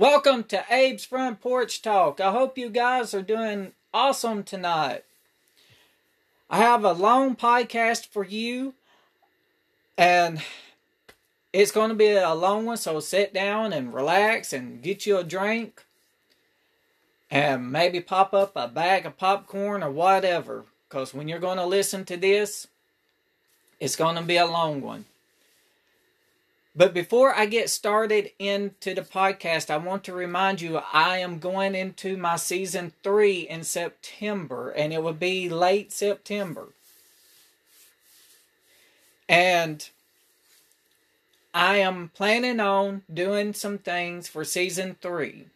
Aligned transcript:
Welcome 0.00 0.44
to 0.44 0.64
Abe's 0.70 1.04
Front 1.04 1.42
Porch 1.42 1.82
Talk. 1.82 2.22
I 2.22 2.30
hope 2.30 2.56
you 2.56 2.70
guys 2.70 3.12
are 3.12 3.20
doing 3.20 3.72
awesome 3.92 4.44
tonight. 4.44 5.04
I 6.48 6.56
have 6.56 6.84
a 6.84 6.92
long 6.92 7.36
podcast 7.36 8.06
for 8.06 8.24
you, 8.24 8.72
and 9.98 10.40
it's 11.52 11.70
going 11.70 11.90
to 11.90 11.94
be 11.94 12.12
a 12.12 12.32
long 12.32 12.64
one, 12.64 12.78
so 12.78 12.98
sit 12.98 13.34
down 13.34 13.74
and 13.74 13.92
relax 13.92 14.54
and 14.54 14.80
get 14.80 15.04
you 15.04 15.18
a 15.18 15.22
drink 15.22 15.84
and 17.30 17.70
maybe 17.70 18.00
pop 18.00 18.32
up 18.32 18.52
a 18.56 18.68
bag 18.68 19.04
of 19.04 19.18
popcorn 19.18 19.82
or 19.82 19.90
whatever. 19.90 20.64
Because 20.88 21.12
when 21.12 21.28
you're 21.28 21.38
going 21.38 21.58
to 21.58 21.66
listen 21.66 22.06
to 22.06 22.16
this, 22.16 22.68
it's 23.78 23.96
going 23.96 24.16
to 24.16 24.22
be 24.22 24.38
a 24.38 24.46
long 24.46 24.80
one. 24.80 25.04
But 26.74 26.94
before 26.94 27.34
I 27.34 27.46
get 27.46 27.68
started 27.68 28.30
into 28.38 28.94
the 28.94 29.02
podcast, 29.02 29.70
I 29.70 29.76
want 29.76 30.04
to 30.04 30.12
remind 30.12 30.60
you 30.60 30.80
I 30.92 31.18
am 31.18 31.40
going 31.40 31.74
into 31.74 32.16
my 32.16 32.36
season 32.36 32.92
three 33.02 33.40
in 33.40 33.64
September, 33.64 34.70
and 34.70 34.92
it 34.92 35.02
will 35.02 35.12
be 35.12 35.48
late 35.48 35.92
September. 35.92 36.68
And 39.28 39.88
I 41.52 41.76
am 41.78 42.10
planning 42.14 42.60
on 42.60 43.02
doing 43.12 43.52
some 43.52 43.78
things 43.78 44.28
for 44.28 44.44
season 44.44 44.96
three. 45.00 45.46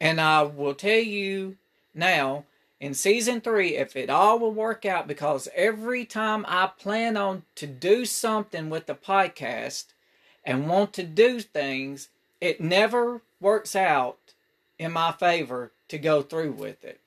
And 0.00 0.20
I 0.20 0.42
will 0.42 0.74
tell 0.74 0.98
you 0.98 1.56
now 1.94 2.44
in 2.80 2.94
season 2.94 3.40
three 3.40 3.76
if 3.76 3.96
it 3.96 4.10
all 4.10 4.38
will 4.38 4.52
work 4.52 4.84
out 4.84 5.06
because 5.06 5.48
every 5.54 6.04
time 6.04 6.44
I 6.48 6.70
plan 6.78 7.16
on 7.16 7.42
to 7.56 7.66
do 7.66 8.04
something 8.04 8.68
with 8.68 8.86
the 8.86 8.94
podcast 8.94 9.86
and 10.44 10.68
want 10.68 10.92
to 10.94 11.02
do 11.02 11.40
things, 11.40 12.08
it 12.40 12.60
never 12.60 13.22
works 13.40 13.74
out 13.74 14.18
in 14.78 14.92
my 14.92 15.12
favor 15.12 15.72
to 15.88 15.98
go 15.98 16.22
through 16.22 16.52
with 16.52 16.84
it. 16.84 17.00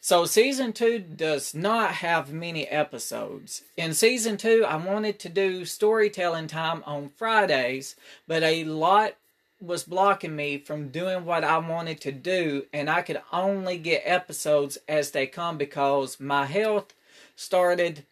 So, 0.00 0.24
season 0.24 0.72
two 0.72 1.00
does 1.00 1.52
not 1.52 1.94
have 1.94 2.32
many 2.32 2.68
episodes. 2.68 3.62
In 3.76 3.92
season 3.92 4.36
two, 4.36 4.64
I 4.64 4.76
wanted 4.76 5.18
to 5.18 5.28
do 5.28 5.64
storytelling 5.64 6.46
time 6.46 6.84
on 6.86 7.10
Fridays, 7.16 7.96
but 8.28 8.44
a 8.44 8.62
lot 8.62 9.14
was 9.60 9.84
blocking 9.84 10.36
me 10.36 10.58
from 10.58 10.88
doing 10.88 11.24
what 11.24 11.44
I 11.44 11.58
wanted 11.58 12.00
to 12.02 12.12
do, 12.12 12.66
and 12.72 12.90
I 12.90 13.02
could 13.02 13.22
only 13.32 13.78
get 13.78 14.02
episodes 14.04 14.78
as 14.88 15.10
they 15.10 15.26
come 15.26 15.56
because 15.56 16.20
my 16.20 16.46
health 16.46 16.92
started. 17.34 18.04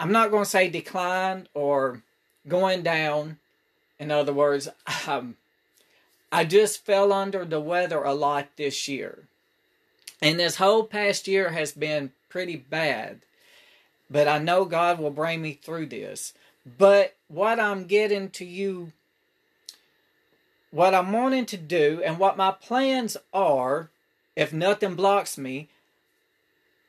I'm 0.00 0.12
not 0.12 0.30
going 0.30 0.44
to 0.44 0.50
say 0.50 0.68
declined 0.68 1.48
or 1.54 2.02
going 2.48 2.82
down. 2.82 3.38
In 3.98 4.10
other 4.10 4.32
words, 4.32 4.68
um, 5.06 5.36
I 6.32 6.44
just 6.44 6.84
fell 6.84 7.12
under 7.12 7.44
the 7.44 7.60
weather 7.60 8.02
a 8.02 8.14
lot 8.14 8.48
this 8.56 8.88
year. 8.88 9.24
And 10.20 10.38
this 10.40 10.56
whole 10.56 10.84
past 10.84 11.28
year 11.28 11.50
has 11.50 11.72
been 11.72 12.12
pretty 12.28 12.56
bad. 12.56 13.20
But 14.10 14.28
I 14.28 14.38
know 14.38 14.64
God 14.64 14.98
will 14.98 15.10
bring 15.10 15.42
me 15.42 15.52
through 15.52 15.86
this. 15.86 16.32
But 16.78 17.14
what 17.28 17.60
I'm 17.60 17.84
getting 17.84 18.30
to 18.30 18.44
you 18.44 18.92
what 20.74 20.92
I'm 20.92 21.12
wanting 21.12 21.46
to 21.46 21.56
do 21.56 22.02
and 22.04 22.18
what 22.18 22.36
my 22.36 22.50
plans 22.50 23.16
are, 23.32 23.90
if 24.34 24.52
nothing 24.52 24.96
blocks 24.96 25.38
me, 25.38 25.68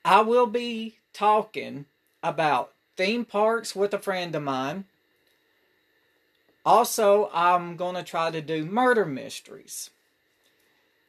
I 0.04 0.22
will 0.22 0.48
be 0.48 0.96
talking 1.14 1.86
about 2.24 2.72
theme 2.98 3.26
parks 3.26 3.76
with 3.76 3.94
a 3.94 4.00
friend 4.00 4.34
of 4.34 4.42
mine. 4.42 4.86
Also, 6.66 7.30
I'm 7.32 7.76
going 7.76 7.94
to 7.94 8.02
try 8.02 8.32
to 8.32 8.42
do 8.42 8.66
murder 8.66 9.06
mysteries. 9.06 9.92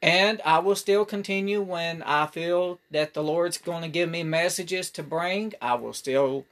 And 0.03 0.43
I 0.45 0.59
will 0.59 0.77
still 0.77 1.07
continue 1.07 1.63
when 1.63 2.03
I 2.03 2.27
feel 2.27 2.79
that 2.91 3.15
the 3.15 3.23
Lord's 3.23 3.57
going 3.57 3.85
to 3.85 3.89
give 3.89 4.11
me 4.11 4.23
messages 4.23 4.91
to 4.91 5.03
bring. 5.03 5.55
I 5.63 5.77
will 5.77 5.95
still 5.95 6.45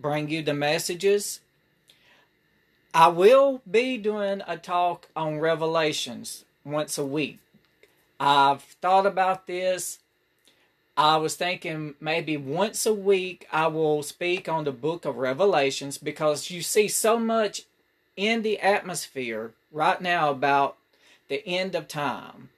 bring 0.00 0.30
you 0.30 0.42
the 0.42 0.52
messages. 0.52 1.38
I 2.92 3.06
will 3.06 3.62
be 3.70 3.98
doing 3.98 4.42
a 4.48 4.56
talk 4.56 5.06
on 5.14 5.38
Revelations 5.38 6.44
once 6.64 6.98
a 6.98 7.06
week. 7.06 7.38
I've 8.18 8.62
thought 8.62 9.06
about 9.06 9.46
this. 9.46 10.00
I 10.96 11.16
was 11.18 11.36
thinking 11.36 11.94
maybe 12.00 12.36
once 12.36 12.84
a 12.84 12.92
week 12.92 13.46
I 13.52 13.68
will 13.68 14.02
speak 14.02 14.48
on 14.48 14.64
the 14.64 14.72
book 14.72 15.04
of 15.04 15.16
Revelations 15.16 15.98
because 15.98 16.50
you 16.50 16.62
see 16.62 16.88
so 16.88 17.16
much 17.16 17.62
in 18.16 18.42
the 18.42 18.58
atmosphere 18.58 19.52
right 19.70 20.00
now 20.00 20.30
about 20.30 20.76
the 21.28 21.46
end 21.46 21.76
of 21.76 21.86
time 21.86 22.50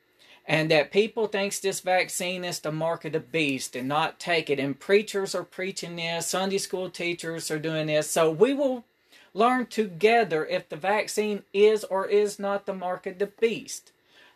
and 0.48 0.70
that 0.70 0.90
people 0.90 1.26
thinks 1.26 1.60
this 1.60 1.80
vaccine 1.80 2.42
is 2.42 2.58
the 2.58 2.72
mark 2.72 3.04
of 3.04 3.12
the 3.12 3.20
beast 3.20 3.76
and 3.76 3.86
not 3.86 4.18
take 4.18 4.48
it 4.48 4.58
and 4.58 4.80
preachers 4.80 5.34
are 5.34 5.44
preaching 5.44 5.96
this 5.96 6.26
sunday 6.26 6.58
school 6.58 6.90
teachers 6.90 7.50
are 7.50 7.58
doing 7.58 7.86
this 7.86 8.10
so 8.10 8.30
we 8.30 8.52
will 8.54 8.82
learn 9.34 9.66
together 9.66 10.46
if 10.46 10.68
the 10.68 10.76
vaccine 10.76 11.42
is 11.52 11.84
or 11.84 12.06
is 12.06 12.38
not 12.38 12.66
the 12.66 12.74
mark 12.74 13.06
of 13.06 13.18
the 13.18 13.26
beast. 13.26 13.92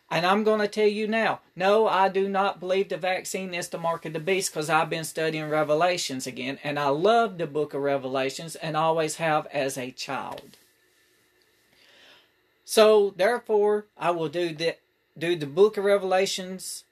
And 0.09 0.25
I'm 0.25 0.43
going 0.43 0.61
to 0.61 0.67
tell 0.67 0.87
you 0.87 1.05
now, 1.05 1.41
no, 1.55 1.87
I 1.87 2.07
do 2.07 2.29
not 2.29 2.61
believe 2.61 2.89
the 2.89 2.97
vaccine 2.97 3.53
is 3.53 3.67
the 3.67 3.77
mark 3.77 4.05
of 4.05 4.13
the 4.13 4.19
beast 4.19 4.51
because 4.51 4.69
I've 4.69 4.89
been 4.89 5.03
studying 5.03 5.49
Revelations 5.49 6.25
again, 6.25 6.59
and 6.63 6.79
I 6.79 6.87
love 6.89 7.37
the 7.37 7.45
book 7.45 7.73
of 7.73 7.81
Revelations 7.81 8.55
and 8.55 8.77
always 8.77 9.17
have 9.17 9.47
as 9.47 9.77
a 9.77 9.91
child. 9.91 10.57
So 12.63 13.13
therefore, 13.15 13.85
I 13.97 14.11
will 14.11 14.29
do 14.29 14.53
the 14.53 14.75
do 15.17 15.35
the 15.35 15.47
book 15.47 15.77
of 15.77 15.83
Revelations 15.83 16.83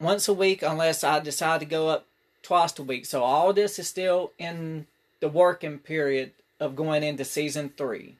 once 0.00 0.28
a 0.28 0.32
week 0.32 0.62
unless 0.62 1.04
I 1.04 1.20
decide 1.20 1.60
to 1.60 1.66
go 1.66 1.88
up 1.88 2.06
twice 2.42 2.78
a 2.78 2.82
week. 2.82 3.06
So 3.06 3.22
all 3.22 3.52
this 3.52 3.78
is 3.78 3.86
still 3.86 4.32
in 4.38 4.86
the 5.20 5.28
working 5.28 5.78
period 5.78 6.32
of 6.60 6.76
going 6.76 7.02
into 7.02 7.24
season 7.24 7.72
three. 7.76 8.16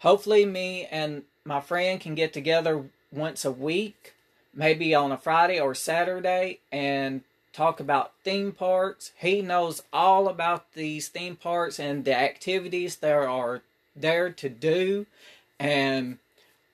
Hopefully, 0.00 0.44
me 0.46 0.86
and 0.90 1.22
my 1.44 1.60
friend 1.60 2.00
can 2.00 2.14
get 2.14 2.32
together 2.32 2.84
once 3.12 3.44
a 3.44 3.50
week, 3.50 4.14
maybe 4.54 4.94
on 4.94 5.10
a 5.10 5.18
Friday 5.18 5.58
or 5.58 5.74
Saturday, 5.74 6.60
and 6.70 7.22
talk 7.52 7.80
about 7.80 8.12
theme 8.22 8.52
parks. 8.52 9.12
He 9.16 9.42
knows 9.42 9.82
all 9.92 10.28
about 10.28 10.72
these 10.74 11.08
theme 11.08 11.36
parks 11.36 11.78
and 11.78 12.04
the 12.04 12.14
activities 12.14 12.96
there 12.96 13.28
are 13.28 13.62
there 13.96 14.30
to 14.30 14.48
do 14.48 15.06
and 15.58 16.18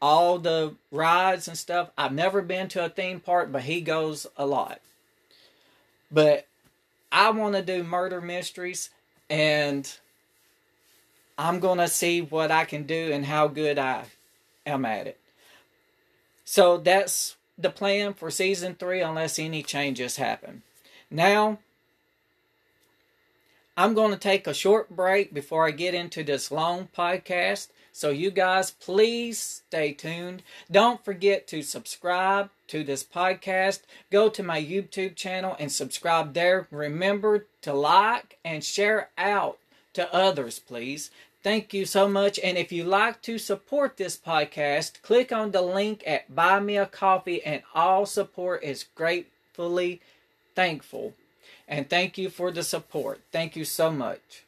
all 0.01 0.39
the 0.39 0.75
rides 0.91 1.49
and 1.49 1.57
stuff. 1.57 1.91
I've 1.97 2.13
never 2.13 2.43
been 2.43 2.69
to 2.69 2.85
a 2.85 2.89
theme 2.89 3.21
park, 3.21 3.51
but 3.51 3.63
he 3.63 3.81
goes 3.81 4.27
a 4.37 4.47
lot. 4.47 4.81
But 6.11 6.47
I 7.11 7.31
want 7.31 7.55
to 7.55 7.63
do 7.63 7.83
murder 7.83 8.21
mysteries 8.21 8.91
and 9.29 9.91
I'm 11.39 11.61
going 11.61 11.79
to 11.79 11.89
see 11.89 12.21
what 12.21 12.51
I 12.51 12.65
can 12.65 12.85
do 12.85 13.11
and 13.13 13.27
how 13.27 13.49
good 13.49 13.79
I 13.79 14.05
am 14.65 14.85
at 14.85 15.07
it. 15.07 15.21
So 16.45 16.79
that's 16.79 17.37
the 17.59 17.71
plan 17.71 18.15
for 18.15 18.31
season 18.31 18.75
three, 18.75 19.01
unless 19.01 19.39
any 19.39 19.63
changes 19.63 20.17
happen. 20.17 20.63
Now, 21.11 21.59
I'm 23.77 23.95
going 23.95 24.13
to 24.13 24.19
take 24.19 24.47
a 24.47 24.55
short 24.55 24.95
break 24.95 25.35
before 25.35 25.67
I 25.67 25.71
get 25.71 25.95
into 25.95 26.25
this 26.25 26.51
long 26.51 26.89
podcast. 26.97 27.69
So, 27.93 28.11
you 28.11 28.31
guys, 28.31 28.71
please 28.71 29.39
stay 29.39 29.93
tuned. 29.93 30.43
Don't 30.71 31.05
forget 31.05 31.47
to 31.49 31.63
subscribe 31.63 32.51
to 32.69 32.85
this 32.85 33.03
podcast. 33.03 33.81
Go 34.11 34.29
to 34.29 34.43
my 34.43 34.63
YouTube 34.63 35.17
channel 35.17 35.57
and 35.59 35.73
subscribe 35.73 36.35
there. 36.35 36.69
Remember 36.71 37.47
to 37.63 37.73
like 37.73 38.39
and 38.45 38.63
share 38.63 39.11
out 39.17 39.59
to 39.97 40.15
others, 40.15 40.59
please. 40.59 41.11
Thank 41.43 41.73
you 41.75 41.85
so 41.85 42.09
much. 42.09 42.39
And 42.43 42.57
if 42.57 42.73
you 42.73 42.85
like 42.85 43.23
to 43.23 43.39
support 43.39 43.97
this 43.97 44.17
podcast, 44.17 45.03
click 45.03 45.33
on 45.33 45.51
the 45.51 45.63
link 45.63 46.03
at 46.07 46.35
Buy 46.35 46.61
Me 46.61 46.77
a 46.77 46.87
Coffee, 46.87 47.43
and 47.45 47.63
all 47.75 48.07
support 48.07 48.63
is 48.63 48.87
gratefully 48.95 50.01
thankful. 50.55 51.15
And 51.69 51.89
thank 51.89 52.19
you 52.19 52.31
for 52.31 52.51
the 52.51 52.63
support. 52.63 53.21
Thank 53.33 53.57
you 53.57 53.65
so 53.65 53.91
much. 53.91 54.45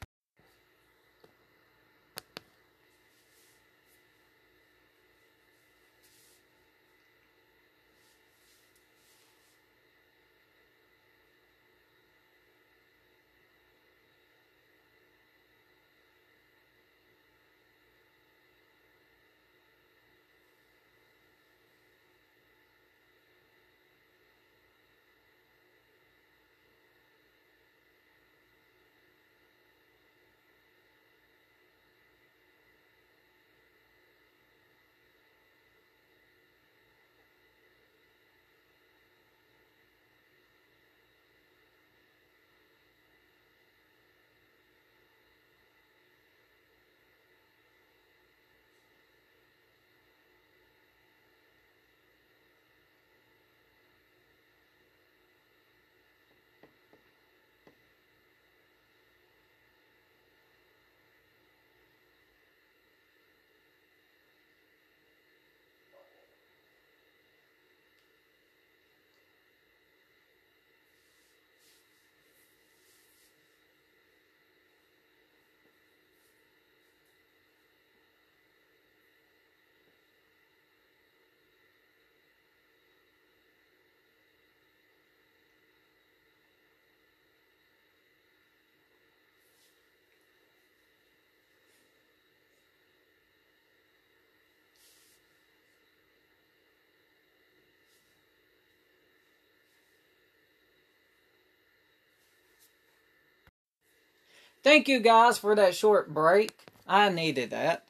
Thank 104.63 104.89
you 104.89 104.99
guys 105.01 105.39
for 105.39 105.55
that 105.55 105.75
short 105.75 106.13
break. 106.13 106.67
I 106.87 107.09
needed 107.11 107.51
that. 107.51 107.85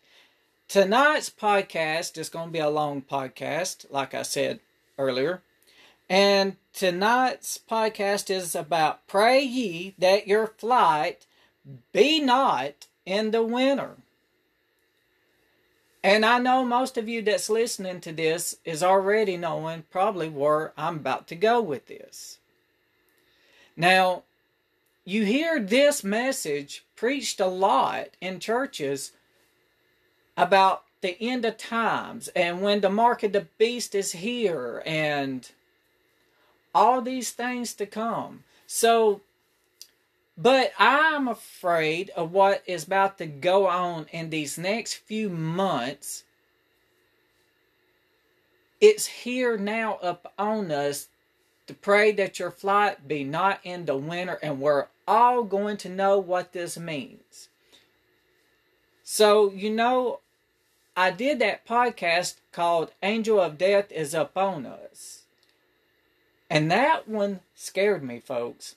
Tonight's 0.69 1.31
podcast 1.31 2.19
is 2.19 2.29
going 2.29 2.49
to 2.49 2.53
be 2.53 2.59
a 2.59 2.69
long 2.69 3.01
podcast, 3.01 3.87
like 3.91 4.13
I 4.13 4.23
said 4.23 4.61
earlier. 4.99 5.41
And 6.11 6.57
tonight's 6.73 7.59
podcast 7.59 8.29
is 8.29 8.55
about 8.55 9.07
pray 9.07 9.43
ye 9.43 9.95
that 9.99 10.29
your 10.29 10.47
flight 10.47 11.27
be 11.93 12.21
not 12.21 12.87
in 13.07 13.31
the 13.31 13.43
winter. 13.43 13.97
And 16.03 16.25
I 16.25 16.39
know 16.39 16.65
most 16.65 16.97
of 16.97 17.09
you 17.09 17.23
that's 17.23 17.51
listening 17.51 18.01
to 18.03 18.13
this 18.13 18.57
is 18.65 18.83
already 18.83 19.37
knowing 19.37 19.85
probably 19.91 20.29
where 20.29 20.73
I'm 20.77 20.97
about 20.97 21.27
to 21.29 21.35
go 21.35 21.61
with 21.61 21.87
this. 21.87 22.39
Now, 23.77 24.23
you 25.09 25.25
hear 25.25 25.59
this 25.59 26.05
message 26.05 26.85
preached 26.95 27.41
a 27.41 27.47
lot 27.47 28.09
in 28.21 28.39
churches 28.39 29.13
about 30.37 30.83
the 31.01 31.17
end 31.19 31.47
of 31.47 31.57
times 31.57 32.29
and 32.37 32.61
when 32.61 32.83
the 32.83 32.91
mark 32.91 33.23
of 33.23 33.33
the 33.33 33.47
beast 33.57 33.95
is 33.95 34.13
here 34.13 34.83
and 34.85 35.51
all 36.75 37.01
these 37.01 37.31
things 37.31 37.73
to 37.73 37.87
come. 37.87 38.45
So, 38.67 39.23
but 40.37 40.73
I'm 40.79 41.27
afraid 41.27 42.11
of 42.11 42.33
what 42.33 42.63
is 42.67 42.85
about 42.85 43.17
to 43.17 43.25
go 43.25 43.67
on 43.67 44.09
in 44.13 44.29
these 44.29 44.59
next 44.59 44.97
few 44.97 45.31
months. 45.31 46.25
It's 48.79 49.07
here 49.07 49.57
now 49.57 49.95
up 50.03 50.35
on 50.39 50.71
us 50.71 51.09
to 51.67 51.73
pray 51.73 52.13
that 52.13 52.39
your 52.39 52.51
flight 52.51 53.09
be 53.09 53.25
not 53.25 53.61
in 53.65 53.87
the 53.87 53.97
winter, 53.97 54.39
and 54.43 54.61
we're 54.61 54.87
all 55.09 55.43
going 55.43 55.79
to 55.79 55.89
know 55.89 56.19
what 56.19 56.53
this 56.53 56.79
means. 56.79 57.49
So, 59.03 59.51
you 59.51 59.71
know, 59.71 60.21
I 60.95 61.11
did 61.11 61.39
that 61.39 61.67
podcast 61.67 62.35
called 62.53 62.93
Angel 63.03 63.41
of 63.41 63.57
Death 63.57 63.91
is 63.91 64.13
Upon 64.13 64.67
Us. 64.67 65.23
And 66.51 66.71
that 66.71 67.09
one 67.09 67.41
scared 67.55 68.05
me, 68.05 68.21
folks. 68.21 68.77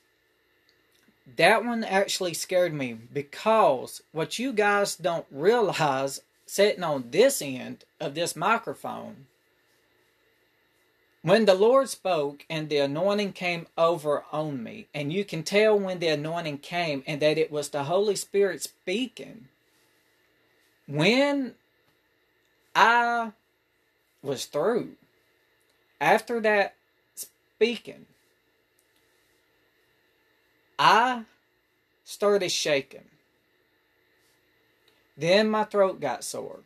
That 1.35 1.65
one 1.65 1.83
actually 1.83 2.33
scared 2.33 2.73
me 2.73 2.93
because 2.93 4.01
what 4.13 4.39
you 4.39 4.53
guys 4.53 4.95
don't 4.95 5.25
realize 5.29 6.21
sitting 6.45 6.83
on 6.83 7.05
this 7.11 7.41
end 7.41 7.83
of 7.99 8.15
this 8.15 8.35
microphone, 8.35 9.27
when 11.21 11.45
the 11.45 11.53
Lord 11.53 11.89
spoke 11.89 12.45
and 12.49 12.69
the 12.69 12.77
anointing 12.77 13.33
came 13.33 13.67
over 13.77 14.23
on 14.31 14.63
me, 14.63 14.87
and 14.93 15.13
you 15.13 15.25
can 15.25 15.43
tell 15.43 15.77
when 15.79 15.99
the 15.99 16.07
anointing 16.07 16.59
came 16.59 17.03
and 17.07 17.21
that 17.21 17.37
it 17.37 17.51
was 17.51 17.69
the 17.69 17.83
Holy 17.83 18.15
Spirit 18.15 18.61
speaking, 18.63 19.47
when 20.87 21.55
I 22.75 23.33
was 24.23 24.45
through, 24.45 24.93
after 25.99 26.39
that 26.41 26.75
speaking, 27.15 28.07
I 30.79 31.25
started 32.03 32.51
shaking. 32.51 33.05
Then 35.17 35.49
my 35.51 35.65
throat 35.65 35.99
got 36.01 36.23
sore. 36.23 36.61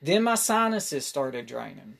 Then 0.00 0.22
my 0.22 0.36
sinuses 0.36 1.06
started 1.06 1.46
draining. 1.46 1.98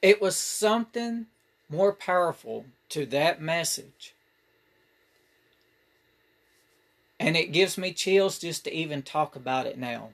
It 0.00 0.20
was 0.20 0.36
something 0.36 1.26
more 1.68 1.92
powerful 1.92 2.66
to 2.90 3.06
that 3.06 3.40
message. 3.40 4.14
And 7.18 7.36
it 7.36 7.52
gives 7.52 7.78
me 7.78 7.92
chills 7.92 8.38
just 8.38 8.64
to 8.64 8.74
even 8.74 9.02
talk 9.02 9.34
about 9.34 9.66
it 9.66 9.78
now. 9.78 10.10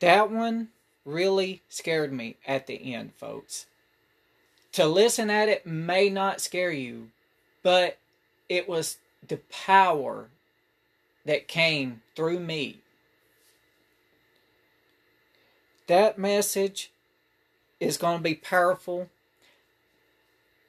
That 0.00 0.30
one 0.30 0.68
really 1.04 1.62
scared 1.68 2.12
me 2.12 2.36
at 2.46 2.66
the 2.66 2.94
end, 2.94 3.14
folks. 3.14 3.66
To 4.72 4.86
listen 4.86 5.30
at 5.30 5.48
it 5.48 5.64
may 5.66 6.10
not 6.10 6.40
scare 6.40 6.72
you, 6.72 7.10
but 7.62 7.96
it 8.48 8.68
was 8.68 8.98
the 9.26 9.38
power 9.50 10.28
that 11.24 11.48
came 11.48 12.02
through 12.14 12.40
me. 12.40 12.80
That 15.86 16.18
message 16.18 16.90
is 17.78 17.96
going 17.96 18.18
to 18.18 18.22
be 18.22 18.34
powerful 18.34 19.08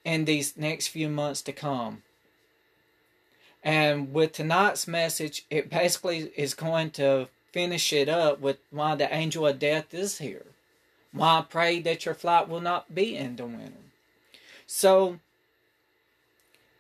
in 0.04 0.26
these 0.26 0.56
next 0.58 0.88
few 0.88 1.10
months 1.10 1.42
to 1.44 1.52
come. 1.52 2.04
And 3.64 4.14
with 4.14 4.32
tonight's 4.32 4.88
message, 4.88 5.46
it 5.50 5.70
basically 5.70 6.32
is 6.38 6.54
going 6.54 6.92
to 6.92 7.28
finish 7.52 7.92
it 7.92 8.08
up 8.08 8.40
with 8.40 8.58
why 8.70 8.96
the 8.96 9.14
angel 9.14 9.48
of 9.48 9.60
death 9.60 9.94
is 9.94 10.20
here. 10.20 10.46
Why 11.12 11.40
I 11.40 11.42
pray 11.42 11.80
that 11.80 12.06
your 12.06 12.14
flight 12.14 12.48
will 12.48 12.62
not 12.62 12.94
be 12.94 13.16
in 13.16 13.36
the 13.36 13.46
winter. 13.46 13.74
So, 14.66 15.20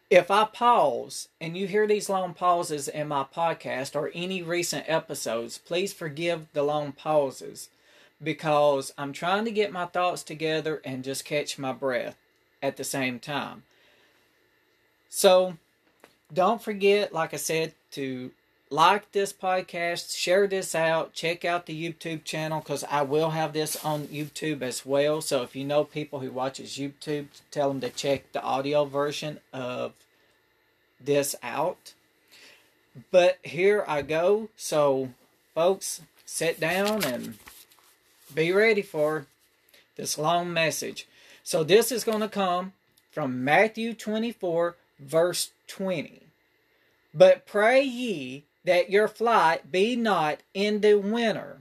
if 0.10 0.29
I 0.29 0.46
pause 0.46 1.27
and 1.41 1.58
you 1.58 1.67
hear 1.67 1.88
these 1.88 2.10
long 2.10 2.34
pauses 2.34 2.88
in 2.88 3.08
my 3.08 3.25
podcast 3.25 3.96
or 3.96 4.12
any 4.13 4.41
recent 4.41 4.86
episodes, 4.88 5.58
please 5.58 5.91
forgive 5.91 6.48
the 6.53 6.63
long 6.63 6.91
pauses 6.91 7.70
because 8.21 8.93
I'm 8.97 9.13
trying 9.13 9.45
to 9.45 9.51
get 9.51 9.71
my 9.71 9.86
thoughts 9.86 10.24
together 10.24 10.81
and 10.83 11.03
just 11.03 11.25
catch 11.25 11.57
my 11.57 11.74
breath 11.74 12.17
at 12.62 12.77
the 12.77 12.83
same 12.83 13.19
time. 13.19 13.63
So, 15.09 15.57
don't 16.33 16.62
forget, 16.62 17.13
like 17.13 17.33
I 17.33 17.38
said, 17.38 17.74
to 17.91 18.31
like 18.69 19.12
this 19.12 19.31
podcast, 19.31 20.17
share 20.17 20.47
this 20.47 20.75
out, 20.75 21.13
check 21.13 21.45
out 21.45 21.65
the 21.65 21.93
YouTube 21.93 22.24
channel 22.24 22.59
because 22.59 22.83
I 22.83 23.01
will 23.01 23.29
have 23.29 23.53
this 23.53 23.83
on 23.83 24.07
YouTube 24.07 24.62
as 24.62 24.86
well. 24.86 25.21
So 25.21 25.41
if 25.43 25.55
you 25.55 25.63
know 25.63 25.83
people 25.83 26.19
who 26.19 26.31
watches 26.31 26.77
YouTube, 26.77 27.27
tell 27.50 27.69
them 27.69 27.81
to 27.81 27.89
check 27.89 28.31
the 28.33 28.41
audio 28.41 28.86
version 28.86 29.39
of 29.53 29.93
this 31.00 31.36
out. 31.41 31.93
But 33.12 33.38
here 33.43 33.86
I 33.88 34.01
go. 34.01 34.50
So 34.57 35.09
folks, 35.55 36.01
sit 36.25 36.59
down 36.59 37.05
and 37.05 37.38
be 38.34 38.51
ready 38.51 38.81
for 38.81 39.25
this 39.96 40.17
long 40.17 40.53
message. 40.53 41.07
So 41.43 41.63
this 41.63 41.91
is 41.91 42.03
going 42.03 42.19
to 42.19 42.29
come 42.29 42.74
from 43.12 43.43
Matthew 43.43 43.93
24 43.93 44.75
verse 45.00 45.51
20. 45.67 46.24
But 47.13 47.46
pray 47.46 47.81
ye 47.81 48.43
that 48.63 48.89
your 48.89 49.07
flight 49.07 49.72
be 49.72 49.96
not 49.96 50.39
in 50.53 50.81
the 50.81 50.96
winter, 50.96 51.60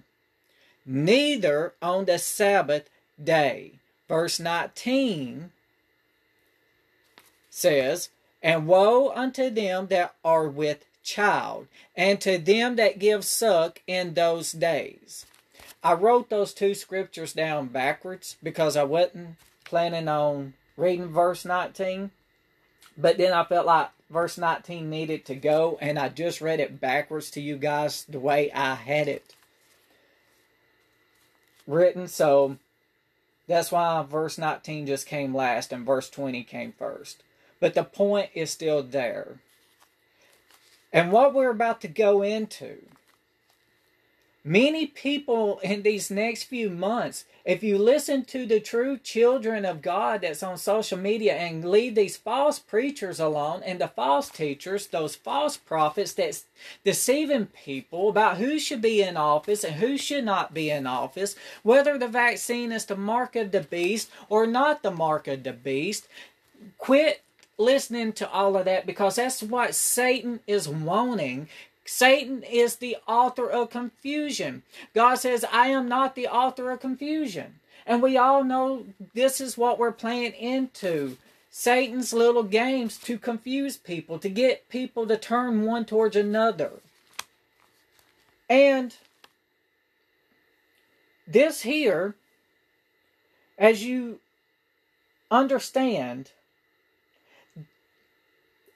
neither 0.85 1.73
on 1.80 2.04
the 2.04 2.18
Sabbath 2.18 2.88
day. 3.23 3.73
Verse 4.08 4.38
19 4.38 5.50
says, 7.50 8.08
And 8.42 8.66
woe 8.66 9.11
unto 9.11 9.50
them 9.50 9.87
that 9.88 10.14
are 10.25 10.49
with 10.49 10.85
child, 11.02 11.68
and 11.94 12.20
to 12.20 12.38
them 12.38 12.76
that 12.76 12.99
give 12.99 13.25
suck 13.25 13.80
in 13.87 14.14
those 14.14 14.52
days. 14.52 15.26
I 15.87 15.93
wrote 15.93 16.31
those 16.31 16.52
two 16.52 16.75
scriptures 16.75 17.33
down 17.33 17.69
backwards 17.69 18.37
because 18.43 18.76
I 18.76 18.83
wasn't 18.83 19.37
planning 19.64 20.09
on 20.09 20.55
reading 20.76 21.12
verse 21.12 21.45
19. 21.45 22.11
But 22.99 23.19
then 23.19 23.33
I 23.33 23.45
felt 23.45 23.66
like 23.66 23.90
verse 24.11 24.37
19 24.37 24.90
needed 24.90 25.25
to 25.26 25.37
go, 25.37 25.78
and 25.81 25.97
I 25.97 26.09
just 26.09 26.40
read 26.40 26.59
it 26.59 26.81
backwards 26.81 27.31
to 27.31 27.40
you 27.40 27.57
guys 27.57 28.05
the 28.09 28.19
way 28.19 28.50
I 28.50 28.75
had 28.75 29.07
it 29.07 29.37
written. 31.69 32.09
So 32.09 32.57
that's 33.47 33.71
why 33.71 34.02
verse 34.02 34.38
19 34.38 34.88
just 34.88 35.07
came 35.07 35.33
last 35.33 35.73
and 35.73 35.87
verse 35.87 36.11
20 36.11 36.43
came 36.43 36.73
first. 36.73 37.23
But 37.61 37.75
the 37.75 37.85
point 37.85 38.31
is 38.35 38.50
still 38.50 38.83
there. 38.83 39.38
And 40.93 41.12
what 41.12 41.33
we're 41.33 41.50
about 41.50 41.81
to 41.83 41.88
go 41.88 42.23
into 42.23 42.78
Many 44.49 44.87
people 44.87 45.59
in 45.59 45.83
these 45.83 46.09
next 46.09 46.45
few 46.45 46.71
months, 46.71 47.25
if 47.45 47.65
you 47.65 47.76
listen 47.76 48.25
to 48.26 48.47
the 48.47 48.61
true 48.61 48.97
children 48.97 49.65
of 49.65 49.83
God 49.83 50.21
that's 50.21 50.41
on 50.41 50.57
social 50.57 50.97
media 50.97 51.35
and 51.35 51.69
leave 51.69 51.97
these 51.97 52.17
false 52.17 52.61
preachers 52.61 53.19
alone 53.19 53.65
and 53.65 53.81
the 53.81 53.88
false 53.88 54.29
teachers, 54.29 54.87
those 54.87 55.17
false 55.17 55.57
prophets 55.57 56.12
that's 56.12 56.45
deceiving 56.85 57.47
people 57.47 58.09
about 58.09 58.37
who 58.37 58.61
should 58.61 58.81
be 58.81 59.03
in 59.03 59.17
office 59.17 59.65
and 59.65 59.75
who 59.75 59.99
should 59.99 60.25
not 60.25 60.55
be 60.55 60.71
in 60.71 60.87
office, 60.87 61.35
whether 61.65 61.99
the 61.99 62.07
vaccine 62.07 62.71
is 62.71 62.85
the 62.85 62.95
mark 62.95 63.35
of 63.35 63.50
the 63.50 63.62
beast 63.62 64.09
or 64.29 64.47
not 64.47 64.85
the 64.85 64.93
mark 64.93 65.26
of 65.26 65.43
the 65.43 65.53
beast, 65.53 66.07
quit 66.79 67.21
listening 67.59 68.12
to 68.12 68.31
all 68.31 68.57
of 68.57 68.67
that 68.67 68.87
because 68.87 69.17
that's 69.17 69.43
what 69.43 69.75
Satan 69.75 70.38
is 70.47 70.69
wanting. 70.69 71.49
Satan 71.87 72.43
is 72.43 72.76
the 72.76 72.97
author 73.07 73.49
of 73.49 73.71
confusion. 73.71 74.62
God 74.95 75.16
says, 75.16 75.45
I 75.50 75.69
am 75.69 75.88
not 75.88 76.14
the 76.14 76.26
author 76.26 76.71
of 76.71 76.81
confusion. 76.81 77.61
And 77.87 78.02
we 78.02 78.16
all 78.16 78.43
know 78.43 78.85
this 79.14 79.40
is 79.40 79.57
what 79.57 79.78
we're 79.78 79.93
playing 79.93 80.33
into. 80.33 81.16
Satan's 81.50 82.12
little 82.12 82.43
games 82.43 82.99
to 82.99 83.16
confuse 83.16 83.76
people, 83.76 84.19
to 84.19 84.28
get 84.28 84.69
people 84.69 85.07
to 85.07 85.16
turn 85.16 85.62
one 85.62 85.85
towards 85.85 86.16
another. 86.16 86.73
And 88.50 88.95
this 91.26 91.62
here, 91.62 92.14
as 93.57 93.85
you 93.85 94.21
understand, 95.31 96.33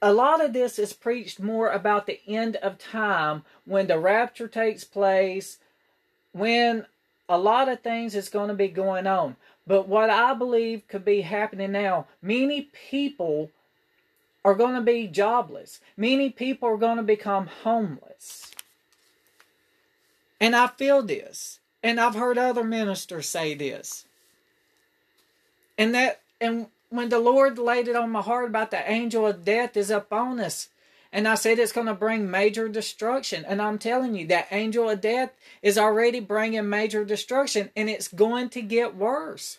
a 0.02 0.12
lot 0.12 0.42
of 0.42 0.52
this 0.52 0.78
is 0.78 0.92
preached 0.92 1.40
more 1.40 1.70
about 1.70 2.06
the 2.06 2.20
end 2.26 2.56
of 2.56 2.78
time 2.78 3.44
when 3.64 3.86
the 3.86 3.98
rapture 3.98 4.48
takes 4.48 4.84
place, 4.84 5.58
when 6.32 6.86
a 7.28 7.38
lot 7.38 7.68
of 7.68 7.80
things 7.80 8.14
is 8.14 8.28
going 8.28 8.48
to 8.48 8.54
be 8.54 8.68
going 8.68 9.06
on. 9.06 9.36
But 9.66 9.88
what 9.88 10.10
I 10.10 10.34
believe 10.34 10.88
could 10.88 11.04
be 11.04 11.20
happening 11.20 11.72
now, 11.72 12.06
many 12.22 12.70
people 12.90 13.50
are 14.44 14.54
going 14.54 14.74
to 14.74 14.80
be 14.80 15.06
jobless. 15.06 15.80
Many 15.96 16.30
people 16.30 16.68
are 16.70 16.78
going 16.78 16.96
to 16.96 17.02
become 17.02 17.46
homeless. 17.46 18.50
And 20.40 20.56
I 20.56 20.66
feel 20.68 21.02
this. 21.02 21.60
And 21.82 22.00
I've 22.00 22.14
heard 22.14 22.38
other 22.38 22.64
ministers 22.64 23.28
say 23.28 23.54
this. 23.54 24.06
And 25.76 25.94
that 25.94 26.20
and 26.40 26.66
when 26.90 27.08
the 27.08 27.18
Lord 27.18 27.58
laid 27.58 27.88
it 27.88 27.96
on 27.96 28.10
my 28.10 28.20
heart 28.20 28.48
about 28.48 28.70
the 28.70 28.90
angel 28.90 29.26
of 29.26 29.44
death 29.44 29.76
is 29.76 29.90
upon 29.90 30.40
us. 30.40 30.68
And 31.12 31.26
I 31.26 31.34
said 31.34 31.58
it's 31.58 31.72
going 31.72 31.86
to 31.86 31.94
bring 31.94 32.30
major 32.30 32.68
destruction. 32.68 33.44
And 33.44 33.60
I'm 33.60 33.78
telling 33.78 34.14
you, 34.14 34.26
that 34.28 34.48
angel 34.50 34.90
of 34.90 35.00
death 35.00 35.30
is 35.62 35.78
already 35.78 36.20
bringing 36.20 36.68
major 36.68 37.04
destruction 37.04 37.70
and 37.74 37.88
it's 37.88 38.08
going 38.08 38.48
to 38.50 38.62
get 38.62 38.94
worse. 38.94 39.58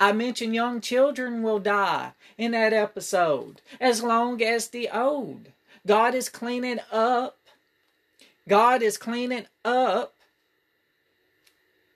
I 0.00 0.12
mentioned 0.12 0.54
young 0.54 0.80
children 0.80 1.42
will 1.42 1.60
die 1.60 2.12
in 2.36 2.52
that 2.52 2.72
episode 2.72 3.60
as 3.80 4.02
long 4.02 4.42
as 4.42 4.68
the 4.68 4.88
old. 4.88 5.48
God 5.86 6.14
is 6.14 6.28
cleaning 6.28 6.80
up. 6.90 7.38
God 8.48 8.82
is 8.82 8.98
cleaning 8.98 9.46
up 9.64 10.14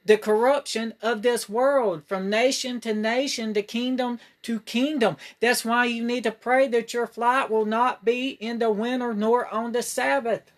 the 0.06 0.16
corruption 0.16 0.94
of 1.02 1.22
this 1.22 1.48
world 1.48 2.04
from 2.06 2.30
nation 2.30 2.80
to 2.80 2.94
nation, 2.94 3.52
to 3.54 3.62
kingdom 3.62 4.18
to 4.42 4.60
kingdom. 4.60 5.16
That's 5.40 5.64
why 5.64 5.86
you 5.86 6.04
need 6.04 6.22
to 6.25 6.30
pray 6.30 6.68
that 6.68 6.94
your 6.94 7.06
flight 7.06 7.50
will 7.50 7.64
not 7.64 8.04
be 8.04 8.30
in 8.30 8.60
the 8.60 8.70
winter 8.70 9.12
nor 9.12 9.46
on 9.48 9.72
the 9.72 9.82
Sabbath. 9.82 10.52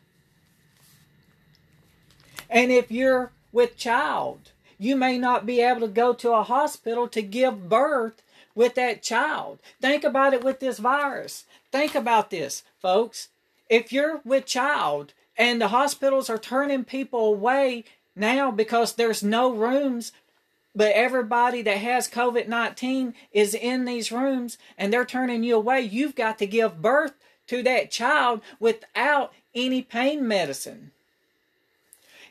And 2.50 2.70
if 2.70 2.90
you're 2.90 3.32
with 3.52 3.76
child, 3.76 4.52
you 4.78 4.96
may 4.96 5.18
not 5.18 5.46
be 5.46 5.60
able 5.60 5.80
to 5.80 5.88
go 5.88 6.12
to 6.14 6.32
a 6.32 6.42
hospital 6.42 7.08
to 7.08 7.22
give 7.22 7.68
birth 7.68 8.22
with 8.54 8.74
that 8.74 9.02
child. 9.02 9.60
Think 9.80 10.04
about 10.04 10.34
it 10.34 10.44
with 10.44 10.60
this 10.60 10.78
virus. 10.78 11.44
Think 11.72 11.94
about 11.94 12.30
this, 12.30 12.62
folks. 12.80 13.28
If 13.68 13.92
you're 13.92 14.20
with 14.24 14.46
child 14.46 15.14
and 15.36 15.60
the 15.60 15.68
hospitals 15.68 16.28
are 16.28 16.38
turning 16.38 16.84
people 16.84 17.26
away 17.26 17.84
now 18.18 18.50
because 18.50 18.94
there's 18.94 19.22
no 19.22 19.52
rooms 19.52 20.12
but 20.78 20.92
everybody 20.92 21.60
that 21.62 21.78
has 21.78 22.08
COVID 22.08 22.46
19 22.46 23.12
is 23.32 23.52
in 23.52 23.84
these 23.84 24.12
rooms 24.12 24.58
and 24.76 24.92
they're 24.92 25.04
turning 25.04 25.42
you 25.42 25.56
away. 25.56 25.80
You've 25.80 26.14
got 26.14 26.38
to 26.38 26.46
give 26.46 26.80
birth 26.80 27.14
to 27.48 27.64
that 27.64 27.90
child 27.90 28.42
without 28.60 29.32
any 29.54 29.82
pain 29.82 30.28
medicine, 30.28 30.92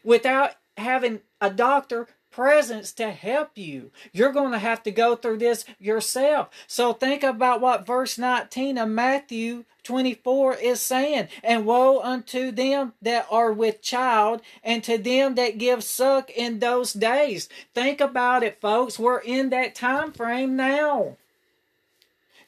without 0.01 0.53
having 0.77 1.19
a 1.41 1.49
doctor 1.49 2.07
presence 2.37 2.91
to 2.91 3.09
help 3.09 3.57
you. 3.57 3.89
You're 4.13 4.31
going 4.31 4.51
to 4.51 4.59
have 4.59 4.83
to 4.83 4.91
go 4.91 5.15
through 5.15 5.39
this 5.39 5.65
yourself. 5.79 6.49
So 6.67 6.93
think 6.93 7.23
about 7.23 7.61
what 7.61 7.87
verse 7.87 8.19
19 8.19 8.77
of 8.77 8.89
Matthew 8.89 9.65
24 9.83 10.53
is 10.57 10.79
saying, 10.79 11.29
And 11.43 11.65
woe 11.65 11.99
unto 11.99 12.51
them 12.51 12.93
that 13.01 13.25
are 13.31 13.51
with 13.51 13.81
child, 13.81 14.41
and 14.63 14.83
to 14.83 14.99
them 14.99 15.33
that 15.33 15.57
give 15.57 15.83
suck 15.83 16.29
in 16.29 16.59
those 16.59 16.93
days. 16.93 17.49
Think 17.73 17.99
about 17.99 18.43
it, 18.43 18.61
folks. 18.61 18.99
We're 18.99 19.17
in 19.17 19.49
that 19.49 19.73
time 19.73 20.11
frame 20.11 20.55
now. 20.55 21.17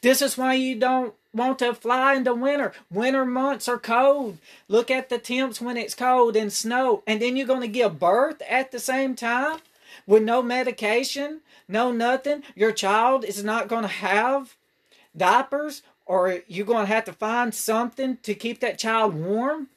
This 0.02 0.22
is 0.22 0.38
why 0.38 0.54
you 0.54 0.76
don't 0.76 1.16
want 1.34 1.58
to 1.60 1.74
fly 1.74 2.14
in 2.14 2.26
the 2.26 2.36
winter. 2.36 2.74
Winter 2.92 3.26
months 3.26 3.68
are 3.68 3.80
cold. 3.80 4.38
Look 4.68 4.92
at 4.92 5.10
the 5.10 5.18
temps 5.18 5.60
when 5.60 5.78
it's 5.78 5.96
cold 5.96 6.36
and 6.36 6.54
snow. 6.54 7.02
And 7.08 7.20
then 7.20 7.36
you're 7.36 7.48
going 7.48 7.62
to 7.62 7.68
give 7.68 7.98
birth 7.98 8.44
at 8.48 8.72
the 8.72 8.80
same 8.80 9.16
time? 9.16 9.58
With 10.06 10.24
no 10.24 10.42
medication, 10.42 11.42
no 11.68 11.92
nothing, 11.92 12.44
your 12.56 12.72
child 12.72 13.24
is 13.24 13.44
not 13.44 13.68
going 13.68 13.84
to 13.84 13.88
have 13.88 14.56
diapers 15.16 15.82
or 16.06 16.42
you're 16.48 16.66
going 16.66 16.88
to 16.88 16.94
have 16.94 17.06
to 17.06 17.14
find 17.14 17.54
something 17.54 18.18
to 18.24 18.34
keep 18.34 18.60
that 18.60 18.80
child 18.80 19.14
warm 19.14 19.68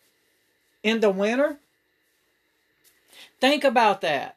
in 0.82 1.00
the 1.00 1.10
winter? 1.10 1.58
Think 3.38 3.64
about 3.64 4.00
that. 4.00 4.36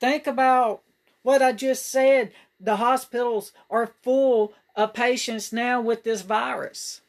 Think 0.00 0.26
about 0.26 0.82
what 1.22 1.40
I 1.40 1.52
just 1.52 1.86
said. 1.86 2.32
The 2.60 2.76
hospitals 2.76 3.52
are 3.70 3.92
full 4.02 4.52
of 4.74 4.94
patients 4.94 5.52
now 5.52 5.80
with 5.80 6.02
this 6.02 6.22
virus, 6.22 7.02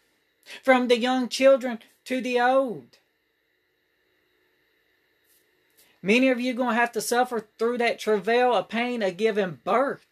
from 0.63 0.87
the 0.87 0.99
young 0.99 1.27
children 1.27 1.79
to 2.05 2.21
the 2.21 2.39
old. 2.39 2.98
Many 6.01 6.29
of 6.29 6.39
you 6.39 6.53
going 6.53 6.69
to 6.69 6.79
have 6.79 6.93
to 6.93 7.01
suffer 7.01 7.47
through 7.57 7.79
that 7.79 7.99
travail 7.99 8.53
of 8.53 8.69
pain 8.69 9.03
of 9.03 9.17
giving 9.17 9.59
birth. 9.63 10.05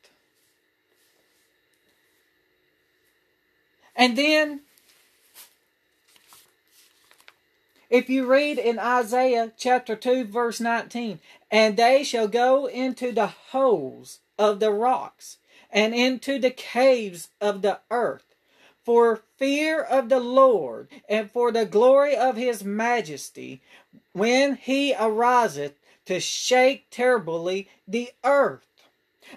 And 3.95 4.17
then, 4.17 4.61
if 7.89 8.09
you 8.09 8.25
read 8.25 8.59
in 8.59 8.77
Isaiah 8.77 9.53
chapter 9.57 9.95
2, 9.95 10.25
verse 10.25 10.59
19, 10.59 11.19
and 11.49 11.77
they 11.77 12.03
shall 12.03 12.27
go 12.27 12.65
into 12.67 13.11
the 13.11 13.27
holes 13.27 14.19
of 14.37 14.59
the 14.59 14.71
rocks 14.71 15.37
and 15.71 15.95
into 15.95 16.37
the 16.37 16.51
caves 16.51 17.29
of 17.41 17.61
the 17.61 17.79
earth 17.89 18.26
for 18.87 19.19
fear 19.35 19.81
of 19.81 20.07
the 20.07 20.21
Lord 20.21 20.87
and 21.09 21.29
for 21.29 21.51
the 21.51 21.65
glory 21.65 22.15
of 22.15 22.37
his 22.37 22.63
majesty, 22.63 23.61
when 24.13 24.55
he 24.55 24.95
ariseth 24.97 25.73
to 26.05 26.21
shake 26.21 26.85
terribly 26.89 27.67
the 27.85 28.11
earth. 28.23 28.65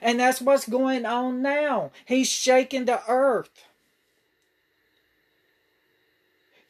And 0.00 0.20
that's 0.20 0.40
what's 0.40 0.68
going 0.68 1.04
on 1.04 1.42
now. 1.42 1.90
He's 2.04 2.28
shaking 2.28 2.84
the 2.84 3.02
earth. 3.08 3.64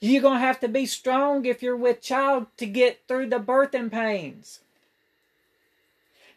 You're 0.01 0.23
going 0.23 0.41
to 0.41 0.47
have 0.47 0.61
to 0.61 0.69
be 0.69 0.87
strong 0.87 1.45
if 1.45 1.63
you're 1.63 1.77
with 1.77 2.01
child 2.01 2.47
to 2.57 2.65
get 2.65 3.03
through 3.07 3.29
the 3.29 3.41
birthing 3.41 3.93
pains. 3.93 4.61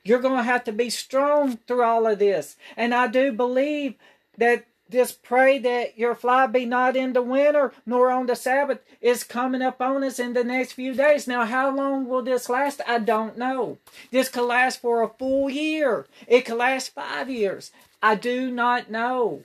You're 0.04 0.20
going 0.20 0.40
to 0.40 0.44
have 0.44 0.66
to 0.66 0.74
be 0.74 0.90
strong 0.90 1.56
through 1.56 1.84
all 1.84 2.06
of 2.06 2.20
this. 2.20 2.58
And 2.76 2.94
I 2.94 3.08
do 3.08 3.32
believe 3.32 3.96
that 4.38 4.66
just 4.94 5.24
pray 5.24 5.58
that 5.58 5.98
your 5.98 6.16
fly 6.16 6.48
be 6.48 6.66
not 6.66 6.96
in 6.96 7.14
the 7.14 7.22
winter 7.22 7.74
nor 7.86 8.12
on 8.12 8.28
the 8.28 8.36
Sabbath 8.36 8.80
is 9.02 9.24
coming 9.24 9.62
up 9.62 9.82
on 9.82 10.04
us 10.04 10.20
in 10.20 10.34
the 10.34 10.44
next 10.44 10.74
few 10.74 10.94
days. 10.94 11.28
Now, 11.28 11.46
how 11.46 11.76
long 11.76 12.08
will 12.08 12.22
this 12.22 12.48
last? 12.48 12.80
I 12.88 13.00
don't 13.00 13.38
know. 13.38 13.80
This 14.12 14.30
could 14.30 14.46
last 14.46 14.82
for 14.82 15.02
a 15.02 15.10
full 15.10 15.50
year. 15.50 16.06
It 16.28 16.46
could 16.46 16.58
last 16.58 16.94
five 16.94 17.30
years. 17.30 17.72
I 18.02 18.16
do 18.16 18.52
not 18.52 18.90
know. 18.90 19.44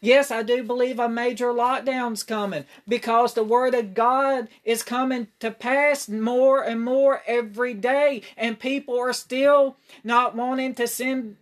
Yes, 0.00 0.32
I 0.32 0.42
do 0.42 0.64
believe 0.64 0.98
a 0.98 1.08
major 1.08 1.52
lockdown's 1.52 2.24
coming 2.24 2.64
because 2.88 3.34
the 3.34 3.44
word 3.44 3.72
of 3.72 3.94
God 3.94 4.48
is 4.64 4.82
coming 4.82 5.28
to 5.38 5.52
pass 5.52 6.08
more 6.08 6.60
and 6.60 6.84
more 6.84 7.22
every 7.24 7.72
day, 7.72 8.22
and 8.36 8.58
people 8.58 8.98
are 8.98 9.12
still 9.12 9.76
not 10.02 10.34
wanting 10.34 10.74
to 10.74 10.88
send 10.88 11.36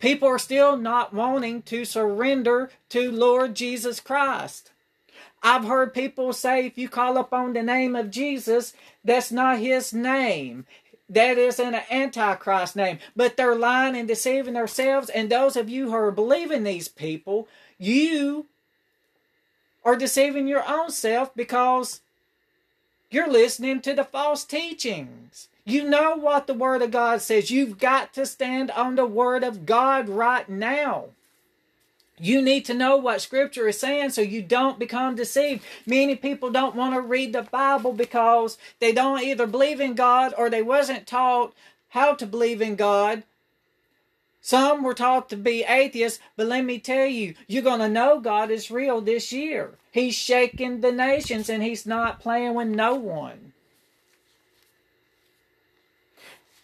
People 0.00 0.28
are 0.28 0.38
still 0.38 0.76
not 0.76 1.12
wanting 1.12 1.62
to 1.62 1.84
surrender 1.84 2.70
to 2.88 3.12
Lord 3.12 3.54
Jesus 3.54 4.00
Christ. 4.00 4.72
I've 5.42 5.64
heard 5.64 5.94
people 5.94 6.32
say 6.32 6.66
if 6.66 6.76
you 6.76 6.88
call 6.88 7.16
upon 7.16 7.52
the 7.52 7.62
name 7.62 7.94
of 7.94 8.10
Jesus, 8.10 8.72
that's 9.04 9.30
not 9.30 9.58
his 9.58 9.92
name. 9.92 10.66
That 11.08 11.38
is 11.38 11.58
an 11.58 11.74
antichrist 11.90 12.76
name. 12.76 12.98
But 13.14 13.36
they're 13.36 13.54
lying 13.54 13.96
and 13.96 14.08
deceiving 14.08 14.54
themselves. 14.54 15.10
And 15.10 15.28
those 15.28 15.56
of 15.56 15.68
you 15.68 15.90
who 15.90 15.96
are 15.96 16.10
believing 16.10 16.64
these 16.64 16.88
people, 16.88 17.48
you 17.78 18.46
are 19.84 19.96
deceiving 19.96 20.46
your 20.46 20.66
own 20.66 20.90
self 20.90 21.34
because 21.34 22.00
you're 23.10 23.30
listening 23.30 23.80
to 23.82 23.94
the 23.94 24.04
false 24.04 24.44
teachings. 24.44 25.48
You 25.64 25.88
know 25.88 26.16
what 26.16 26.46
the 26.46 26.54
Word 26.54 26.82
of 26.82 26.90
God 26.90 27.20
says. 27.20 27.50
You've 27.50 27.78
got 27.78 28.14
to 28.14 28.24
stand 28.24 28.70
on 28.70 28.94
the 28.94 29.06
Word 29.06 29.44
of 29.44 29.66
God 29.66 30.08
right 30.08 30.48
now. 30.48 31.06
You 32.18 32.42
need 32.42 32.66
to 32.66 32.74
know 32.74 32.96
what 32.96 33.22
Scripture 33.22 33.66
is 33.68 33.80
saying 33.80 34.10
so 34.10 34.20
you 34.20 34.42
don't 34.42 34.78
become 34.78 35.16
deceived. 35.16 35.64
Many 35.86 36.16
people 36.16 36.50
don't 36.50 36.76
want 36.76 36.94
to 36.94 37.00
read 37.00 37.32
the 37.32 37.42
Bible 37.42 37.92
because 37.92 38.58
they 38.78 38.92
don't 38.92 39.22
either 39.22 39.46
believe 39.46 39.80
in 39.80 39.94
God 39.94 40.34
or 40.36 40.50
they 40.50 40.62
wasn't 40.62 41.06
taught 41.06 41.54
how 41.88 42.14
to 42.14 42.26
believe 42.26 42.60
in 42.60 42.76
God 42.76 43.22
Some 44.40 44.82
were 44.82 44.94
taught 44.94 45.28
to 45.30 45.36
be 45.36 45.64
atheists, 45.64 46.18
but 46.36 46.46
let 46.46 46.64
me 46.64 46.78
tell 46.78 47.06
you, 47.06 47.34
you're 47.46 47.62
going 47.62 47.80
to 47.80 47.88
know 47.88 48.20
God 48.20 48.50
is 48.50 48.70
real 48.70 49.00
this 49.00 49.32
year. 49.32 49.74
He's 49.92 50.14
shaking 50.14 50.80
the 50.80 50.92
nations 50.92 51.48
and 51.48 51.62
he's 51.62 51.84
not 51.84 52.20
playing 52.20 52.54
with 52.54 52.68
no 52.68 52.94
one. 52.94 53.52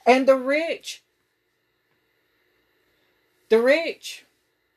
And 0.07 0.27
the 0.27 0.37
rich, 0.37 1.03
the 3.49 3.61
rich 3.61 4.25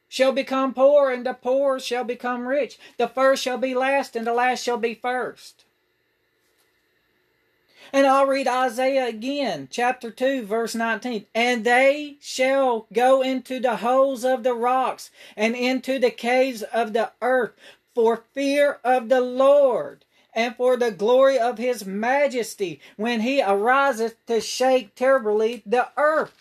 shall 0.09 0.31
become 0.31 0.73
poor, 0.73 1.11
and 1.11 1.23
the 1.25 1.33
poor 1.33 1.79
shall 1.79 2.03
become 2.03 2.47
rich. 2.47 2.79
The 2.97 3.07
first 3.07 3.43
shall 3.43 3.59
be 3.59 3.75
last, 3.75 4.15
and 4.15 4.25
the 4.25 4.33
last 4.33 4.63
shall 4.63 4.77
be 4.77 4.95
first. 4.95 5.65
And 7.91 8.05
I'll 8.05 8.27
read 8.27 8.47
Isaiah 8.47 9.07
again, 9.07 9.67
chapter 9.71 10.11
2, 10.11 10.45
verse 10.45 10.75
19. 10.75 11.25
And 11.33 11.63
they 11.63 12.17
shall 12.21 12.87
go 12.93 13.21
into 13.21 13.59
the 13.59 13.77
holes 13.77 14.23
of 14.23 14.43
the 14.43 14.53
rocks 14.53 15.09
and 15.35 15.55
into 15.55 15.99
the 15.99 16.11
caves 16.11 16.61
of 16.61 16.93
the 16.93 17.11
earth 17.21 17.53
for 17.95 18.23
fear 18.33 18.79
of 18.83 19.09
the 19.09 19.21
Lord 19.21 20.05
and 20.33 20.55
for 20.55 20.77
the 20.77 20.91
glory 20.91 21.39
of 21.39 21.57
his 21.57 21.85
majesty 21.85 22.79
when 22.95 23.21
he 23.21 23.41
ariseth 23.41 24.15
to 24.27 24.39
shake 24.39 24.95
terribly 24.95 25.63
the 25.65 25.89
earth. 25.97 26.33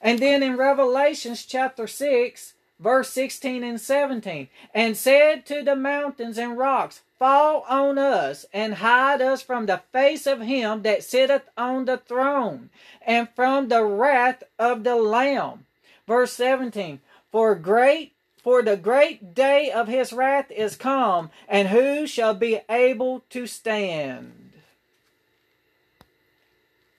And 0.00 0.18
then 0.18 0.42
in 0.42 0.56
Revelations 0.56 1.46
chapter 1.46 1.86
6, 1.86 2.54
verse 2.78 3.10
16 3.10 3.64
and 3.64 3.80
17, 3.80 4.48
and 4.74 4.96
said 4.96 5.46
to 5.46 5.62
the 5.62 5.76
mountains 5.76 6.36
and 6.38 6.58
rocks, 6.58 7.02
fall 7.22 7.64
on 7.68 7.98
us 7.98 8.44
and 8.52 8.74
hide 8.74 9.22
us 9.22 9.40
from 9.40 9.66
the 9.66 9.80
face 9.92 10.26
of 10.26 10.40
him 10.40 10.82
that 10.82 11.04
sitteth 11.04 11.48
on 11.56 11.84
the 11.84 11.96
throne 11.96 12.68
and 13.06 13.28
from 13.36 13.68
the 13.68 13.84
wrath 13.84 14.42
of 14.58 14.82
the 14.82 14.96
lamb 14.96 15.64
verse 16.04 16.32
17 16.32 16.98
for 17.30 17.54
great 17.54 18.12
for 18.42 18.60
the 18.60 18.76
great 18.76 19.36
day 19.36 19.70
of 19.70 19.86
his 19.86 20.12
wrath 20.12 20.50
is 20.50 20.74
come 20.74 21.30
and 21.46 21.68
who 21.68 22.08
shall 22.08 22.34
be 22.34 22.60
able 22.68 23.22
to 23.30 23.46
stand 23.46 24.42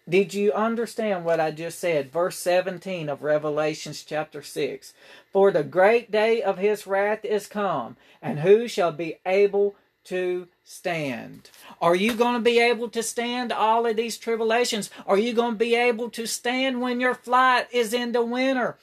did 0.07 0.33
you 0.33 0.51
understand 0.51 1.23
what 1.23 1.39
I 1.39 1.51
just 1.51 1.79
said? 1.79 2.12
Verse 2.12 2.38
17 2.38 3.07
of 3.07 3.23
Revelations 3.23 4.03
chapter 4.03 4.41
6. 4.41 4.93
For 5.31 5.49
the 5.49 5.63
great 5.63 6.12
day 6.12 6.41
of 6.41 6.57
his 6.57 6.86
wrath 6.86 7.23
is 7.23 7.47
come, 7.47 7.95
and 8.21 8.39
who 8.39 8.67
shall 8.67 8.91
be 8.91 9.19
able 9.25 9.77
to 10.05 10.47
stand. 10.63 11.49
Are 11.81 11.95
you 11.95 12.13
going 12.13 12.35
to 12.35 12.41
be 12.41 12.59
able 12.59 12.89
to 12.89 13.03
stand 13.03 13.51
all 13.51 13.85
of 13.85 13.95
these 13.95 14.17
tribulations? 14.17 14.89
Are 15.05 15.17
you 15.17 15.33
going 15.33 15.53
to 15.53 15.57
be 15.57 15.75
able 15.75 16.09
to 16.11 16.25
stand 16.25 16.81
when 16.81 16.99
your 16.99 17.15
flight 17.15 17.67
is 17.71 17.93
in 17.93 18.11
the 18.11 18.23
winter? 18.23 18.77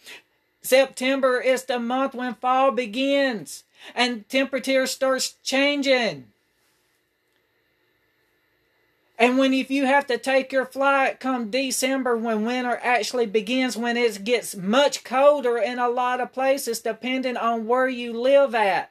September 0.63 1.41
is 1.41 1.65
the 1.65 1.79
month 1.79 2.15
when 2.15 2.35
fall 2.35 2.71
begins 2.71 3.65
and 3.95 4.29
temperature 4.29 4.87
starts 4.87 5.35
changing. 5.43 6.27
And 9.19 9.37
when 9.37 9.53
if 9.53 9.71
you 9.71 9.85
have 9.85 10.07
to 10.07 10.17
take 10.17 10.51
your 10.51 10.65
flight 10.65 11.21
come 11.21 11.51
December 11.51 12.17
when 12.17 12.47
winter 12.47 12.81
actually 12.83 13.27
begins, 13.27 13.77
when 13.77 13.99
it 13.99 14.25
gets 14.25 14.57
much 14.57 15.05
colder 15.05 15.59
in 15.59 15.79
a 15.79 15.91
lot 15.91 16.21
of 16.21 16.33
places, 16.33 16.81
depending 16.81 17.37
on 17.37 17.67
where 17.67 17.89
you 17.89 18.19
live 18.19 18.55
at. 18.55 18.91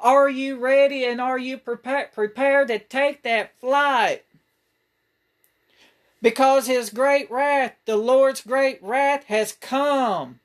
Are 0.00 0.28
you 0.28 0.58
ready 0.58 1.04
and 1.04 1.20
are 1.20 1.38
you 1.38 1.58
prepared 1.58 2.68
to 2.68 2.78
take 2.78 3.22
that 3.22 3.58
flight? 3.58 4.24
Because 6.22 6.66
his 6.66 6.90
great 6.90 7.30
wrath, 7.30 7.74
the 7.84 7.96
Lord's 7.96 8.40
great 8.40 8.82
wrath 8.82 9.24
has 9.24 9.52
come. 9.52 10.40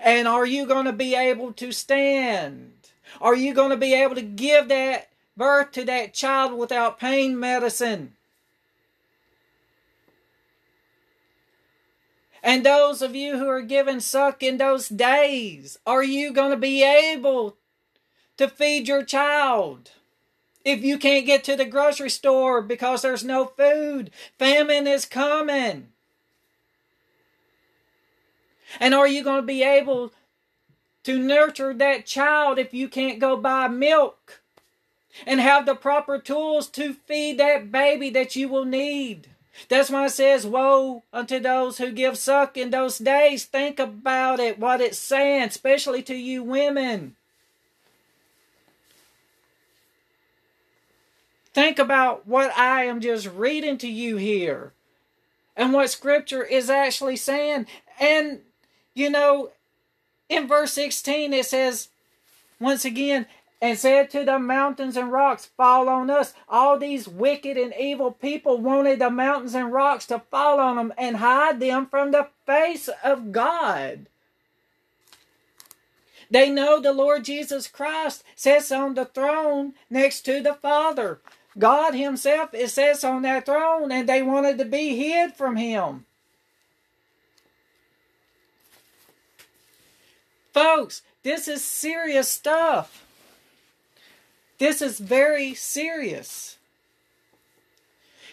And 0.00 0.26
are 0.26 0.46
you 0.46 0.66
going 0.66 0.86
to 0.86 0.92
be 0.92 1.14
able 1.14 1.52
to 1.54 1.72
stand? 1.72 2.72
Are 3.20 3.34
you 3.34 3.54
going 3.54 3.70
to 3.70 3.76
be 3.76 3.94
able 3.94 4.14
to 4.14 4.22
give 4.22 4.68
that 4.68 5.08
birth 5.36 5.72
to 5.72 5.84
that 5.84 6.14
child 6.14 6.58
without 6.58 6.98
pain 6.98 7.38
medicine? 7.38 8.14
And 12.42 12.64
those 12.64 13.02
of 13.02 13.16
you 13.16 13.38
who 13.38 13.48
are 13.48 13.62
given 13.62 14.00
suck 14.00 14.42
in 14.42 14.58
those 14.58 14.88
days, 14.88 15.78
are 15.86 16.04
you 16.04 16.32
going 16.32 16.52
to 16.52 16.56
be 16.56 16.84
able 16.84 17.56
to 18.36 18.48
feed 18.48 18.88
your 18.88 19.04
child. 19.04 19.90
If 20.64 20.82
you 20.82 20.98
can't 20.98 21.26
get 21.26 21.44
to 21.44 21.56
the 21.56 21.64
grocery 21.64 22.10
store 22.10 22.60
because 22.60 23.02
there's 23.02 23.22
no 23.24 23.44
food, 23.44 24.10
famine 24.38 24.86
is 24.86 25.04
coming. 25.04 25.88
And 28.80 28.94
are 28.94 29.06
you 29.06 29.22
going 29.22 29.42
to 29.42 29.46
be 29.46 29.62
able 29.62 30.12
to 31.04 31.18
nurture 31.18 31.72
that 31.74 32.04
child 32.04 32.58
if 32.58 32.74
you 32.74 32.88
can't 32.88 33.20
go 33.20 33.36
buy 33.36 33.68
milk 33.68 34.40
and 35.24 35.40
have 35.40 35.66
the 35.66 35.76
proper 35.76 36.18
tools 36.18 36.68
to 36.70 36.94
feed 36.94 37.38
that 37.38 37.70
baby 37.70 38.10
that 38.10 38.34
you 38.34 38.48
will 38.48 38.64
need? 38.64 39.28
That's 39.68 39.88
why 39.88 40.06
it 40.06 40.10
says, 40.10 40.46
Woe 40.46 41.04
unto 41.12 41.38
those 41.38 41.78
who 41.78 41.90
give 41.92 42.18
suck 42.18 42.56
in 42.56 42.70
those 42.70 42.98
days. 42.98 43.44
Think 43.44 43.78
about 43.78 44.40
it, 44.40 44.58
what 44.58 44.80
it's 44.80 44.98
saying, 44.98 45.44
especially 45.44 46.02
to 46.02 46.14
you 46.14 46.42
women. 46.42 47.16
Think 51.56 51.78
about 51.78 52.26
what 52.26 52.54
I 52.54 52.84
am 52.84 53.00
just 53.00 53.26
reading 53.28 53.78
to 53.78 53.88
you 53.88 54.18
here 54.18 54.74
and 55.56 55.72
what 55.72 55.88
Scripture 55.88 56.42
is 56.42 56.68
actually 56.68 57.16
saying. 57.16 57.64
And, 57.98 58.40
you 58.92 59.08
know, 59.08 59.52
in 60.28 60.46
verse 60.46 60.74
16 60.74 61.32
it 61.32 61.46
says, 61.46 61.88
once 62.60 62.84
again, 62.84 63.24
and 63.62 63.78
said 63.78 64.10
to 64.10 64.22
the 64.22 64.38
mountains 64.38 64.98
and 64.98 65.10
rocks, 65.10 65.46
Fall 65.56 65.88
on 65.88 66.10
us. 66.10 66.34
All 66.46 66.78
these 66.78 67.08
wicked 67.08 67.56
and 67.56 67.72
evil 67.80 68.12
people 68.12 68.58
wanted 68.58 68.98
the 68.98 69.08
mountains 69.08 69.54
and 69.54 69.72
rocks 69.72 70.04
to 70.08 70.18
fall 70.30 70.60
on 70.60 70.76
them 70.76 70.92
and 70.98 71.16
hide 71.16 71.58
them 71.58 71.86
from 71.86 72.10
the 72.10 72.28
face 72.44 72.90
of 73.02 73.32
God. 73.32 74.08
They 76.30 76.50
know 76.50 76.80
the 76.80 76.92
Lord 76.92 77.24
Jesus 77.24 77.66
Christ 77.66 78.24
sits 78.34 78.70
on 78.70 78.92
the 78.92 79.06
throne 79.06 79.72
next 79.88 80.22
to 80.26 80.42
the 80.42 80.52
Father. 80.52 81.20
God 81.58 81.94
Himself 81.94 82.52
is 82.54 82.74
sits 82.74 83.04
on 83.04 83.22
that 83.22 83.46
throne, 83.46 83.90
and 83.90 84.08
they 84.08 84.22
wanted 84.22 84.58
to 84.58 84.64
be 84.64 84.96
hid 84.96 85.34
from 85.34 85.56
Him. 85.56 86.04
Folks, 90.52 91.02
this 91.22 91.48
is 91.48 91.64
serious 91.64 92.28
stuff. 92.28 93.04
This 94.58 94.80
is 94.80 94.98
very 94.98 95.54
serious. 95.54 96.56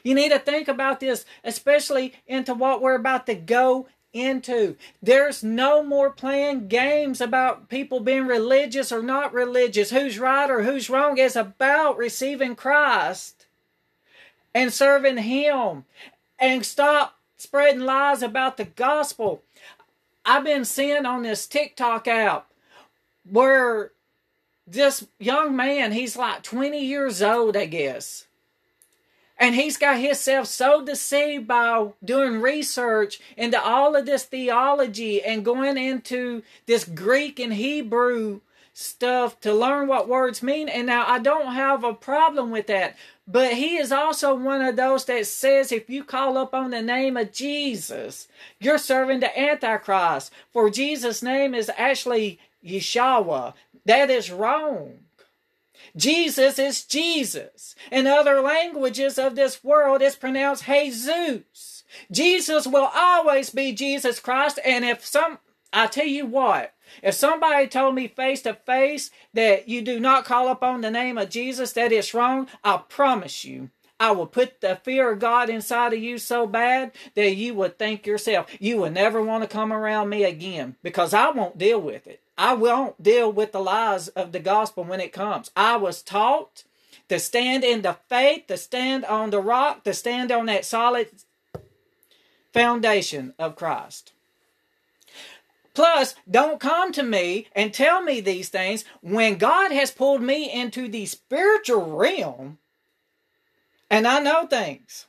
You 0.04 0.16
need 0.16 0.30
to 0.30 0.40
think 0.40 0.68
about 0.68 1.00
this, 1.00 1.26
especially 1.44 2.14
into 2.28 2.54
what 2.54 2.82
we're 2.82 2.96
about 2.96 3.26
to 3.28 3.36
go 3.36 3.88
into. 4.13 4.78
There's 5.02 5.43
no 5.43 5.84
more 5.84 6.10
playing 6.10 6.67
games 6.67 7.19
about 7.19 7.67
people 7.67 7.99
being 7.99 8.28
religious 8.28 8.91
or 8.91 9.02
not 9.02 9.34
religious, 9.34 9.89
who's 9.89 10.19
right 10.19 10.49
or 10.49 10.63
who's 10.63 10.89
wrong. 10.89 11.17
It's 11.17 11.36
about 11.36 11.97
receiving 11.97 12.56
Christ 12.56 13.47
and 14.54 14.71
serving 14.71 15.17
Him 15.17 15.86
and 16.39 16.65
stop 16.65 17.19
spreading 17.38 17.82
lies 17.82 18.21
about 18.21 18.58
the 18.58 18.65
gospel. 18.65 19.43
I've 20.26 20.45
been 20.45 20.63
seeing 20.63 21.06
on 21.06 21.23
this 21.23 21.47
TikTok 21.47 22.08
app 22.08 22.49
where 23.30 23.91
this 24.65 25.08
young 25.19 25.56
man, 25.56 25.91
he's 25.91 26.15
like 26.15 26.43
20 26.43 26.80
years 26.80 27.21
old, 27.21 27.58
I 27.58 27.65
guess 27.65 28.28
and 29.44 29.56
he's 29.56 29.76
got 29.76 30.00
himself 30.00 30.48
so 30.48 30.86
deceived 30.86 31.50
by 31.50 31.90
doing 32.02 32.40
research 32.40 33.20
into 33.36 33.62
all 33.62 33.94
of 33.94 34.06
this 34.06 34.24
theology 34.24 35.22
and 35.22 35.44
going 35.44 35.78
into 35.78 36.44
this 36.66 36.86
Greek 36.86 37.42
and 37.42 37.54
Hebrew 37.54 38.40
stuff 38.74 39.38
to 39.42 39.54
learn 39.54 39.90
what 39.90 40.08
words 40.08 40.42
mean. 40.42 40.70
And 40.70 40.88
now 40.88 41.04
I 41.06 41.20
don't 41.20 41.56
have 41.56 41.84
a 41.84 41.94
problem 41.94 42.52
with 42.52 42.68
that. 42.68 42.96
But 43.28 43.56
he 43.56 43.76
is 43.76 43.92
also 43.92 44.34
one 44.34 44.62
of 44.62 44.78
those 44.78 45.04
that 45.06 45.28
says 45.28 45.74
if 45.74 45.90
you 45.90 46.06
call 46.06 46.38
up 46.38 46.54
on 46.54 46.72
the 46.72 46.82
name 46.82 47.18
of 47.18 47.34
Jesus, 47.34 48.30
you're 48.62 48.78
serving 48.78 49.20
the 49.20 49.38
Antichrist. 49.38 50.32
For 50.54 50.70
Jesus' 50.70 51.22
name 51.22 51.54
is 51.54 51.70
actually 51.78 52.40
Yeshua. 52.66 53.56
That 53.84 54.10
is 54.10 54.32
wrong. 54.32 55.00
Jesus 55.96 56.58
is 56.58 56.84
Jesus. 56.84 57.76
In 57.92 58.08
other 58.08 58.42
languages 58.42 59.20
of 59.20 59.36
this 59.36 59.64
world, 59.64 60.02
it's 60.02 60.16
pronounced 60.16 60.66
Jesus. 60.66 61.84
Jesus 62.12 62.66
will 62.66 62.90
always 62.94 63.52
be 63.52 63.74
Jesus 63.74 64.20
Christ. 64.20 64.60
And 64.66 64.84
if 64.84 65.06
some, 65.06 65.40
I 65.72 65.88
tell 65.88 66.06
you 66.08 66.26
what, 66.26 66.74
if 67.02 67.14
somebody 67.14 67.68
told 67.68 67.96
me 67.96 68.08
face 68.08 68.42
to 68.44 68.54
face 68.54 69.12
that 69.34 69.68
you 69.68 69.82
do 69.82 70.00
not 70.00 70.26
call 70.26 70.50
upon 70.50 70.82
the 70.82 70.92
name 70.92 71.18
of 71.18 71.30
Jesus, 71.30 71.74
that 71.74 71.92
is 71.92 72.14
wrong, 72.14 72.48
I 72.64 72.78
promise 72.78 73.46
you, 73.46 73.70
I 74.04 74.12
will 74.12 74.28
put 74.28 74.60
the 74.60 74.76
fear 74.84 75.13
of 75.13 75.20
God 75.20 75.50
inside 75.50 75.94
of 75.94 76.00
you 76.00 76.18
so 76.18 76.46
bad 76.46 76.92
that 77.16 77.36
you 77.36 77.54
would 77.54 77.80
think 77.80 78.06
yourself, 78.06 78.48
you 78.60 78.76
will 78.76 78.92
never 78.92 79.22
want 79.22 79.46
to 79.46 79.48
come 79.48 79.72
around 79.72 80.10
me 80.10 80.26
again 80.26 80.76
because 80.84 81.13
I 81.13 81.30
won't 81.30 81.58
deal 81.58 81.80
with 81.80 82.06
it. 82.06 82.20
I 82.38 82.54
won't 82.54 83.02
deal 83.02 83.32
with 83.32 83.54
the 83.54 83.62
lies 83.62 84.10
of 84.10 84.34
the 84.34 84.42
gospel 84.42 84.84
when 84.84 85.00
it 85.00 85.13
comes. 85.13 85.52
I 85.56 85.78
was 85.78 86.02
taught 86.02 86.66
to 87.08 87.18
stand 87.18 87.63
in 87.63 87.82
the 87.82 87.96
faith, 88.10 88.48
to 88.48 88.58
stand 88.58 89.06
on 89.06 89.30
the 89.30 89.39
rock, 89.39 89.86
to 89.86 89.94
stand 89.94 90.34
on 90.34 90.48
that 90.48 90.66
solid 90.66 91.08
foundation 92.52 93.34
of 93.39 93.56
Christ. 93.56 94.12
Plus, 95.74 96.16
don't 96.30 96.60
come 96.60 96.92
to 96.92 97.04
me 97.04 97.48
and 97.56 97.74
tell 97.74 98.04
me 98.04 98.20
these 98.20 98.50
things 98.50 98.84
when 99.00 99.38
God 99.38 99.72
has 99.72 99.92
pulled 99.92 100.22
me 100.22 100.52
into 100.52 100.89
the 100.89 101.06
spiritual 101.06 101.96
realm 101.96 102.58
and 103.94 104.08
I 104.08 104.18
know 104.18 104.48
things. 104.48 105.06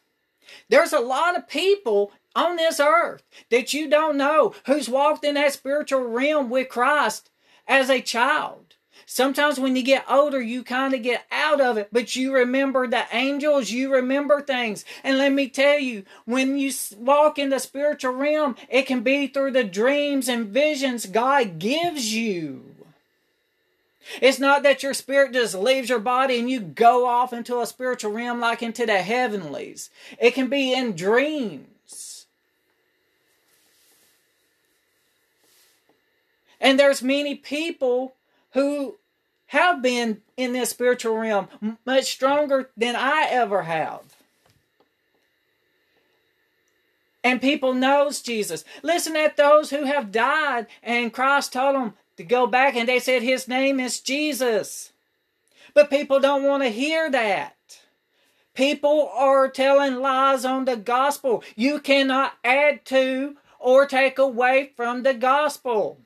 There's 0.69 0.93
a 0.93 1.01
lot 1.01 1.39
of 1.39 1.49
people 1.49 2.13
on 2.37 2.57
this 2.57 2.79
earth 2.79 3.23
that 3.51 3.73
you 3.73 3.89
don't 3.89 4.19
know 4.19 4.55
who's 4.67 4.91
walked 4.91 5.25
in 5.25 5.37
that 5.37 5.55
spiritual 5.55 6.03
realm 6.03 6.51
with 6.51 6.69
Christ 6.69 7.31
as 7.67 7.89
a 7.89 8.03
child. 8.03 8.75
Sometimes 9.07 9.59
when 9.59 9.75
you 9.75 9.83
get 9.83 10.05
older, 10.07 10.39
you 10.39 10.63
kind 10.63 10.93
of 10.93 11.03
get 11.03 11.25
out 11.33 11.63
of 11.63 11.79
it, 11.79 11.89
but 11.93 12.15
you 12.15 12.35
remember 12.35 12.87
the 12.87 13.05
angels, 13.11 13.71
you 13.71 13.91
remember 13.91 14.43
things. 14.43 14.85
And 15.03 15.17
let 15.17 15.33
me 15.33 15.49
tell 15.49 15.79
you, 15.79 16.05
when 16.27 16.59
you 16.59 16.71
walk 16.99 17.39
in 17.39 17.49
the 17.49 17.61
spiritual 17.61 18.13
realm, 18.13 18.55
it 18.69 18.83
can 18.83 19.01
be 19.01 19.29
through 19.29 19.53
the 19.53 19.65
dreams 19.65 20.29
and 20.29 20.49
visions 20.49 21.07
God 21.07 21.59
gives 21.59 22.13
you. 22.13 22.74
It's 24.21 24.39
not 24.39 24.63
that 24.63 24.83
your 24.83 24.95
spirit 24.95 25.33
just 25.33 25.55
leaves 25.55 25.89
your 25.89 25.99
body 25.99 26.39
and 26.39 26.51
you 26.51 26.61
go 26.61 27.07
off 27.07 27.33
into 27.33 27.61
a 27.61 27.67
spiritual 27.67 28.13
realm 28.13 28.41
like 28.41 28.63
into 28.63 28.87
the 28.87 28.99
heavenlies. 28.99 29.91
It 30.19 30.33
can 30.33 30.49
be 30.49 30.73
in 30.73 30.95
dreams. 30.95 32.27
And 36.61 36.79
there's 36.79 37.03
many 37.03 37.35
people 37.35 38.15
who 38.53 38.97
have 39.47 39.83
been 39.83 40.23
in 40.37 40.53
this 40.53 40.71
spiritual 40.71 41.17
realm 41.17 41.49
much 41.85 42.05
stronger 42.05 42.71
than 42.77 42.97
I 42.97 43.29
ever 43.31 43.63
have. 43.63 44.01
And 47.23 47.41
people 47.41 47.73
knows 47.73 48.21
Jesus. 48.21 48.65
Listen 48.83 49.17
at 49.17 49.37
those 49.37 49.71
who 49.71 49.85
have 49.85 50.13
died 50.13 50.67
and 50.83 51.13
Christ 51.13 51.55
told 51.55 51.75
them 51.75 51.95
to 52.17 52.25
go 52.25 52.47
back 52.47 52.77
and 52.77 52.89
they 52.89 52.99
said 52.99 53.23
his 53.23 53.49
name 53.49 53.81
is 53.81 54.01
Jesus. 54.01 54.93
But 55.73 55.91
people 55.91 56.21
don't 56.21 56.45
want 56.45 56.63
to 56.63 56.69
hear 56.69 57.11
that. 57.11 57.55
People 58.55 59.11
are 59.13 59.49
telling 59.49 59.97
lies 59.97 60.45
on 60.45 60.65
the 60.65 60.77
gospel. 60.77 61.43
You 61.57 61.81
cannot 61.81 62.35
add 62.45 62.85
to 62.87 63.37
or 63.59 63.87
take 63.87 64.19
away 64.19 64.71
from 64.77 65.03
the 65.03 65.15
gospel. 65.15 65.99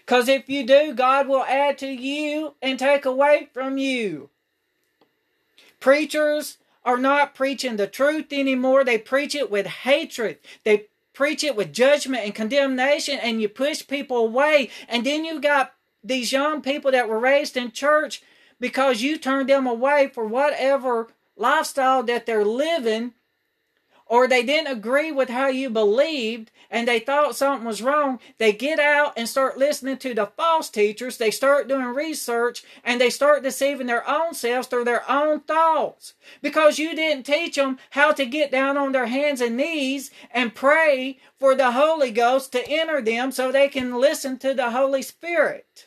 Because 0.00 0.28
if 0.28 0.48
you 0.48 0.64
do, 0.64 0.94
God 0.94 1.26
will 1.26 1.44
add 1.44 1.78
to 1.78 1.88
you 1.88 2.54
and 2.62 2.78
take 2.78 3.04
away 3.04 3.48
from 3.52 3.76
you. 3.78 4.30
Preachers 5.80 6.58
are 6.84 6.98
not 6.98 7.34
preaching 7.34 7.76
the 7.76 7.86
truth 7.86 8.32
anymore. 8.32 8.84
They 8.84 8.98
preach 8.98 9.34
it 9.34 9.50
with 9.50 9.66
hatred. 9.66 10.38
They 10.64 10.86
preach 11.20 11.44
it 11.44 11.54
with 11.54 11.70
judgment 11.70 12.24
and 12.24 12.34
condemnation, 12.34 13.18
and 13.18 13.42
you 13.42 13.48
push 13.50 13.86
people 13.86 14.16
away. 14.16 14.70
And 14.88 15.04
then 15.04 15.22
you 15.22 15.38
got 15.38 15.74
these 16.02 16.32
young 16.32 16.62
people 16.62 16.90
that 16.92 17.10
were 17.10 17.18
raised 17.18 17.58
in 17.58 17.72
church 17.72 18.22
because 18.58 19.02
you 19.02 19.18
turned 19.18 19.50
them 19.50 19.66
away 19.66 20.10
for 20.14 20.24
whatever 20.24 21.08
lifestyle 21.36 22.02
that 22.04 22.24
they're 22.24 22.42
living 22.42 23.12
or 24.10 24.26
they 24.26 24.42
didn't 24.42 24.76
agree 24.76 25.12
with 25.12 25.28
how 25.28 25.46
you 25.46 25.70
believed 25.70 26.50
and 26.68 26.88
they 26.88 26.98
thought 26.98 27.36
something 27.36 27.64
was 27.64 27.80
wrong, 27.80 28.18
they 28.38 28.52
get 28.52 28.80
out 28.80 29.12
and 29.16 29.28
start 29.28 29.56
listening 29.56 29.96
to 29.98 30.12
the 30.14 30.26
false 30.26 30.68
teachers. 30.68 31.16
They 31.16 31.30
start 31.30 31.68
doing 31.68 31.84
research 31.84 32.64
and 32.82 33.00
they 33.00 33.08
start 33.08 33.44
deceiving 33.44 33.86
their 33.86 34.06
own 34.10 34.34
selves 34.34 34.66
through 34.66 34.84
their 34.84 35.08
own 35.08 35.40
thoughts 35.40 36.14
because 36.42 36.76
you 36.76 36.96
didn't 36.96 37.24
teach 37.24 37.54
them 37.54 37.78
how 37.90 38.10
to 38.10 38.26
get 38.26 38.50
down 38.50 38.76
on 38.76 38.90
their 38.90 39.06
hands 39.06 39.40
and 39.40 39.56
knees 39.56 40.10
and 40.32 40.56
pray 40.56 41.18
for 41.38 41.54
the 41.54 41.70
Holy 41.70 42.10
Ghost 42.10 42.50
to 42.50 42.68
enter 42.68 43.00
them 43.00 43.30
so 43.30 43.52
they 43.52 43.68
can 43.68 43.94
listen 43.94 44.40
to 44.40 44.54
the 44.54 44.72
Holy 44.72 45.02
Spirit. 45.02 45.86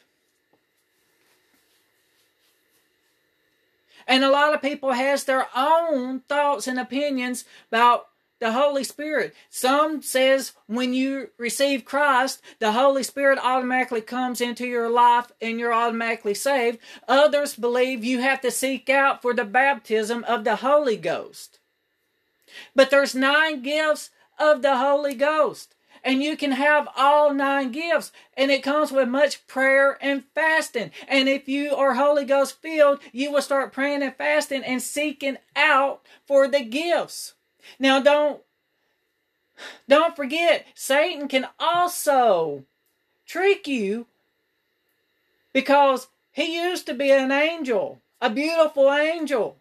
And 4.07 4.23
a 4.23 4.31
lot 4.31 4.53
of 4.53 4.61
people 4.61 4.93
has 4.93 5.25
their 5.25 5.47
own 5.55 6.21
thoughts 6.21 6.67
and 6.67 6.79
opinions 6.79 7.43
about 7.69 8.07
the 8.43 8.51
Holy 8.51 8.83
Spirit. 8.83 9.33
Some 9.49 10.01
says 10.01 10.51
when 10.67 10.93
you 10.93 11.29
receive 11.37 11.85
Christ, 11.85 12.41
the 12.59 12.73
Holy 12.73 13.01
Spirit 13.01 13.39
automatically 13.41 14.01
comes 14.01 14.41
into 14.41 14.67
your 14.67 14.89
life 14.89 15.31
and 15.41 15.57
you're 15.57 15.71
automatically 15.71 16.33
saved. 16.33 16.79
Others 17.07 17.55
believe 17.55 18.03
you 18.03 18.19
have 18.19 18.41
to 18.41 18.51
seek 18.51 18.89
out 18.89 19.21
for 19.21 19.33
the 19.33 19.45
baptism 19.45 20.25
of 20.25 20.43
the 20.43 20.57
Holy 20.57 20.97
Ghost. 20.97 21.59
But 22.75 22.89
there's 22.89 23.15
nine 23.15 23.61
gifts 23.61 24.09
of 24.37 24.61
the 24.61 24.75
Holy 24.75 25.13
Ghost. 25.13 25.73
And 26.03 26.21
you 26.21 26.35
can 26.35 26.51
have 26.51 26.89
all 26.97 27.33
nine 27.33 27.71
gifts, 27.71 28.11
and 28.35 28.51
it 28.51 28.61
comes 28.61 28.91
with 28.91 29.07
much 29.07 29.47
prayer 29.47 29.97
and 30.01 30.25
fasting. 30.35 30.91
And 31.07 31.29
if 31.29 31.47
you 31.47 31.73
are 31.77 31.93
Holy 31.93 32.25
Ghost 32.25 32.61
filled, 32.61 32.99
you 33.13 33.31
will 33.31 33.41
start 33.41 33.71
praying 33.71 34.03
and 34.03 34.13
fasting 34.13 34.65
and 34.65 34.81
seeking 34.81 35.37
out 35.55 36.05
for 36.27 36.49
the 36.49 36.65
gifts. 36.65 37.35
Now 37.79 37.99
don't 37.99 38.41
don't 39.87 40.15
forget 40.15 40.65
Satan 40.73 41.27
can 41.27 41.47
also 41.59 42.63
trick 43.25 43.67
you 43.67 44.07
because 45.51 46.07
he 46.31 46.55
used 46.61 46.85
to 46.87 46.93
be 46.93 47.11
an 47.11 47.31
angel, 47.31 48.01
a 48.19 48.29
beautiful 48.29 48.91
angel. 48.91 49.57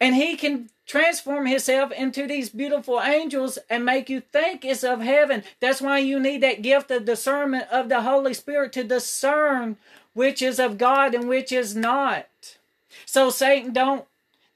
And 0.00 0.14
he 0.14 0.36
can 0.36 0.70
transform 0.86 1.46
himself 1.46 1.90
into 1.92 2.26
these 2.26 2.50
beautiful 2.50 3.00
angels 3.00 3.58
and 3.70 3.84
make 3.84 4.10
you 4.10 4.20
think 4.20 4.64
it's 4.64 4.84
of 4.84 5.00
heaven. 5.00 5.42
That's 5.60 5.80
why 5.80 5.98
you 5.98 6.20
need 6.20 6.42
that 6.42 6.62
gift 6.62 6.90
of 6.90 7.04
discernment 7.04 7.68
of 7.70 7.88
the 7.88 8.02
Holy 8.02 8.34
Spirit 8.34 8.72
to 8.74 8.84
discern 8.84 9.76
which 10.12 10.42
is 10.42 10.58
of 10.58 10.78
God 10.78 11.14
and 11.14 11.28
which 11.28 11.50
is 11.50 11.74
not. 11.74 12.58
So 13.06 13.30
Satan 13.30 13.72
don't 13.72 14.04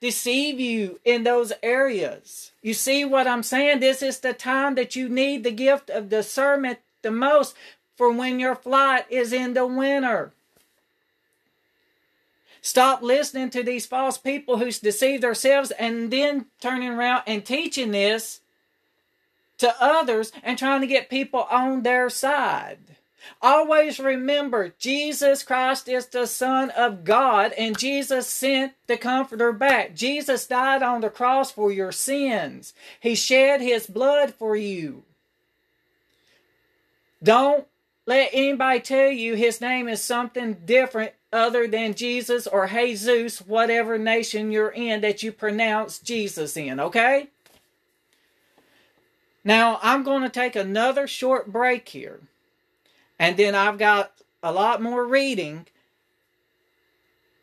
deceive 0.00 0.60
you 0.60 1.00
in 1.04 1.24
those 1.24 1.52
areas. 1.62 2.52
You 2.62 2.74
see 2.74 3.04
what 3.04 3.26
I'm 3.26 3.42
saying? 3.42 3.80
This 3.80 4.02
is 4.02 4.20
the 4.20 4.32
time 4.32 4.74
that 4.76 4.96
you 4.96 5.08
need 5.08 5.44
the 5.44 5.50
gift 5.50 5.90
of 5.90 6.08
discernment 6.08 6.78
the 7.02 7.10
most 7.10 7.54
for 7.96 8.12
when 8.12 8.38
your 8.38 8.54
flight 8.54 9.06
is 9.10 9.32
in 9.32 9.54
the 9.54 9.66
winter. 9.66 10.32
Stop 12.60 13.02
listening 13.02 13.50
to 13.50 13.62
these 13.62 13.86
false 13.86 14.18
people 14.18 14.58
who 14.58 14.70
deceive 14.70 15.20
themselves 15.20 15.70
and 15.72 16.10
then 16.10 16.46
turning 16.60 16.90
around 16.90 17.22
and 17.26 17.44
teaching 17.44 17.92
this 17.92 18.40
to 19.58 19.74
others 19.80 20.32
and 20.42 20.58
trying 20.58 20.80
to 20.80 20.86
get 20.86 21.10
people 21.10 21.46
on 21.50 21.82
their 21.82 22.10
side. 22.10 22.78
Always 23.40 23.98
remember, 23.98 24.74
Jesus 24.78 25.42
Christ 25.42 25.88
is 25.88 26.06
the 26.06 26.26
Son 26.26 26.70
of 26.70 27.04
God, 27.04 27.52
and 27.58 27.78
Jesus 27.78 28.26
sent 28.26 28.72
the 28.86 28.96
Comforter 28.96 29.52
back. 29.52 29.94
Jesus 29.94 30.46
died 30.46 30.82
on 30.82 31.00
the 31.00 31.10
cross 31.10 31.50
for 31.50 31.70
your 31.70 31.92
sins, 31.92 32.74
He 33.00 33.14
shed 33.14 33.60
His 33.60 33.86
blood 33.86 34.34
for 34.34 34.56
you. 34.56 35.04
Don't 37.22 37.66
let 38.06 38.30
anybody 38.32 38.80
tell 38.80 39.10
you 39.10 39.34
His 39.34 39.60
name 39.60 39.88
is 39.88 40.02
something 40.02 40.54
different 40.64 41.12
other 41.32 41.66
than 41.66 41.94
Jesus 41.94 42.46
or 42.46 42.66
Jesus, 42.68 43.40
whatever 43.40 43.98
nation 43.98 44.50
you're 44.50 44.70
in 44.70 45.00
that 45.02 45.22
you 45.22 45.32
pronounce 45.32 45.98
Jesus 45.98 46.56
in, 46.56 46.80
okay? 46.80 47.28
Now, 49.44 49.78
I'm 49.82 50.02
going 50.02 50.22
to 50.22 50.28
take 50.28 50.56
another 50.56 51.06
short 51.06 51.52
break 51.52 51.88
here. 51.88 52.20
And 53.18 53.36
then 53.36 53.54
I've 53.54 53.78
got 53.78 54.12
a 54.42 54.52
lot 54.52 54.82
more 54.82 55.04
reading. 55.06 55.66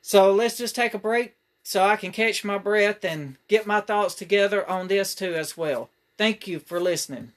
So 0.02 0.32
let's 0.32 0.58
just 0.58 0.76
take 0.76 0.94
a 0.94 1.00
break 1.00 1.36
so 1.64 1.84
I 1.84 1.96
can 1.96 2.12
catch 2.12 2.44
my 2.44 2.58
breath 2.58 3.04
and 3.04 3.38
get 3.48 3.66
my 3.68 3.82
thoughts 3.82 4.16
together 4.16 4.68
on 4.70 4.88
this 4.88 5.16
too 5.16 5.34
as 5.36 5.58
well. 5.58 5.90
Thank 6.18 6.48
you 6.48 6.60
for 6.60 6.80
listening. 6.80 7.35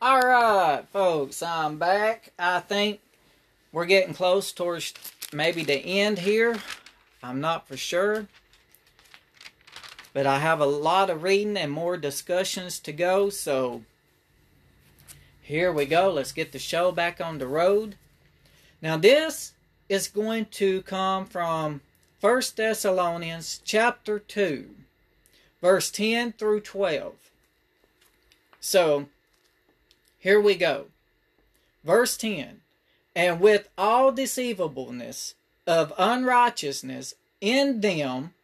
All 0.00 0.20
right, 0.20 0.84
folks, 0.92 1.42
I'm 1.42 1.76
back. 1.76 2.32
I 2.38 2.60
think 2.60 3.00
we're 3.72 3.84
getting 3.84 4.14
close 4.14 4.52
towards 4.52 4.94
maybe 5.32 5.64
the 5.64 5.74
end 5.74 6.20
here. 6.20 6.56
I'm 7.20 7.40
not 7.40 7.66
for 7.66 7.76
sure. 7.76 8.28
But 10.12 10.24
I 10.24 10.38
have 10.38 10.60
a 10.60 10.66
lot 10.66 11.10
of 11.10 11.24
reading 11.24 11.56
and 11.56 11.72
more 11.72 11.96
discussions 11.96 12.78
to 12.78 12.92
go, 12.92 13.28
so 13.28 13.82
here 15.42 15.72
we 15.72 15.84
go. 15.84 16.12
Let's 16.12 16.30
get 16.30 16.52
the 16.52 16.60
show 16.60 16.92
back 16.92 17.20
on 17.20 17.38
the 17.38 17.48
road. 17.48 17.96
Now, 18.80 18.96
this 18.96 19.54
is 19.88 20.06
going 20.06 20.44
to 20.52 20.82
come 20.82 21.26
from 21.26 21.80
1 22.20 22.42
Thessalonians 22.54 23.60
chapter 23.64 24.20
2, 24.20 24.70
verse 25.60 25.90
10 25.90 26.34
through 26.34 26.60
12. 26.60 27.14
So, 28.60 29.08
here 30.18 30.40
we 30.40 30.54
go. 30.54 30.86
Verse 31.84 32.16
10 32.16 32.60
And 33.14 33.40
with 33.40 33.68
all 33.78 34.12
deceivableness 34.12 35.34
of 35.66 35.92
unrighteousness 35.98 37.14
in 37.40 37.80
them 37.80 38.34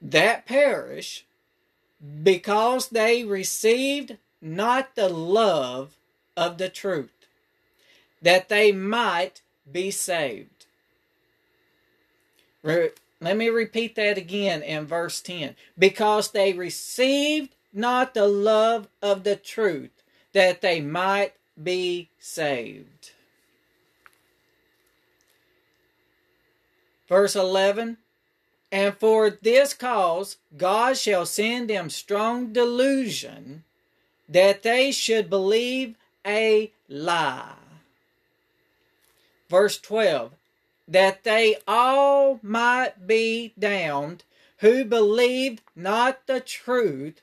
that 0.00 0.46
perish, 0.46 1.24
because 2.22 2.88
they 2.88 3.24
received 3.24 4.16
not 4.40 4.94
the 4.94 5.08
love 5.08 5.96
of 6.36 6.58
the 6.58 6.68
truth, 6.68 7.26
that 8.20 8.48
they 8.48 8.72
might 8.72 9.40
be 9.70 9.90
saved. 9.90 10.66
Re- 12.62 12.90
let 13.20 13.36
me 13.36 13.48
repeat 13.48 13.94
that 13.94 14.18
again 14.18 14.62
in 14.62 14.86
verse 14.86 15.20
10. 15.20 15.54
Because 15.78 16.30
they 16.30 16.52
received 16.52 17.54
not 17.72 18.14
the 18.14 18.26
love 18.26 18.88
of 19.00 19.22
the 19.22 19.36
truth, 19.36 20.01
that 20.32 20.60
they 20.60 20.80
might 20.80 21.34
be 21.62 22.08
saved. 22.18 23.12
Verse 27.08 27.36
11 27.36 27.98
And 28.70 28.96
for 28.96 29.30
this 29.30 29.74
cause 29.74 30.38
God 30.56 30.96
shall 30.96 31.26
send 31.26 31.68
them 31.68 31.90
strong 31.90 32.52
delusion 32.52 33.64
that 34.28 34.62
they 34.62 34.90
should 34.92 35.28
believe 35.28 35.96
a 36.26 36.72
lie. 36.88 37.54
Verse 39.50 39.78
12 39.78 40.32
That 40.88 41.24
they 41.24 41.56
all 41.68 42.40
might 42.42 43.06
be 43.06 43.52
damned 43.58 44.24
who 44.58 44.84
believed 44.84 45.60
not 45.74 46.26
the 46.26 46.40
truth, 46.40 47.20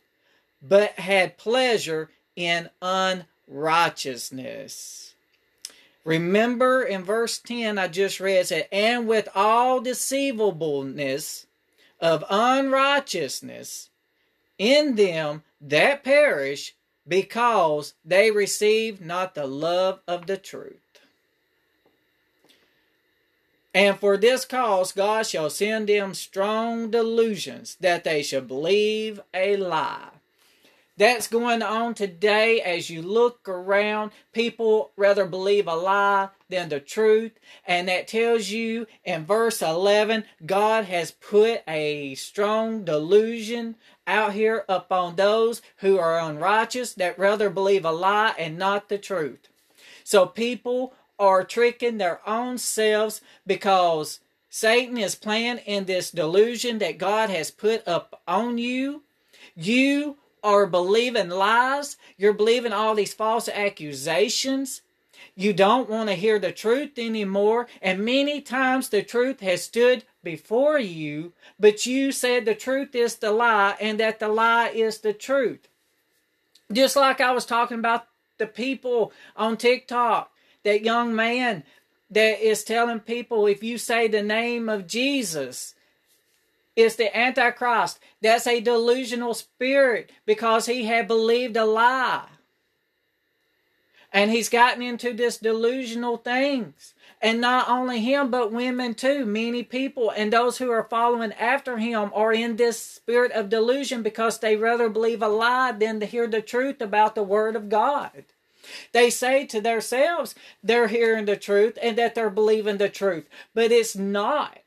but 0.62 0.91
had 1.00 1.38
pleasure 1.38 2.10
in 2.39 2.69
unrighteousness. 2.82 5.13
Remember 6.06 6.82
in 6.82 7.04
verse 7.04 7.38
10, 7.39 7.78
I 7.78 7.89
just 7.89 8.21
read, 8.21 8.47
said, 8.47 8.69
and 8.71 9.08
with 9.08 9.28
all 9.36 9.82
deceivableness 9.82 11.45
of 11.99 12.23
unrighteousness 12.30 13.89
in 14.58 14.95
them 14.95 15.43
that 15.60 16.06
perish, 16.06 16.73
because 17.06 17.95
they 18.06 18.32
receive 18.32 19.02
not 19.02 19.36
the 19.36 19.45
love 19.45 19.99
of 20.08 20.25
the 20.25 20.38
truth. 20.38 20.78
And 23.73 23.99
for 23.99 24.15
this 24.15 24.45
cause 24.45 24.93
God 24.93 25.28
shall 25.28 25.49
send 25.49 25.89
them 25.89 26.13
strong 26.13 26.89
delusions, 26.89 27.75
that 27.82 28.06
they 28.06 28.23
shall 28.23 28.41
believe 28.41 29.19
a 29.34 29.58
lie 29.58 30.12
that's 30.99 31.29
going 31.29 31.63
on 31.63 31.93
today 31.93 32.59
as 32.62 32.89
you 32.89 33.01
look 33.01 33.47
around. 33.47 34.12
People 34.33 34.91
rather 34.97 35.25
believe 35.25 35.65
a 35.65 35.73
lie 35.73 36.27
than 36.49 36.67
the 36.67 36.81
truth. 36.81 37.31
And 37.65 37.88
that 37.88 38.09
tells 38.09 38.49
you 38.49 38.85
in 39.05 39.25
verse 39.25 39.62
11, 39.62 40.25
God 40.45 40.83
has 40.85 41.12
put 41.12 41.62
a 41.65 42.15
strong 42.15 42.83
delusion 42.83 43.75
out 44.05 44.33
here 44.33 44.65
upon 44.67 45.15
those 45.15 45.62
who 45.77 45.97
are 45.97 46.19
unrighteous 46.19 46.93
that 46.95 47.17
rather 47.17 47.49
believe 47.49 47.85
a 47.85 47.91
lie 47.91 48.35
and 48.38 48.57
not 48.57 48.89
the 48.89 48.97
truth. 48.97 49.47
So 50.03 50.25
people 50.25 50.93
are 51.17 51.45
tricking 51.45 51.97
their 51.97 52.19
own 52.27 52.57
selves 52.57 53.21
because 53.47 54.19
Satan 54.49 54.97
is 54.97 55.15
playing 55.15 55.59
in 55.59 55.85
this 55.85 56.12
delusion 56.12 56.79
that 56.79 56.97
God 56.97 57.29
has 57.29 57.51
put 57.51 57.88
up 57.88 58.21
on 58.27 58.57
you. 58.57 59.03
You 59.55 60.17
are 60.43 60.65
believing 60.65 61.30
lies. 61.30 61.97
You're 62.17 62.34
believing 62.34 62.73
all 62.73 62.95
these 62.95 63.13
false 63.13 63.47
accusations. 63.49 64.82
You 65.36 65.54
don't 65.54 65.89
want 65.89 66.10
to 66.10 66.15
hear 66.15 66.39
the 66.39 66.52
truth 66.52 66.97
anymore. 66.97 67.67
And 67.82 68.04
many 68.04 68.41
times 68.41 68.89
the 68.89 69.04
truth 69.04 69.39
has 69.39 69.63
stood 69.63 70.04
before 70.23 70.80
you, 70.80 71.34
but 71.60 71.86
you 71.86 72.12
said 72.12 72.45
the 72.45 72.56
truth 72.56 72.93
is 72.93 73.15
the 73.15 73.32
lie 73.32 73.75
and 73.80 73.99
that 73.99 74.19
the 74.19 74.28
lie 74.28 74.69
is 74.69 74.99
the 74.99 75.13
truth. 75.13 75.67
Just 76.71 76.95
like 76.95 77.21
I 77.21 77.32
was 77.32 77.45
talking 77.45 77.80
about 77.80 78.08
the 78.38 78.47
people 78.47 79.12
on 79.36 79.58
TikTok, 79.58 80.32
that 80.63 80.84
young 80.84 81.15
man 81.15 81.63
that 82.12 82.39
is 82.39 82.63
telling 82.63 82.99
people 82.99 83.47
if 83.47 83.63
you 83.63 83.78
say 83.78 84.08
the 84.08 84.21
name 84.21 84.67
of 84.67 84.88
Jesus, 84.88 85.75
it's 86.75 86.95
the 86.95 87.15
Antichrist. 87.15 87.99
That's 88.21 88.47
a 88.47 88.60
delusional 88.60 89.34
spirit 89.34 90.12
because 90.25 90.65
he 90.65 90.86
had 90.86 91.08
believed 91.08 91.55
a 91.55 91.65
lie. 91.65 92.27
And 94.12 94.32
he's 94.32 94.49
gotten 94.49 94.82
into 94.82 95.13
this 95.13 95.38
delusional 95.38 96.17
things. 96.17 96.95
And 97.21 97.39
not 97.39 97.69
only 97.69 97.99
him, 97.99 98.32
but 98.32 98.51
women 98.51 98.95
too. 98.95 99.25
Many 99.25 99.62
people 99.63 100.10
and 100.10 100.34
those 100.34 100.58
who 100.58 100.71
are 100.71 100.88
following 100.89 101.34
after 101.34 101.77
him 101.77 102.12
are 102.13 102.34
in 102.34 102.55
this 102.55 102.79
spirit 102.79 103.32
of 103.34 103.49
delusion 103.49 104.01
because 104.01 104.39
they 104.39 104.55
rather 104.55 104.89
believe 104.89 105.21
a 105.21 105.27
lie 105.27 105.73
than 105.73 105.99
to 105.99 106.05
hear 106.05 106.27
the 106.27 106.41
truth 106.41 106.82
about 106.82 107.13
the 107.15 107.23
Word 107.23 107.55
of 107.55 107.69
God. 107.69 108.25
They 108.91 109.10
say 109.10 109.45
to 109.47 109.62
themselves 109.62 110.36
they're 110.63 110.88
hearing 110.88 111.25
the 111.25 111.38
truth 111.38 111.77
and 111.82 111.97
that 111.97 112.15
they're 112.15 112.29
believing 112.29 112.77
the 112.77 112.89
truth, 112.89 113.27
but 113.53 113.71
it's 113.71 113.95
not. 113.95 114.60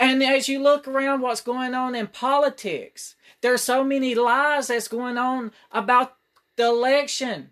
And 0.00 0.22
as 0.22 0.48
you 0.48 0.62
look 0.62 0.88
around 0.88 1.20
what's 1.20 1.42
going 1.42 1.74
on 1.74 1.94
in 1.94 2.06
politics, 2.06 3.16
there's 3.42 3.60
so 3.60 3.84
many 3.84 4.14
lies 4.14 4.68
that's 4.68 4.88
going 4.88 5.18
on 5.18 5.52
about 5.70 6.16
the 6.56 6.64
election. 6.64 7.50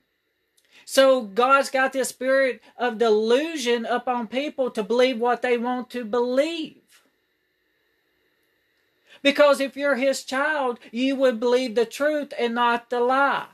So 0.87 1.21
God's 1.21 1.69
got 1.69 1.93
this 1.93 2.09
spirit 2.09 2.63
of 2.79 2.97
delusion 2.97 3.85
upon 3.85 4.29
people 4.29 4.71
to 4.71 4.83
believe 4.83 5.21
what 5.21 5.43
they 5.43 5.59
want 5.59 5.91
to 5.91 6.07
believe. 6.07 7.03
Because 9.23 9.61
if 9.61 9.77
you're 9.77 9.97
his 9.97 10.25
child, 10.25 10.79
you 10.91 11.17
would 11.17 11.39
believe 11.39 11.75
the 11.75 11.85
truth 11.85 12.33
and 12.39 12.55
not 12.55 12.89
the 12.89 13.01
lie. 13.01 13.49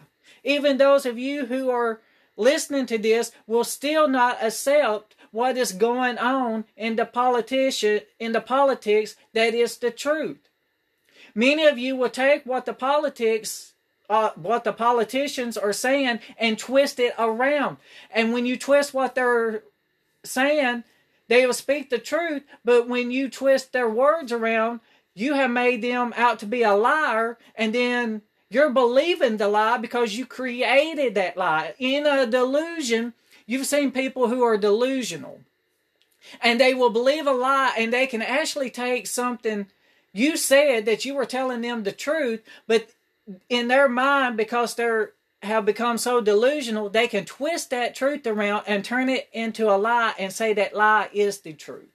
Even 0.44 0.76
those 0.76 1.04
of 1.04 1.18
you 1.18 1.46
who 1.46 1.68
are 1.68 2.00
listening 2.36 2.86
to 2.86 2.98
this 2.98 3.32
will 3.48 3.64
still 3.64 4.06
not 4.06 4.38
accept 4.40 5.16
what 5.34 5.56
is 5.56 5.72
going 5.72 6.16
on 6.16 6.64
in 6.76 6.94
the 6.94 7.04
politician 7.04 8.00
in 8.20 8.30
the 8.30 8.40
politics 8.40 9.16
that 9.32 9.52
is 9.52 9.78
the 9.78 9.90
truth. 9.90 10.48
Many 11.34 11.66
of 11.66 11.76
you 11.76 11.96
will 11.96 12.08
take 12.08 12.46
what 12.46 12.66
the 12.66 12.72
politics 12.72 13.72
uh, 14.08 14.30
what 14.36 14.62
the 14.62 14.72
politicians 14.72 15.56
are 15.56 15.72
saying 15.72 16.20
and 16.38 16.56
twist 16.56 17.00
it 17.00 17.14
around. 17.18 17.78
And 18.12 18.32
when 18.32 18.46
you 18.46 18.56
twist 18.56 18.94
what 18.94 19.16
they're 19.16 19.64
saying, 20.22 20.84
they 21.26 21.44
will 21.44 21.54
speak 21.54 21.90
the 21.90 21.98
truth, 21.98 22.44
but 22.64 22.88
when 22.88 23.10
you 23.10 23.28
twist 23.28 23.72
their 23.72 23.88
words 23.88 24.30
around, 24.30 24.80
you 25.14 25.34
have 25.34 25.50
made 25.50 25.82
them 25.82 26.14
out 26.16 26.38
to 26.40 26.46
be 26.46 26.62
a 26.62 26.74
liar, 26.74 27.38
and 27.56 27.74
then 27.74 28.22
you're 28.50 28.70
believing 28.70 29.38
the 29.38 29.48
lie 29.48 29.78
because 29.78 30.16
you 30.16 30.26
created 30.26 31.16
that 31.16 31.36
lie 31.36 31.74
in 31.80 32.06
a 32.06 32.24
delusion 32.24 33.14
You've 33.46 33.66
seen 33.66 33.92
people 33.92 34.28
who 34.28 34.42
are 34.42 34.56
delusional 34.56 35.40
and 36.40 36.58
they 36.58 36.74
will 36.74 36.90
believe 36.90 37.26
a 37.26 37.32
lie 37.32 37.74
and 37.78 37.92
they 37.92 38.06
can 38.06 38.22
actually 38.22 38.70
take 38.70 39.06
something 39.06 39.66
you 40.12 40.36
said 40.36 40.86
that 40.86 41.04
you 41.04 41.14
were 41.14 41.26
telling 41.26 41.60
them 41.60 41.82
the 41.82 41.92
truth, 41.92 42.42
but 42.66 42.88
in 43.48 43.68
their 43.68 43.88
mind, 43.88 44.36
because 44.36 44.74
they're 44.74 45.12
have 45.44 45.64
become 45.64 45.98
so 45.98 46.20
delusional, 46.20 46.88
they 46.88 47.06
can 47.06 47.24
twist 47.24 47.70
that 47.70 47.94
truth 47.94 48.26
around 48.26 48.64
and 48.66 48.84
turn 48.84 49.08
it 49.08 49.28
into 49.32 49.70
a 49.70 49.76
lie 49.76 50.14
and 50.18 50.32
say 50.32 50.54
that 50.54 50.74
lie 50.74 51.08
is 51.12 51.40
the 51.40 51.52
truth. 51.52 51.88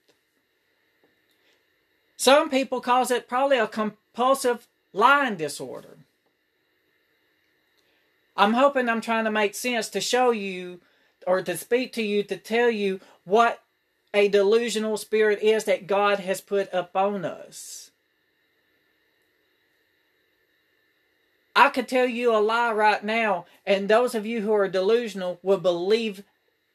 Some 2.16 2.50
people 2.50 2.80
call 2.80 3.10
it 3.10 3.28
probably 3.28 3.58
a 3.58 3.66
compulsive 3.66 4.68
lying 4.92 5.36
disorder. 5.36 5.98
I'm 8.36 8.54
hoping 8.54 8.88
I'm 8.88 9.00
trying 9.00 9.24
to 9.24 9.30
make 9.30 9.54
sense 9.54 9.88
to 9.90 10.00
show 10.00 10.30
you 10.30 10.80
or 11.26 11.42
to 11.42 11.56
speak 11.56 11.92
to 11.94 12.02
you 12.02 12.22
to 12.24 12.36
tell 12.36 12.70
you 12.70 13.00
what 13.24 13.62
a 14.12 14.28
delusional 14.28 14.96
spirit 14.96 15.40
is 15.42 15.64
that 15.64 15.86
God 15.86 16.20
has 16.20 16.40
put 16.40 16.68
upon 16.72 17.24
us. 17.24 17.90
I 21.54 21.68
could 21.68 21.88
tell 21.88 22.06
you 22.06 22.34
a 22.34 22.38
lie 22.38 22.72
right 22.72 23.04
now, 23.04 23.44
and 23.66 23.88
those 23.88 24.14
of 24.14 24.24
you 24.24 24.40
who 24.40 24.52
are 24.52 24.68
delusional 24.68 25.38
will 25.42 25.58
believe 25.58 26.24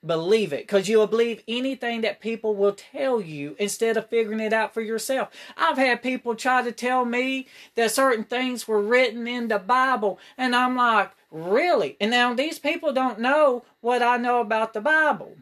believe 0.05 0.53
it 0.53 0.67
because 0.67 0.87
you'll 0.87 1.07
believe 1.07 1.41
anything 1.47 2.01
that 2.01 2.19
people 2.19 2.55
will 2.55 2.73
tell 2.73 3.19
you 3.19 3.55
instead 3.57 3.97
of 3.97 4.07
figuring 4.07 4.39
it 4.39 4.53
out 4.53 4.71
for 4.71 4.81
yourself. 4.81 5.29
I've 5.57 5.77
had 5.77 6.03
people 6.03 6.35
try 6.35 6.61
to 6.61 6.71
tell 6.71 7.05
me 7.05 7.47
that 7.73 7.91
certain 7.91 8.23
things 8.23 8.67
were 8.67 8.81
written 8.81 9.27
in 9.27 9.47
the 9.47 9.57
Bible, 9.57 10.19
and 10.37 10.55
I'm 10.55 10.75
like, 10.75 11.11
really? 11.35 11.97
And 11.99 12.11
now 12.11 12.33
these 12.33 12.59
people 12.59 12.93
don't 12.93 13.19
know 13.19 13.63
what 13.81 14.01
I 14.01 14.17
know 14.17 14.39
about 14.39 14.73
the 14.73 14.81
Bible. 14.81 15.35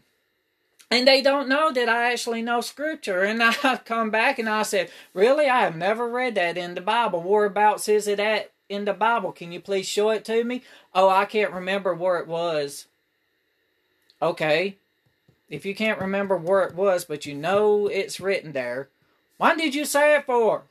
And 0.90 1.08
they 1.08 1.22
don't 1.22 1.48
know 1.48 1.72
that 1.72 1.88
I 1.88 2.12
actually 2.12 2.42
know 2.42 2.62
scripture. 2.62 3.24
And 3.24 3.42
I 3.64 3.78
come 3.78 4.10
back 4.10 4.40
and 4.40 4.50
I 4.50 4.64
said, 4.64 4.90
Really? 5.14 5.48
I 5.48 5.62
have 5.62 5.76
never 5.76 6.10
read 6.10 6.36
that 6.36 6.58
in 6.58 6.76
the 6.76 6.82
Bible. 6.82 7.22
Whereabouts 7.22 7.88
is 7.88 8.08
it 8.08 8.20
at 8.20 8.52
in 8.70 8.86
the 8.86 8.94
Bible? 8.94 9.32
Can 9.32 9.52
you 9.52 9.60
please 9.60 9.88
show 9.88 10.10
it 10.10 10.26
to 10.26 10.44
me? 10.44 10.64
Oh, 10.96 11.10
I 11.10 11.26
can't 11.26 11.54
remember 11.54 11.94
where 11.94 12.18
it 12.18 12.28
was. 12.28 12.88
Okay. 14.22 14.78
If 15.50 15.66
you 15.66 15.76
can't 15.76 16.00
remember 16.00 16.36
where 16.36 16.64
it 16.64 16.74
was, 16.74 17.06
but 17.06 17.28
you 17.28 17.36
know 17.36 17.88
it's 17.88 18.20
written 18.20 18.54
there, 18.54 18.90
why 19.38 19.56
did 19.56 19.76
you 19.76 19.86
say 19.86 20.16
it 20.16 20.26
for? 20.26 20.64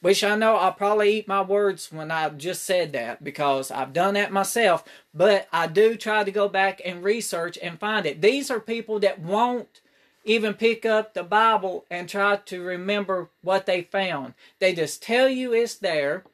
Which 0.00 0.22
I 0.22 0.36
know 0.36 0.56
I'll 0.56 0.72
probably 0.72 1.18
eat 1.18 1.26
my 1.26 1.42
words 1.42 1.90
when 1.90 2.10
I 2.10 2.28
just 2.28 2.62
said 2.62 2.92
that 2.92 3.24
because 3.24 3.70
I've 3.70 3.92
done 3.92 4.14
that 4.14 4.30
myself, 4.30 4.84
but 5.12 5.48
I 5.52 5.66
do 5.66 5.96
try 5.96 6.22
to 6.22 6.30
go 6.30 6.48
back 6.48 6.80
and 6.84 7.02
research 7.02 7.58
and 7.60 7.80
find 7.80 8.06
it. 8.06 8.22
These 8.22 8.48
are 8.50 8.60
people 8.60 9.00
that 9.00 9.18
won't 9.18 9.80
even 10.24 10.54
pick 10.54 10.86
up 10.86 11.14
the 11.14 11.24
Bible 11.24 11.84
and 11.90 12.08
try 12.08 12.36
to 12.36 12.62
remember 12.62 13.28
what 13.42 13.66
they 13.66 13.82
found. 13.82 14.34
They 14.60 14.72
just 14.72 15.02
tell 15.02 15.28
you 15.28 15.52
it's 15.52 15.74
there 15.74 16.24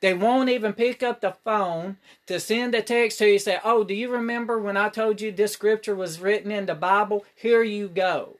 they 0.00 0.14
won't 0.14 0.50
even 0.50 0.72
pick 0.74 1.02
up 1.02 1.20
the 1.20 1.36
phone 1.44 1.96
to 2.26 2.38
send 2.38 2.74
a 2.74 2.82
text 2.82 3.18
to 3.18 3.28
you 3.28 3.38
say, 3.38 3.58
Oh, 3.64 3.82
do 3.82 3.94
you 3.94 4.10
remember 4.10 4.58
when 4.58 4.76
I 4.76 4.88
told 4.88 5.20
you 5.20 5.32
this 5.32 5.52
scripture 5.52 5.94
was 5.94 6.20
written 6.20 6.50
in 6.52 6.66
the 6.66 6.74
Bible? 6.74 7.24
Here 7.34 7.62
you 7.62 7.88
go. 7.88 8.36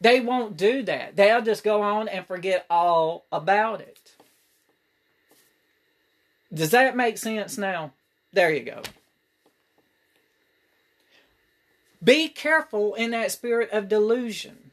They 0.00 0.20
won't 0.20 0.56
do 0.56 0.82
that. 0.82 1.16
They'll 1.16 1.42
just 1.42 1.64
go 1.64 1.82
on 1.82 2.08
and 2.08 2.26
forget 2.26 2.66
all 2.68 3.24
about 3.32 3.80
it. 3.80 4.12
Does 6.52 6.70
that 6.70 6.96
make 6.96 7.18
sense 7.18 7.58
now? 7.58 7.92
There 8.32 8.52
you 8.52 8.64
go. 8.64 8.82
Be 12.02 12.28
careful 12.28 12.94
in 12.94 13.12
that 13.12 13.32
spirit 13.32 13.70
of 13.70 13.88
delusion. 13.88 14.70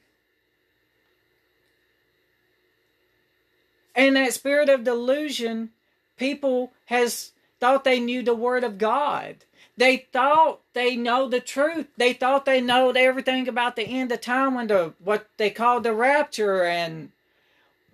And 3.96 4.16
that 4.16 4.34
spirit 4.34 4.70
of 4.70 4.84
delusion, 4.84 5.70
people 6.18 6.72
has 6.86 7.32
thought 7.60 7.84
they 7.84 8.00
knew 8.00 8.22
the 8.22 8.36
word 8.36 8.64
of 8.64 8.78
God. 8.78 9.38
They 9.82 10.06
thought 10.14 10.60
they 10.74 10.96
know 10.96 11.28
the 11.28 11.40
truth. 11.40 11.88
They 11.98 12.14
thought 12.14 12.46
they 12.46 12.62
know 12.62 12.92
everything 12.92 13.48
about 13.48 13.76
the 13.76 13.82
end 13.82 14.12
of 14.12 14.22
time 14.22 14.54
when 14.54 14.68
the 14.68 14.94
what 15.00 15.28
they 15.38 15.50
call 15.50 15.82
the 15.82 15.92
rapture 15.92 16.66
and 16.66 17.10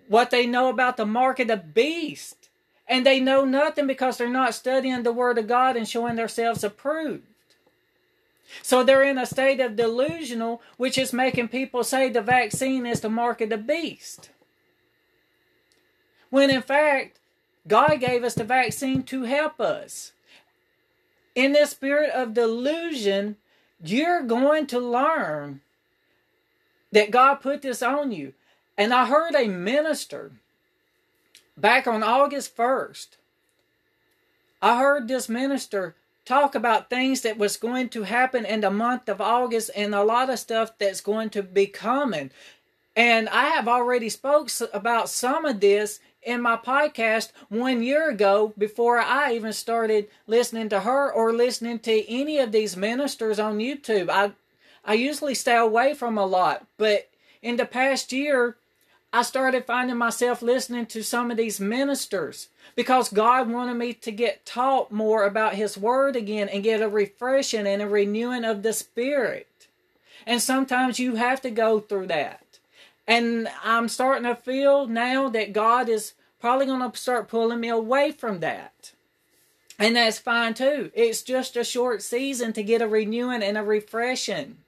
what 0.06 0.30
they 0.30 0.44
know 0.44 0.68
about 0.68 0.98
the 0.98 1.06
mark 1.06 1.40
of 1.40 1.48
the 1.48 1.56
beast. 1.56 2.50
And 2.86 3.06
they 3.06 3.20
know 3.20 3.46
nothing 3.46 3.86
because 3.86 4.18
they're 4.18 4.28
not 4.28 4.52
studying 4.52 5.02
the 5.02 5.14
word 5.14 5.38
of 5.38 5.48
God 5.48 5.78
and 5.78 5.88
showing 5.88 6.16
themselves 6.16 6.62
approved. 6.62 7.22
So 8.62 8.84
they're 8.84 9.02
in 9.04 9.16
a 9.16 9.24
state 9.24 9.60
of 9.60 9.74
delusional, 9.74 10.60
which 10.76 10.98
is 10.98 11.14
making 11.14 11.48
people 11.48 11.84
say 11.84 12.10
the 12.10 12.20
vaccine 12.20 12.84
is 12.84 13.00
the 13.00 13.08
mark 13.08 13.40
of 13.40 13.48
the 13.48 13.56
beast. 13.56 14.28
When 16.28 16.50
in 16.50 16.60
fact, 16.60 17.18
God 17.66 17.98
gave 17.98 18.24
us 18.24 18.34
the 18.34 18.44
vaccine 18.44 19.04
to 19.04 19.22
help 19.22 19.58
us. 19.58 20.12
In 21.38 21.52
this 21.52 21.70
spirit 21.70 22.10
of 22.10 22.34
delusion, 22.34 23.36
you're 23.80 24.22
going 24.22 24.66
to 24.66 24.80
learn 24.80 25.60
that 26.90 27.12
God 27.12 27.36
put 27.36 27.62
this 27.62 27.80
on 27.80 28.10
you. 28.10 28.32
And 28.76 28.92
I 28.92 29.06
heard 29.06 29.36
a 29.36 29.46
minister 29.46 30.32
back 31.56 31.86
on 31.86 32.02
August 32.02 32.56
1st. 32.56 33.10
I 34.60 34.80
heard 34.80 35.06
this 35.06 35.28
minister 35.28 35.94
talk 36.24 36.56
about 36.56 36.90
things 36.90 37.20
that 37.20 37.38
was 37.38 37.56
going 37.56 37.90
to 37.90 38.02
happen 38.02 38.44
in 38.44 38.62
the 38.62 38.70
month 38.72 39.08
of 39.08 39.20
August 39.20 39.70
and 39.76 39.94
a 39.94 40.02
lot 40.02 40.30
of 40.30 40.40
stuff 40.40 40.76
that's 40.76 41.00
going 41.00 41.30
to 41.30 41.44
be 41.44 41.66
coming. 41.66 42.32
And 42.96 43.28
I 43.28 43.50
have 43.50 43.68
already 43.68 44.08
spoke 44.08 44.50
about 44.74 45.08
some 45.08 45.44
of 45.44 45.60
this 45.60 46.00
in 46.28 46.42
my 46.42 46.56
podcast 46.56 47.32
one 47.48 47.82
year 47.82 48.10
ago 48.10 48.52
before 48.58 48.98
I 48.98 49.32
even 49.32 49.54
started 49.54 50.08
listening 50.26 50.68
to 50.68 50.80
her 50.80 51.10
or 51.10 51.32
listening 51.32 51.78
to 51.80 52.06
any 52.06 52.38
of 52.38 52.52
these 52.52 52.76
ministers 52.76 53.40
on 53.40 53.58
YouTube. 53.58 54.10
I 54.10 54.32
I 54.84 54.94
usually 54.94 55.34
stay 55.34 55.56
away 55.56 55.94
from 55.94 56.18
a 56.18 56.26
lot, 56.26 56.66
but 56.76 57.08
in 57.40 57.56
the 57.56 57.64
past 57.64 58.12
year 58.12 58.56
I 59.10 59.22
started 59.22 59.64
finding 59.64 59.96
myself 59.96 60.42
listening 60.42 60.84
to 60.86 61.02
some 61.02 61.30
of 61.30 61.38
these 61.38 61.60
ministers 61.60 62.48
because 62.76 63.08
God 63.08 63.48
wanted 63.48 63.74
me 63.74 63.94
to 63.94 64.10
get 64.12 64.44
taught 64.44 64.92
more 64.92 65.24
about 65.24 65.54
his 65.54 65.78
word 65.78 66.14
again 66.14 66.50
and 66.50 66.62
get 66.62 66.82
a 66.82 66.88
refreshing 66.90 67.66
and 67.66 67.80
a 67.80 67.88
renewing 67.88 68.44
of 68.44 68.62
the 68.62 68.74
spirit. 68.74 69.68
And 70.26 70.42
sometimes 70.42 70.98
you 70.98 71.14
have 71.14 71.40
to 71.40 71.50
go 71.50 71.80
through 71.80 72.08
that. 72.08 72.58
And 73.06 73.48
I'm 73.64 73.88
starting 73.88 74.24
to 74.24 74.34
feel 74.34 74.86
now 74.86 75.30
that 75.30 75.54
God 75.54 75.88
is 75.88 76.12
probably 76.40 76.66
going 76.66 76.90
to 76.90 76.98
start 76.98 77.28
pulling 77.28 77.60
me 77.60 77.68
away 77.68 78.12
from 78.12 78.40
that. 78.40 78.92
And 79.78 79.96
that's 79.96 80.18
fine 80.18 80.54
too. 80.54 80.90
It's 80.94 81.22
just 81.22 81.56
a 81.56 81.64
short 81.64 82.02
season 82.02 82.52
to 82.54 82.62
get 82.62 82.82
a 82.82 82.88
renewing 82.88 83.42
and 83.42 83.56
a 83.56 83.62
refreshing. 83.62 84.58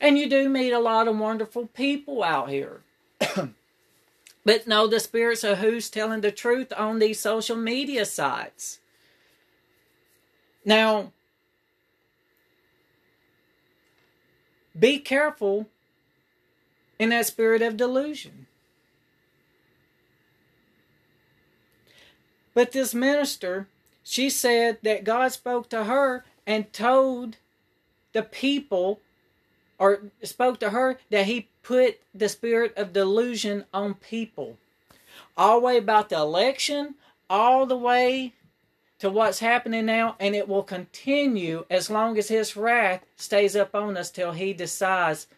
And 0.00 0.18
you 0.18 0.28
do 0.28 0.48
meet 0.48 0.72
a 0.72 0.78
lot 0.78 1.08
of 1.08 1.18
wonderful 1.18 1.66
people 1.66 2.22
out 2.22 2.48
here. 2.48 2.80
but 4.44 4.66
know 4.66 4.86
the 4.86 5.00
spirits 5.00 5.44
of 5.44 5.58
who's 5.58 5.90
telling 5.90 6.20
the 6.20 6.32
truth 6.32 6.72
on 6.76 6.98
these 6.98 7.20
social 7.20 7.56
media 7.56 8.04
sites. 8.04 8.78
Now, 10.64 11.12
be 14.78 14.98
careful 14.98 15.66
in 16.98 17.10
that 17.10 17.26
spirit 17.26 17.62
of 17.62 17.76
delusion. 17.76 18.47
But 22.58 22.72
this 22.72 22.92
minister, 22.92 23.68
she 24.02 24.28
said 24.28 24.78
that 24.82 25.04
God 25.04 25.30
spoke 25.30 25.68
to 25.68 25.84
her 25.84 26.24
and 26.44 26.72
told 26.72 27.36
the 28.12 28.24
people, 28.24 28.98
or 29.78 30.10
spoke 30.24 30.58
to 30.58 30.70
her 30.70 30.98
that 31.10 31.26
He 31.26 31.50
put 31.62 32.00
the 32.12 32.28
spirit 32.28 32.76
of 32.76 32.92
delusion 32.92 33.64
on 33.72 33.94
people. 33.94 34.58
All 35.36 35.60
the 35.60 35.66
way 35.66 35.76
about 35.76 36.08
the 36.08 36.16
election, 36.16 36.96
all 37.30 37.64
the 37.64 37.76
way 37.76 38.32
to 38.98 39.08
what's 39.08 39.38
happening 39.38 39.86
now, 39.86 40.16
and 40.18 40.34
it 40.34 40.48
will 40.48 40.64
continue 40.64 41.64
as 41.70 41.88
long 41.88 42.18
as 42.18 42.26
His 42.26 42.56
wrath 42.56 43.04
stays 43.14 43.54
up 43.54 43.72
on 43.76 43.96
us 43.96 44.10
till 44.10 44.32
He 44.32 44.52
decides 44.52 45.28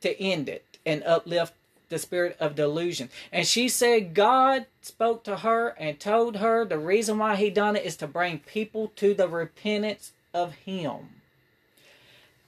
to 0.00 0.20
end 0.20 0.48
it 0.48 0.78
and 0.84 1.04
uplift 1.04 1.54
the 1.88 1.98
spirit 1.98 2.36
of 2.38 2.54
delusion. 2.54 3.10
And 3.32 3.46
she 3.46 3.68
said 3.68 4.14
God 4.14 4.66
spoke 4.82 5.24
to 5.24 5.38
her 5.38 5.68
and 5.78 5.98
told 5.98 6.36
her 6.36 6.64
the 6.64 6.78
reason 6.78 7.18
why 7.18 7.36
he 7.36 7.50
done 7.50 7.76
it 7.76 7.84
is 7.84 7.96
to 7.98 8.06
bring 8.06 8.40
people 8.40 8.92
to 8.96 9.14
the 9.14 9.28
repentance 9.28 10.12
of 10.34 10.54
him. 10.54 11.08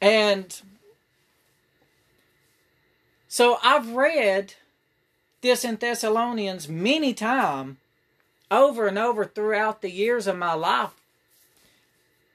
And 0.00 0.60
so 3.28 3.58
I've 3.62 3.90
read 3.92 4.54
this 5.40 5.64
in 5.64 5.76
Thessalonians 5.76 6.68
many 6.68 7.14
times 7.14 7.76
over 8.50 8.86
and 8.86 8.98
over 8.98 9.24
throughout 9.24 9.80
the 9.80 9.90
years 9.90 10.26
of 10.26 10.36
my 10.36 10.54
life. 10.54 10.90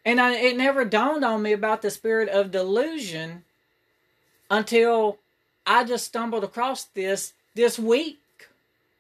And 0.05 0.21
I, 0.21 0.35
it 0.35 0.55
never 0.55 0.85
dawned 0.85 1.25
on 1.25 1.41
me 1.41 1.51
about 1.51 1.81
the 1.81 1.89
spirit 1.89 2.29
of 2.29 2.51
delusion 2.51 3.43
until 4.49 5.17
I 5.65 5.83
just 5.83 6.05
stumbled 6.05 6.43
across 6.43 6.83
this 6.85 7.33
this 7.53 7.79
week. 7.79 8.19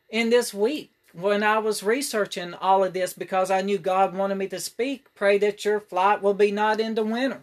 In 0.09 0.29
this 0.29 0.53
week, 0.53 0.91
when 1.13 1.43
I 1.43 1.57
was 1.57 1.83
researching 1.83 2.53
all 2.53 2.83
of 2.83 2.93
this, 2.93 3.13
because 3.13 3.49
I 3.49 3.61
knew 3.61 3.77
God 3.77 4.15
wanted 4.15 4.35
me 4.35 4.47
to 4.47 4.59
speak, 4.59 5.07
pray 5.15 5.37
that 5.39 5.65
your 5.65 5.79
flight 5.79 6.21
will 6.21 6.35
be 6.35 6.51
not 6.51 6.79
in 6.79 6.95
the 6.95 7.03
winter. 7.03 7.41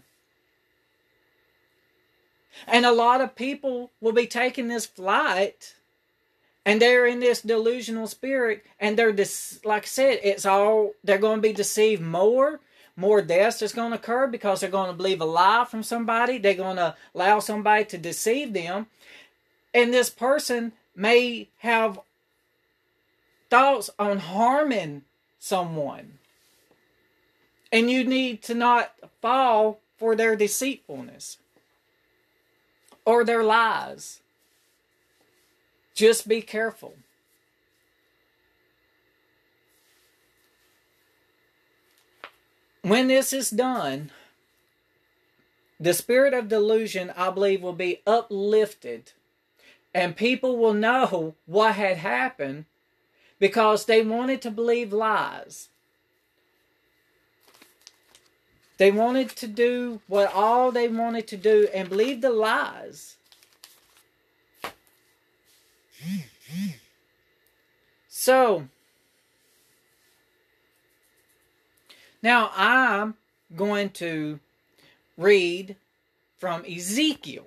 And 2.66 2.86
a 2.86 2.92
lot 2.92 3.20
of 3.20 3.34
people 3.34 3.90
will 4.00 4.12
be 4.12 4.26
taking 4.26 4.68
this 4.68 4.86
flight 4.86 5.74
and 6.64 6.80
they're 6.80 7.06
in 7.06 7.20
this 7.20 7.42
delusional 7.42 8.06
spirit 8.06 8.64
and 8.78 8.96
they're 8.96 9.12
just 9.12 9.64
like 9.64 9.82
i 9.82 9.86
said 9.86 10.20
it's 10.22 10.46
all 10.46 10.92
they're 11.02 11.18
going 11.18 11.38
to 11.38 11.48
be 11.48 11.52
deceived 11.52 12.02
more 12.02 12.60
more 12.94 13.22
deaths 13.22 13.62
is 13.62 13.72
going 13.72 13.90
to 13.90 13.96
occur 13.96 14.26
because 14.26 14.60
they're 14.60 14.70
going 14.70 14.90
to 14.90 14.96
believe 14.96 15.20
a 15.20 15.24
lie 15.24 15.64
from 15.68 15.82
somebody 15.82 16.38
they're 16.38 16.54
going 16.54 16.76
to 16.76 16.94
allow 17.14 17.38
somebody 17.38 17.84
to 17.84 17.98
deceive 17.98 18.52
them 18.52 18.86
and 19.74 19.92
this 19.92 20.10
person 20.10 20.72
may 20.94 21.48
have 21.58 21.98
thoughts 23.48 23.90
on 23.98 24.18
harming 24.18 25.02
someone. 25.38 26.18
And 27.70 27.90
you 27.90 28.04
need 28.04 28.42
to 28.44 28.54
not 28.54 28.94
fall 29.20 29.80
for 29.96 30.14
their 30.14 30.36
deceitfulness 30.36 31.38
or 33.04 33.24
their 33.24 33.42
lies. 33.42 34.20
Just 35.94 36.28
be 36.28 36.42
careful. 36.42 36.94
When 42.82 43.08
this 43.08 43.32
is 43.32 43.50
done, 43.50 44.10
the 45.78 45.94
spirit 45.94 46.34
of 46.34 46.48
delusion, 46.48 47.12
I 47.16 47.30
believe, 47.30 47.62
will 47.62 47.72
be 47.72 48.02
uplifted 48.06 49.12
and 49.94 50.16
people 50.16 50.56
will 50.56 50.74
know 50.74 51.34
what 51.46 51.74
had 51.74 51.98
happened 51.98 52.64
because 53.38 53.84
they 53.84 54.02
wanted 54.02 54.40
to 54.42 54.50
believe 54.50 54.92
lies. 54.92 55.68
They 58.78 58.90
wanted 58.90 59.30
to 59.30 59.46
do 59.46 60.00
what 60.08 60.32
all 60.32 60.72
they 60.72 60.88
wanted 60.88 61.28
to 61.28 61.36
do 61.36 61.68
and 61.74 61.88
believe 61.88 62.20
the 62.20 62.30
lies. 62.30 63.16
So, 68.08 68.68
now 72.22 72.50
I'm 72.54 73.14
going 73.54 73.90
to 73.90 74.40
read 75.16 75.76
from 76.38 76.64
Ezekiel. 76.64 77.46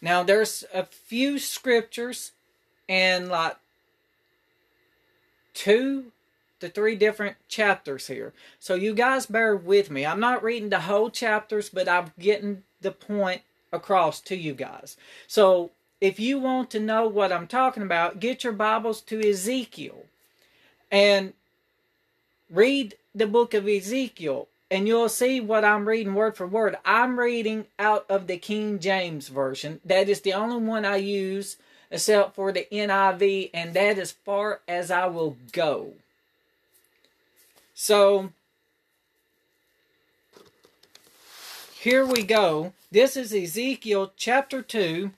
Now, 0.00 0.22
there's 0.22 0.64
a 0.72 0.84
few 0.84 1.38
scriptures 1.38 2.32
and 2.88 3.28
like 3.28 3.56
two 5.54 6.12
to 6.60 6.68
three 6.68 6.96
different 6.96 7.36
chapters 7.48 8.06
here. 8.06 8.32
So 8.58 8.74
you 8.74 8.94
guys 8.94 9.26
bear 9.26 9.56
with 9.56 9.90
me. 9.90 10.06
I'm 10.06 10.20
not 10.20 10.42
reading 10.42 10.70
the 10.70 10.80
whole 10.80 11.10
chapters, 11.10 11.68
but 11.68 11.88
I'm 11.88 12.12
getting 12.18 12.62
the 12.80 12.92
point 12.92 13.42
across 13.72 14.20
to 14.22 14.36
you 14.36 14.54
guys. 14.54 14.96
So 15.26 15.70
if 16.00 16.20
you 16.20 16.38
want 16.38 16.70
to 16.70 16.80
know 16.80 17.08
what 17.08 17.32
I'm 17.32 17.46
talking 17.46 17.82
about, 17.82 18.20
get 18.20 18.44
your 18.44 18.52
Bibles 18.52 19.00
to 19.02 19.28
Ezekiel 19.28 20.04
and 20.90 21.32
read 22.50 22.96
the 23.14 23.26
book 23.26 23.54
of 23.54 23.66
Ezekiel 23.66 24.48
and 24.70 24.88
you'll 24.88 25.08
see 25.08 25.40
what 25.40 25.64
I'm 25.64 25.88
reading 25.88 26.14
word 26.14 26.36
for 26.36 26.46
word. 26.46 26.76
I'm 26.84 27.18
reading 27.18 27.66
out 27.78 28.04
of 28.08 28.26
the 28.26 28.36
King 28.36 28.78
James 28.78 29.28
Version. 29.28 29.80
That 29.84 30.08
is 30.08 30.20
the 30.22 30.34
only 30.34 30.56
one 30.56 30.84
I 30.84 30.96
use 30.96 31.56
except 31.90 32.34
for 32.34 32.50
the 32.50 32.66
NIV, 32.72 33.50
and 33.54 33.72
that 33.74 33.98
as 33.98 34.10
far 34.10 34.60
as 34.66 34.90
I 34.90 35.06
will 35.06 35.36
go. 35.52 35.92
So, 37.74 38.32
here 41.78 42.04
we 42.04 42.24
go. 42.24 42.72
This 42.90 43.16
is 43.16 43.32
Ezekiel 43.32 44.12
chapter 44.16 44.62
2, 44.62 45.12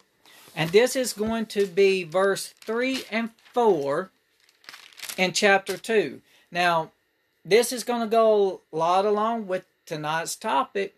and 0.55 0.71
this 0.71 0.95
is 0.95 1.13
going 1.15 1.47
to 1.47 1.67
be 1.67 2.05
verse 2.05 2.49
3 2.49 3.05
and 3.11 3.31
4 3.55 4.11
in 5.17 5.33
chapter 5.33 5.79
2. 5.79 6.21
Now, 6.51 6.91
this 7.49 7.73
is 7.73 7.83
going 7.83 8.03
to 8.03 8.07
go 8.07 8.61
a 8.73 8.77
lot 8.77 9.07
along 9.07 9.47
with 9.47 9.65
tonight's 9.87 10.37
topic. 10.37 10.95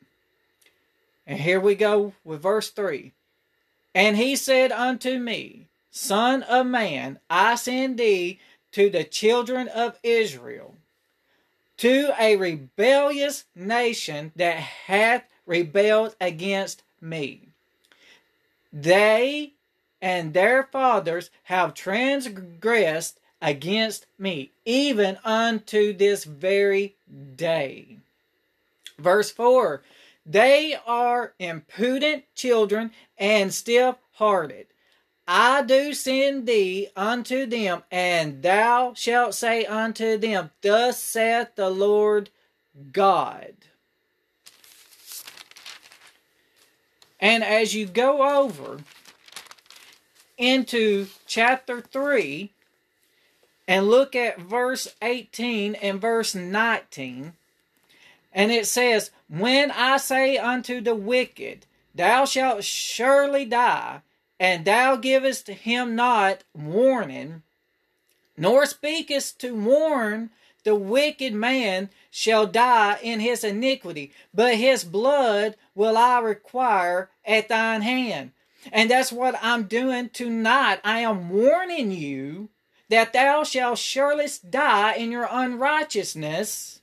And 1.27 1.39
here 1.39 1.61
we 1.61 1.77
go 1.77 2.15
with 2.25 2.43
verse 2.43 2.71
3. 2.71 3.13
And 3.95 4.17
he 4.17 4.35
said 4.35 4.73
unto 4.73 5.19
me, 5.19 5.69
Son 5.93 6.43
of 6.43 6.67
man, 6.67 7.21
I 7.29 7.55
send 7.55 7.99
thee 7.99 8.41
to 8.73 8.91
the 8.91 9.05
children 9.05 9.69
of 9.69 9.99
Israel, 10.03 10.75
to 11.79 12.13
a 12.19 12.37
rebellious 12.37 13.45
nation 13.55 14.33
that 14.35 14.57
hath 14.57 15.25
rebelled 15.47 16.17
against 16.21 16.83
me. 17.01 17.43
They 18.73 19.53
and 20.03 20.35
their 20.35 20.65
fathers 20.65 21.31
have 21.45 21.75
transgressed 21.75 23.20
against 23.41 24.07
me, 24.19 24.51
even 24.65 25.19
unto 25.25 25.93
this 25.93 26.25
very 26.25 26.97
day. 27.37 27.97
Verse 28.99 29.31
4 29.31 29.83
They 30.27 30.77
are 30.87 31.33
impudent 31.39 32.25
children 32.35 32.93
and 33.19 33.53
stiff 33.53 33.97
hearted. 34.13 34.67
I 35.27 35.63
do 35.63 35.95
send 35.95 36.47
thee 36.47 36.89
unto 36.97 37.47
them, 37.47 37.85
and 37.91 38.43
thou 38.43 38.95
shalt 38.95 39.35
say 39.35 39.65
unto 39.65 40.19
them, 40.19 40.51
Thus 40.61 41.01
saith 41.01 41.55
the 41.55 41.71
Lord 41.71 42.31
God. 42.93 43.55
And 47.21 47.45
as 47.45 47.75
you 47.75 47.87
go 47.87 48.43
over 48.43 48.79
into 50.37 51.07
chapter 51.27 51.81
3, 51.81 52.51
and 53.71 53.89
look 53.89 54.17
at 54.17 54.41
verse 54.41 54.97
18 55.01 55.77
and 55.77 56.01
verse 56.01 56.35
19. 56.35 57.35
And 58.33 58.51
it 58.51 58.67
says, 58.67 59.13
When 59.29 59.71
I 59.71 59.97
say 59.97 60.37
unto 60.37 60.81
the 60.81 60.97
wicked, 60.97 61.67
Thou 61.95 62.25
shalt 62.25 62.65
surely 62.65 63.45
die, 63.45 64.01
and 64.41 64.65
thou 64.65 64.97
givest 64.97 65.47
him 65.47 65.95
not 65.95 66.43
warning, 66.53 67.45
nor 68.37 68.67
speakest 68.67 69.41
to 69.43 69.55
warn 69.55 70.31
the 70.65 70.75
wicked 70.75 71.33
man 71.33 71.91
shall 72.11 72.49
die 72.49 72.99
in 73.05 73.21
his 73.21 73.45
iniquity, 73.45 74.13
but 74.35 74.57
his 74.57 74.83
blood 74.83 75.55
will 75.77 75.97
I 75.97 76.19
require 76.19 77.09
at 77.25 77.49
thine 77.49 77.83
hand. 77.83 78.33
And 78.73 78.91
that's 78.91 79.13
what 79.13 79.39
I'm 79.41 79.65
doing 79.65 80.09
tonight. 80.09 80.81
I 80.83 81.01
am 81.01 81.31
warning 81.31 81.93
you 81.93 82.49
that 82.91 83.13
thou 83.13 83.45
shalt 83.45 83.79
surely 83.79 84.27
die 84.49 84.95
in 84.95 85.11
your 85.11 85.29
unrighteousness. 85.31 86.81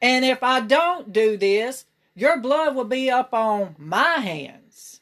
And 0.00 0.24
if 0.24 0.42
I 0.42 0.60
don't 0.60 1.12
do 1.12 1.36
this, 1.36 1.84
your 2.14 2.40
blood 2.40 2.74
will 2.74 2.84
be 2.84 3.10
up 3.10 3.32
on 3.34 3.76
my 3.78 4.14
hands. 4.14 5.00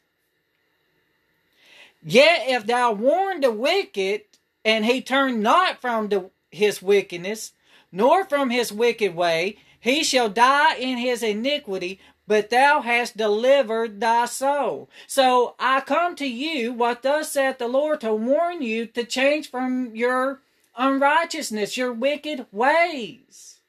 Yet 2.03 2.43
if 2.49 2.67
thou 2.67 2.93
warn 2.93 3.41
the 3.41 3.53
wicked, 3.53 4.23
and 4.65 4.85
he 4.85 5.01
turn 5.01 5.41
not 5.41 5.81
from 5.81 6.09
the, 6.09 6.31
his 6.51 6.83
wickedness, 6.83 7.53
nor 7.93 8.25
from 8.25 8.51
his 8.51 8.73
wicked 8.73 9.15
way, 9.15 9.59
he 9.79 10.03
shall 10.03 10.29
die 10.29 10.75
in 10.75 10.99
his 10.99 11.23
iniquity, 11.23 12.01
but 12.27 12.51
thou 12.51 12.81
hast 12.83 13.17
delivered 13.17 14.01
thy 14.01 14.25
soul. 14.27 14.89
So 15.07 15.55
I 15.59 15.81
come 15.81 16.17
to 16.17 16.27
you, 16.27 16.73
what 16.73 17.03
thus 17.03 17.33
saith 17.33 17.59
the 17.59 17.69
Lord, 17.69 18.01
to 18.01 18.15
warn 18.15 18.63
you 18.63 18.87
to 18.87 19.05
change 19.05 19.51
from 19.51 19.95
your 19.95 20.41
unrighteousness, 20.77 21.77
your 21.77 21.93
wicked 21.93 22.47
ways. 22.53 23.61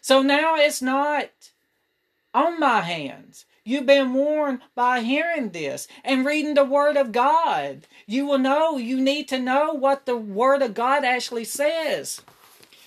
So 0.00 0.22
now 0.22 0.56
it's 0.56 0.80
not 0.80 1.30
on 2.32 2.58
my 2.58 2.80
hands. 2.80 3.44
You've 3.62 3.86
been 3.86 4.14
warned 4.14 4.60
by 4.74 5.00
hearing 5.00 5.50
this 5.50 5.86
and 6.02 6.24
reading 6.24 6.54
the 6.54 6.64
Word 6.64 6.96
of 6.96 7.12
God. 7.12 7.86
You 8.06 8.26
will 8.26 8.38
know, 8.38 8.78
you 8.78 9.00
need 9.00 9.28
to 9.28 9.38
know 9.38 9.72
what 9.72 10.06
the 10.06 10.16
Word 10.16 10.62
of 10.62 10.74
God 10.74 11.04
actually 11.04 11.44
says. 11.44 12.22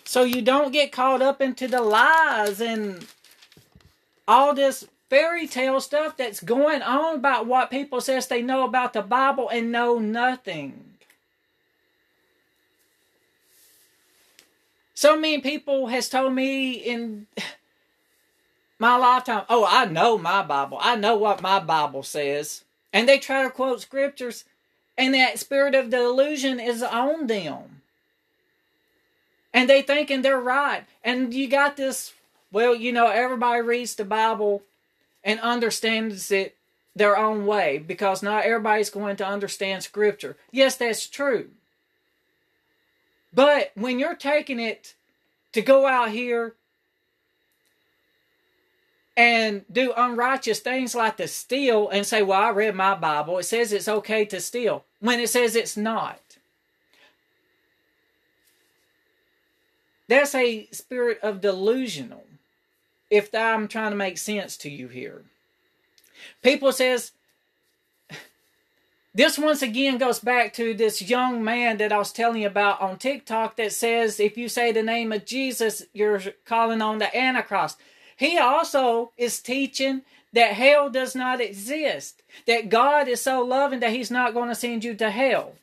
So 0.04 0.24
you 0.24 0.42
don't 0.42 0.74
get 0.74 0.92
caught 0.92 1.22
up 1.22 1.42
into 1.42 1.68
the 1.68 1.82
lies 1.82 2.60
and 2.60 3.06
all 4.28 4.54
this 4.54 4.88
fairy 5.10 5.48
tale 5.48 5.80
stuff 5.80 6.18
that's 6.18 6.40
going 6.40 6.82
on 6.82 7.16
about 7.16 7.46
what 7.46 7.70
people 7.70 8.02
says 8.02 8.28
they 8.28 8.42
know 8.42 8.64
about 8.64 8.94
the 8.94 9.02
Bible 9.02 9.50
and 9.50 9.72
know 9.72 10.00
nothing. 10.00 10.94
So 14.96 15.16
many 15.18 15.40
people 15.42 15.88
has 15.88 16.08
told 16.08 16.34
me 16.34 16.72
in 16.72 17.28
my 18.80 18.96
lifetime, 18.96 19.44
oh, 19.50 19.68
I 19.70 19.86
know 19.86 20.18
my 20.18 20.44
Bible. 20.44 20.78
I 20.80 20.96
know 20.96 21.16
what 21.16 21.42
my 21.42 21.60
Bible 21.60 22.04
says. 22.04 22.64
And 22.92 23.08
they 23.08 23.18
try 23.18 23.44
to 23.44 23.50
quote 23.50 23.82
scriptures 23.82 24.46
and 24.98 25.14
that 25.14 25.40
spirit 25.40 25.76
of 25.76 25.90
delusion 25.90 26.60
is 26.60 26.84
on 26.84 27.28
them. 27.28 27.82
And 29.54 29.70
they 29.70 29.82
thinking 29.82 30.22
they're 30.22 30.40
right. 30.40 30.86
And 31.04 31.34
you 31.34 31.48
got 31.48 31.78
this 31.78 32.14
well, 32.54 32.76
you 32.76 32.94
know, 32.94 33.08
everybody 33.08 33.62
reads 33.62 33.96
the 33.96 34.06
Bible 34.06 34.62
and 35.24 35.40
understands 35.40 36.32
it 36.32 36.56
their 36.96 37.18
own 37.18 37.48
way 37.48 37.80
because 37.80 38.22
not 38.22 38.46
everybody's 38.46 38.92
going 38.92 39.16
to 39.16 39.26
understand 39.26 39.82
Scripture. 39.82 40.38
Yes, 40.52 40.78
that's 40.78 41.08
true. 41.08 41.50
But 43.34 43.72
when 43.74 43.98
you're 43.98 44.16
taking 44.16 44.60
it 44.60 44.94
to 45.54 45.64
go 45.64 45.88
out 45.88 46.12
here 46.12 46.54
and 49.18 49.66
do 49.72 49.92
unrighteous 49.98 50.60
things 50.60 50.94
like 50.94 51.18
to 51.18 51.28
steal 51.28 51.90
and 51.90 52.06
say, 52.06 52.22
Well, 52.22 52.40
I 52.40 52.50
read 52.52 52.76
my 52.76 52.94
Bible, 52.94 53.40
it 53.40 53.44
says 53.44 53.74
it's 53.74 53.88
okay 53.88 54.26
to 54.26 54.40
steal, 54.40 54.86
when 55.00 55.20
it 55.20 55.30
says 55.30 55.56
it's 55.56 55.76
not. 55.76 56.20
That's 60.08 60.36
a 60.36 60.68
spirit 60.72 61.20
of 61.24 61.42
delusional. 61.42 62.26
If 63.14 63.30
I'm 63.36 63.68
trying 63.68 63.92
to 63.92 63.96
make 63.96 64.18
sense 64.18 64.58
to 64.58 64.72
you 64.72 64.88
here. 64.88 65.22
People 66.42 66.72
says 66.72 67.12
this 69.14 69.38
once 69.38 69.62
again 69.62 70.00
goes 70.00 70.18
back 70.18 70.52
to 70.54 70.74
this 70.74 71.00
young 71.00 71.44
man 71.44 71.78
that 71.78 71.94
I 71.94 72.00
was 72.00 72.12
telling 72.12 72.42
you 72.42 72.48
about 72.48 72.82
on 72.82 72.98
TikTok 72.98 73.56
that 73.58 73.72
says 73.72 74.20
if 74.20 74.36
you 74.36 74.50
say 74.50 74.72
the 74.72 74.82
name 74.82 75.12
of 75.12 75.26
Jesus, 75.26 75.84
you're 75.94 76.22
calling 76.46 76.82
on 76.82 76.98
the 76.98 77.16
Antichrist. 77.16 77.78
He 78.18 78.40
also 78.40 79.12
is 79.16 79.40
teaching 79.40 80.02
that 80.34 80.54
hell 80.54 80.90
does 80.90 81.14
not 81.14 81.40
exist, 81.40 82.24
that 82.48 82.70
God 82.70 83.08
is 83.08 83.22
so 83.22 83.44
loving 83.44 83.80
that 83.82 83.92
He's 83.92 84.10
not 84.10 84.34
going 84.34 84.50
to 84.50 84.56
send 84.56 84.84
you 84.84 84.96
to 84.96 85.12
hell. 85.12 85.54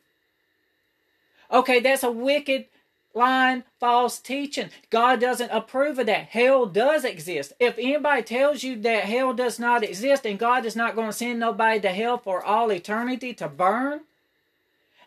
Okay, 1.51 1.81
that's 1.81 2.03
a 2.03 2.11
wicked 2.11 2.67
line 3.13 3.63
false 3.79 4.19
teaching. 4.19 4.69
God 4.89 5.19
doesn't 5.19 5.51
approve 5.51 5.99
of 5.99 6.05
that. 6.07 6.27
Hell 6.27 6.65
does 6.65 7.03
exist. 7.03 7.53
If 7.59 7.77
anybody 7.77 8.23
tells 8.23 8.63
you 8.63 8.79
that 8.81 9.05
hell 9.05 9.33
does 9.33 9.59
not 9.59 9.83
exist 9.83 10.25
and 10.25 10.39
God 10.39 10.65
is 10.65 10.75
not 10.75 10.95
going 10.95 11.07
to 11.07 11.13
send 11.13 11.39
nobody 11.39 11.79
to 11.81 11.89
hell 11.89 12.17
for 12.17 12.43
all 12.43 12.71
eternity 12.71 13.33
to 13.35 13.47
burn, 13.47 14.01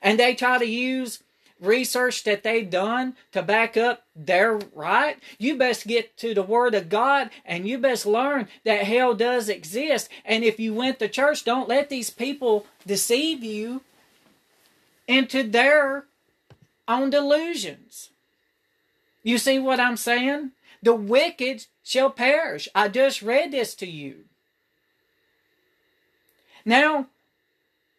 and 0.03 0.19
they 0.19 0.35
try 0.35 0.59
to 0.59 0.67
use 0.67 1.23
research 1.61 2.25
that 2.25 2.43
they've 2.43 2.69
done 2.69 3.17
to 3.33 3.43
back 3.43 3.77
up 3.77 4.05
their 4.15 4.59
right, 4.75 5.19
you 5.39 5.57
best 5.57 5.87
get 5.87 6.17
to 6.19 6.35
the 6.35 6.43
Word 6.43 6.75
of 6.75 6.89
God 6.89 7.31
and 7.45 7.67
you 7.67 7.79
best 7.79 8.07
learn 8.07 8.49
that 8.65 8.85
hell 8.85 9.15
does 9.15 9.49
exist. 9.49 10.09
And 10.25 10.45
if 10.45 10.61
you 10.61 10.75
went 10.75 10.99
to 10.99 11.09
church, 11.09 11.45
don't 11.45 11.69
let 11.69 11.89
these 11.89 12.11
people 12.11 12.67
deceive 12.87 13.43
you 13.43 13.83
into 15.07 15.43
their 15.43 16.05
on 16.87 17.11
delusions. 17.11 18.11
You 19.23 19.39
see 19.39 19.59
what 19.59 19.81
I'm 19.81 19.97
saying? 19.97 20.53
The 20.83 20.95
wicked 20.95 21.67
shall 21.83 22.11
perish. 22.11 22.69
I 22.75 22.89
just 22.89 23.23
read 23.23 23.53
this 23.53 23.75
to 23.77 23.87
you. 23.87 24.25
Now, 26.65 27.07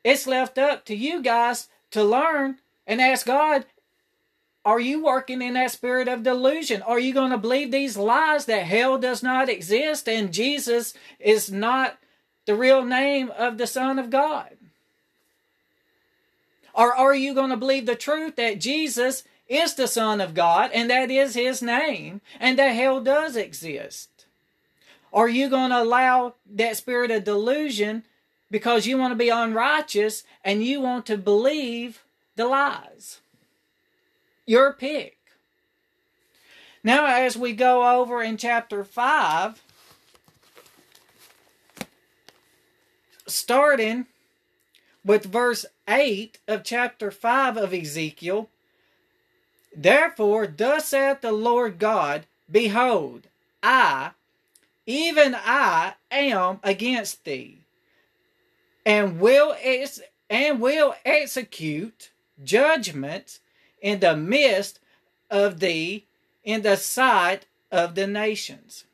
it's 0.04 0.28
left 0.28 0.58
up 0.58 0.86
to 0.86 0.96
you 0.96 1.22
guys 1.22 1.68
to 1.92 2.04
learn 2.04 2.58
and 2.86 3.02
ask 3.02 3.26
God, 3.26 3.66
are 4.64 4.80
you 4.80 5.04
working 5.04 5.42
in 5.42 5.54
that 5.54 5.72
spirit 5.72 6.08
of 6.08 6.24
delusion? 6.24 6.82
Are 6.82 7.00
you 7.00 7.14
going 7.14 7.32
to 7.32 7.38
believe 7.38 7.72
these 7.72 7.98
lies 7.98 8.46
that 8.46 8.66
hell 8.66 8.98
does 8.98 9.22
not 9.22 9.50
exist 9.50 10.10
and 10.10 10.34
Jesus 10.34 10.96
is 11.20 11.52
not 11.52 11.98
the 12.46 12.56
real 12.56 12.84
name 12.84 13.32
of 13.38 13.58
the 13.60 13.68
Son 13.68 14.00
of 14.00 14.10
God? 14.10 14.58
Or 16.76 16.94
are 16.94 17.16
you 17.16 17.34
going 17.34 17.52
to 17.52 17.58
believe 17.58 17.86
the 17.86 17.96
truth 17.96 18.36
that 18.36 18.60
Jesus 18.60 19.24
is 19.48 19.76
the 19.76 19.88
Son 19.88 20.20
of 20.20 20.34
God 20.34 20.72
and 20.74 20.90
that 20.90 21.10
is 21.10 21.34
his 21.34 21.62
name 21.62 22.20
and 22.40 22.60
that 22.60 22.70
hell 22.70 23.00
does 23.00 23.38
exist? 23.38 24.26
Are 25.14 25.30
you 25.30 25.50
going 25.50 25.70
to 25.70 25.82
allow 25.82 26.36
that 26.46 26.76
spirit 26.76 27.12
of 27.12 27.24
delusion 27.24 28.04
because 28.52 28.86
you 28.86 28.98
want 28.98 29.12
to 29.12 29.16
be 29.16 29.30
unrighteous 29.30 30.24
and 30.44 30.64
you 30.64 30.82
want 30.82 31.06
to 31.06 31.18
believe 31.18 32.04
the 32.36 32.46
lies? 32.46 33.22
Your 34.46 34.74
pick. 34.74 35.18
Now, 36.84 37.06
as 37.06 37.38
we 37.38 37.54
go 37.54 38.00
over 38.02 38.22
in 38.22 38.36
chapter 38.36 38.84
5, 38.84 39.64
starting 43.26 44.06
with 45.06 45.26
verse 45.26 45.66
8 45.88 46.40
of 46.48 46.64
chapter 46.64 47.12
5 47.12 47.58
of 47.58 47.74
Ezekiel. 47.74 48.50
Therefore, 49.76 50.48
thus 50.48 50.90
saith 50.90 51.22
the 51.22 51.32
Lord 51.32 51.78
God, 51.78 52.26
Behold, 52.52 53.28
I, 53.62 54.12
even 54.86 55.36
I, 55.36 55.94
am 56.12 56.60
against 56.64 57.24
thee, 57.24 57.60
and 58.86 59.20
will 59.20 59.56
ex- 59.62 60.02
and 60.30 60.60
will 60.60 60.96
execute 61.06 62.12
judgment 62.44 63.40
in 63.82 64.00
the 64.00 64.16
midst 64.16 64.80
of 65.30 65.60
thee 65.60 66.06
in 66.44 66.62
the 66.62 66.78
sight 66.78 67.46
of 67.72 67.96
the 67.96 68.08
nations. 68.08 68.86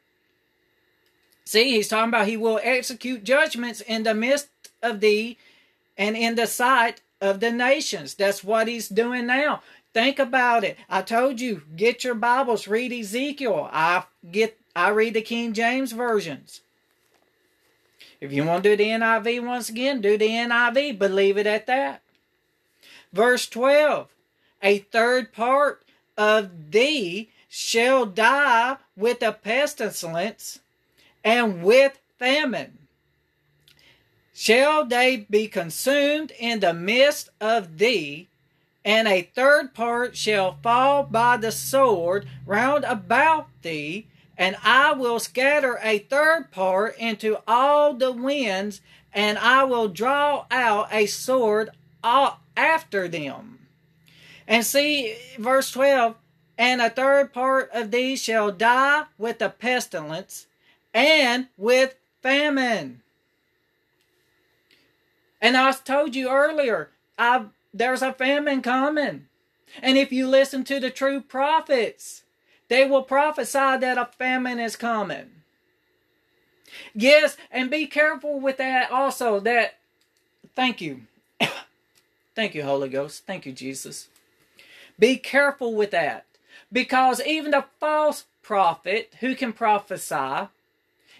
See, 1.45 1.71
he's 1.71 1.89
talking 1.89 2.09
about 2.09 2.27
he 2.27 2.37
will 2.37 2.59
execute 2.63 3.23
judgments 3.23 3.81
in 3.81 4.03
the 4.03 4.13
midst 4.13 4.47
of 4.81 5.01
thee 5.01 5.37
and 6.01 6.17
in 6.17 6.33
the 6.33 6.47
sight 6.47 6.99
of 7.21 7.41
the 7.41 7.51
nations. 7.51 8.15
That's 8.15 8.43
what 8.43 8.67
he's 8.67 8.89
doing 8.89 9.27
now. 9.27 9.61
Think 9.93 10.17
about 10.17 10.63
it. 10.63 10.77
I 10.89 11.03
told 11.03 11.39
you, 11.39 11.61
get 11.75 12.03
your 12.03 12.15
Bibles, 12.15 12.67
read 12.67 12.91
Ezekiel. 12.91 13.69
I 13.71 14.05
get 14.31 14.57
I 14.75 14.89
read 14.89 15.13
the 15.13 15.21
King 15.21 15.53
James 15.53 15.91
versions. 15.91 16.61
If 18.19 18.33
you 18.33 18.45
want 18.45 18.63
to 18.63 18.75
do 18.75 18.83
the 18.83 18.89
NIV 18.89 19.45
once 19.45 19.69
again, 19.69 20.01
do 20.01 20.17
the 20.17 20.27
NIV, 20.27 20.97
but 20.97 21.11
leave 21.11 21.37
it 21.37 21.45
at 21.45 21.67
that. 21.67 22.01
Verse 23.13 23.47
12 23.47 24.07
A 24.63 24.79
third 24.79 25.31
part 25.33 25.83
of 26.17 26.71
thee 26.71 27.29
shall 27.47 28.07
die 28.07 28.77
with 28.95 29.21
a 29.21 29.33
pestilence 29.33 30.61
and 31.23 31.63
with 31.63 31.99
famine 32.17 32.80
shall 34.41 34.83
they 34.87 35.17
be 35.29 35.47
consumed 35.47 36.31
in 36.39 36.61
the 36.61 36.73
midst 36.73 37.29
of 37.39 37.77
thee, 37.77 38.27
and 38.83 39.07
a 39.07 39.21
third 39.35 39.71
part 39.71 40.17
shall 40.17 40.57
fall 40.63 41.03
by 41.03 41.37
the 41.37 41.51
sword 41.51 42.27
round 42.47 42.83
about 42.85 43.47
thee, 43.61 44.07
and 44.35 44.55
I 44.63 44.93
will 44.93 45.19
scatter 45.19 45.77
a 45.83 45.99
third 45.99 46.49
part 46.49 46.97
into 46.97 47.37
all 47.47 47.93
the 47.93 48.11
winds, 48.11 48.81
and 49.13 49.37
I 49.37 49.63
will 49.63 49.87
draw 49.87 50.47
out 50.49 50.87
a 50.91 51.05
sword 51.05 51.69
after 52.03 53.07
them. 53.07 53.67
And 54.47 54.65
see, 54.65 55.17
verse 55.37 55.69
12, 55.69 56.15
and 56.57 56.81
a 56.81 56.89
third 56.89 57.31
part 57.31 57.69
of 57.71 57.91
these 57.91 58.23
shall 58.23 58.51
die 58.51 59.03
with 59.19 59.37
the 59.37 59.49
pestilence 59.49 60.47
and 60.95 61.47
with 61.57 61.93
famine. 62.23 63.00
And 65.41 65.57
I 65.57 65.71
told 65.71 66.15
you 66.15 66.29
earlier, 66.29 66.91
I, 67.17 67.45
there's 67.73 68.01
a 68.01 68.13
famine 68.13 68.61
coming. 68.61 69.27
And 69.81 69.97
if 69.97 70.11
you 70.11 70.27
listen 70.27 70.63
to 70.65 70.79
the 70.79 70.89
true 70.89 71.21
prophets, 71.21 72.23
they 72.67 72.85
will 72.85 73.03
prophesy 73.03 73.77
that 73.77 73.97
a 73.97 74.05
famine 74.05 74.59
is 74.59 74.75
coming. 74.75 75.31
Yes, 76.93 77.35
and 77.51 77.69
be 77.69 77.87
careful 77.87 78.39
with 78.39 78.57
that 78.57 78.91
also. 78.91 79.39
That, 79.39 79.77
thank 80.55 80.81
you. 80.81 81.01
thank 82.35 82.55
you, 82.55 82.63
Holy 82.63 82.89
Ghost. 82.89 83.25
Thank 83.25 83.45
you, 83.45 83.51
Jesus. 83.51 84.07
Be 84.99 85.17
careful 85.17 85.73
with 85.73 85.91
that. 85.91 86.25
Because 86.71 87.21
even 87.25 87.51
the 87.51 87.65
false 87.79 88.25
prophet 88.41 89.15
who 89.19 89.35
can 89.35 89.51
prophesy, 89.51 90.47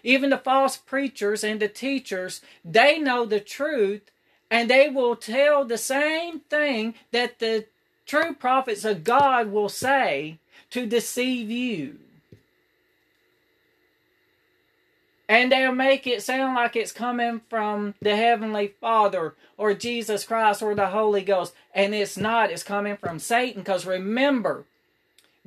even 0.03 0.29
the 0.29 0.37
false 0.37 0.77
preachers 0.77 1.43
and 1.43 1.59
the 1.59 1.67
teachers, 1.67 2.41
they 2.63 2.99
know 2.99 3.25
the 3.25 3.39
truth 3.39 4.11
and 4.49 4.69
they 4.69 4.89
will 4.89 5.15
tell 5.15 5.63
the 5.63 5.77
same 5.77 6.41
thing 6.41 6.95
that 7.11 7.39
the 7.39 7.65
true 8.05 8.33
prophets 8.33 8.83
of 8.83 9.03
God 9.03 9.51
will 9.51 9.69
say 9.69 10.39
to 10.71 10.85
deceive 10.85 11.49
you. 11.49 11.97
And 15.29 15.49
they'll 15.49 15.71
make 15.71 16.05
it 16.05 16.21
sound 16.21 16.55
like 16.55 16.75
it's 16.75 16.91
coming 16.91 17.39
from 17.49 17.95
the 18.01 18.17
Heavenly 18.17 18.73
Father 18.81 19.35
or 19.57 19.73
Jesus 19.73 20.25
Christ 20.25 20.61
or 20.61 20.75
the 20.75 20.87
Holy 20.87 21.21
Ghost. 21.21 21.53
And 21.73 21.95
it's 21.95 22.17
not, 22.17 22.51
it's 22.51 22.63
coming 22.63 22.97
from 22.97 23.17
Satan. 23.17 23.61
Because 23.61 23.85
remember, 23.85 24.65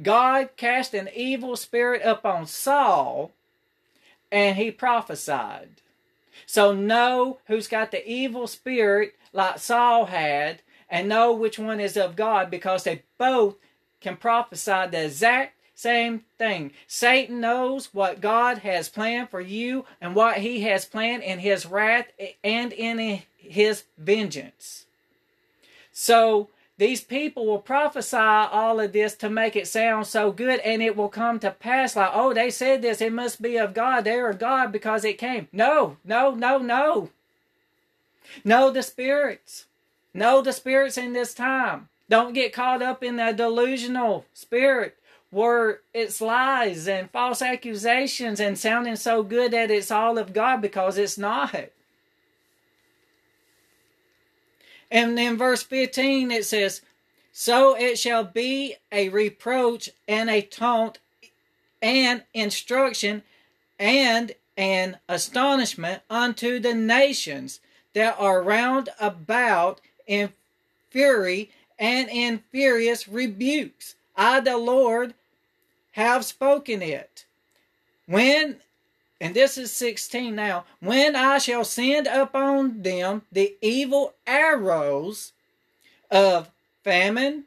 God 0.03 0.49
cast 0.57 0.95
an 0.95 1.11
evil 1.15 1.55
spirit 1.55 2.01
upon 2.03 2.47
Saul 2.47 3.33
and 4.35 4.57
he 4.57 4.73
prophesied. 4.73 5.69
So 6.45 6.75
know 6.75 7.39
who's 7.47 7.69
got 7.69 7.93
the 7.93 8.07
evil 8.07 8.49
spirit 8.49 9.15
like 9.33 9.61
Saul 9.61 10.07
had 10.07 10.61
and 10.91 11.09
know 11.09 11.33
which 11.33 11.57
one 11.57 11.79
is 11.79 11.97
of 11.97 12.17
God 12.17 12.51
because 12.51 12.83
they 12.83 13.05
both 13.17 13.55
can 14.01 14.17
prophesy 14.17 14.89
the 14.91 15.05
exact 15.05 15.55
same 15.77 16.25
thing. 16.37 16.73
Satan 16.89 17.41
knows 17.41 17.95
what 17.95 18.21
God 18.21 18.59
has 18.59 18.89
planned 18.89 19.31
for 19.31 19.41
you 19.41 19.85
and 20.01 20.17
what 20.17 20.39
he 20.39 20.63
has 20.63 20.85
planned 20.85 21.23
in 21.23 21.39
his 21.39 21.65
wrath 21.65 22.09
and 22.43 22.73
in 22.73 23.23
his 23.37 23.85
vengeance. 23.97 24.87
So 25.93 26.49
these 26.77 27.03
people 27.03 27.47
will 27.47 27.61
prophesy 27.61 28.17
all 28.17 28.81
of 28.81 28.93
this 28.93 29.15
to 29.17 29.31
make 29.31 29.55
it 29.55 29.69
sound 29.69 30.07
so 30.09 30.33
good, 30.33 30.59
and 30.61 30.83
it 30.83 30.97
will 30.97 31.09
come 31.09 31.39
to 31.39 31.53
pass 31.53 31.95
like, 31.95 32.11
oh, 32.13 32.35
they 32.35 32.51
said 32.51 32.83
this, 32.83 33.01
it 33.01 33.13
must 33.13 33.41
be 33.41 33.57
of 33.57 33.75
God. 33.75 34.03
They 34.03 34.19
are 34.19 34.33
God 34.33 34.73
because 34.73 35.05
it 35.05 35.19
came. 35.19 35.47
No, 35.53 35.99
no, 36.05 36.33
no, 36.33 36.59
no. 36.59 37.11
Know 38.45 38.71
the 38.71 38.83
spirits. 38.83 39.67
Know 40.13 40.43
the 40.43 40.53
spirits 40.53 40.99
in 40.99 41.13
this 41.13 41.33
time. 41.33 41.89
Don't 42.09 42.35
get 42.35 42.53
caught 42.53 42.83
up 42.83 43.05
in 43.05 43.17
the 43.17 43.33
delusional 43.33 44.25
spirit. 44.35 44.97
where 45.35 45.81
it's 45.93 46.21
lies 46.21 46.87
and 46.87 47.11
false 47.11 47.43
accusations 47.43 48.39
and 48.39 48.57
sounding 48.57 48.95
so 48.95 49.25
good 49.25 49.51
that 49.51 49.69
it's 49.69 49.91
all 49.91 50.17
of 50.17 50.33
God 50.33 50.63
because 50.63 50.97
it's 50.97 51.19
not. 51.19 51.71
And 54.95 55.19
then 55.19 55.37
verse 55.37 55.65
15 55.65 56.31
it 56.31 56.47
says, 56.47 56.81
So 57.33 57.77
it 57.77 57.99
shall 57.99 58.23
be 58.23 58.77
a 58.93 59.09
reproach 59.09 59.91
and 60.07 60.31
a 60.31 60.41
taunt 60.41 60.99
and 61.83 62.23
instruction 62.33 63.25
and 63.77 64.33
an 64.57 64.99
astonishment 65.09 66.03
unto 66.09 66.61
the 66.61 66.75
nations 66.75 67.59
that 67.95 68.15
are 68.21 68.41
round 68.41 68.89
about 69.01 69.81
in 70.07 70.33
fury 70.91 71.51
and 71.77 72.09
in 72.09 72.45
furious 72.53 73.09
rebukes. 73.09 73.97
I, 74.17 74.39
the 74.39 74.57
Lord, 74.57 75.15
have 75.93 76.25
spoken 76.25 76.83
it. 76.83 77.25
When, 78.07 78.59
and 79.21 79.35
this 79.35 79.57
is 79.57 79.73
16 79.73 80.35
now, 80.35 80.65
when 80.81 81.15
I 81.17 81.39
shall 81.39 81.65
send 81.65 82.07
upon 82.07 82.83
them 82.83 83.23
the 83.31 83.57
evil 83.61 84.15
arrows 84.27 85.33
of 86.11 86.51
famine, 86.83 87.45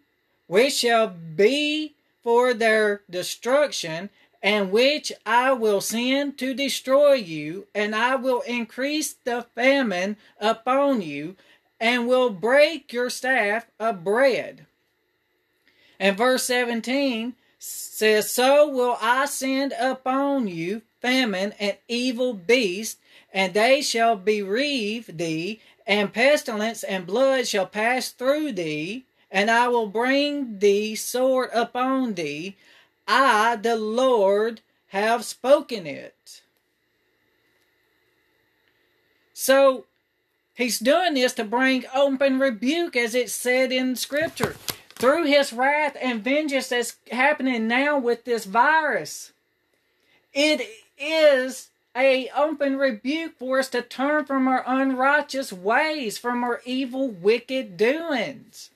which 0.48 0.74
shall 0.74 1.08
be 1.08 1.94
for 2.24 2.54
their 2.54 3.02
destruction, 3.10 4.10
and 4.42 4.72
which 4.72 5.12
I 5.26 5.52
will 5.54 5.82
send 5.82 6.38
to 6.38 6.54
destroy 6.54 7.14
you, 7.14 7.68
and 7.76 7.96
I 7.96 8.16
will 8.16 8.42
increase 8.42 9.14
the 9.14 9.46
famine 9.56 10.18
upon 10.40 11.02
you, 11.02 11.36
and 11.80 12.08
will 12.08 12.30
break 12.30 12.94
your 12.94 13.10
staff 13.10 13.68
of 13.80 14.04
bread. 14.04 14.66
And 16.00 16.18
verse 16.18 16.44
17 16.46 17.36
says, 17.60 18.32
So 18.32 18.68
will 18.70 18.98
I 19.02 19.26
send 19.26 19.74
upon 19.80 20.48
you 20.48 20.82
famine 21.08 21.54
and 21.58 21.78
evil 21.88 22.34
beasts, 22.34 23.00
and 23.34 23.54
they 23.54 23.82
shall 23.82 24.18
bereave 24.18 25.18
thee, 25.18 25.62
and 25.86 26.12
pestilence 26.12 26.84
and 26.84 27.08
blood 27.08 27.48
shall 27.48 27.66
pass 27.66 28.10
through 28.10 28.52
thee, 28.52 29.06
and 29.32 29.50
I 29.50 29.70
will 29.70 29.88
bring 29.88 30.60
thee 30.60 30.96
sword 30.96 31.50
upon 31.54 32.16
thee. 32.16 32.58
I, 33.08 33.56
the 33.56 33.78
Lord, 33.78 34.60
have 34.88 35.24
spoken 35.24 35.88
it. 35.88 36.42
So 39.32 39.86
he's 40.56 40.80
doing 40.80 41.14
this 41.14 41.32
to 41.36 41.46
bring 41.46 41.86
open 41.96 42.38
rebuke, 42.38 42.98
as 42.98 43.16
it's 43.16 43.32
said 43.32 43.72
in 43.72 43.96
Scripture 43.96 44.58
through 44.96 45.24
his 45.24 45.54
wrath 45.54 45.96
and 46.02 46.22
vengeance 46.22 46.68
that's 46.68 46.98
happening 47.12 47.66
now 47.66 47.98
with 47.98 48.26
this 48.26 48.44
virus. 48.44 49.32
It 50.34 50.68
is 50.98 51.70
a 51.96 52.30
open 52.36 52.78
rebuke 52.78 53.38
for 53.38 53.60
us 53.60 53.70
to 53.70 53.82
turn 53.82 54.26
from 54.26 54.48
our 54.48 54.64
unrighteous 54.68 55.52
ways, 55.52 56.18
from 56.18 56.44
our 56.44 56.62
evil, 56.66 57.10
wicked 57.10 57.76
doings. 57.78 58.70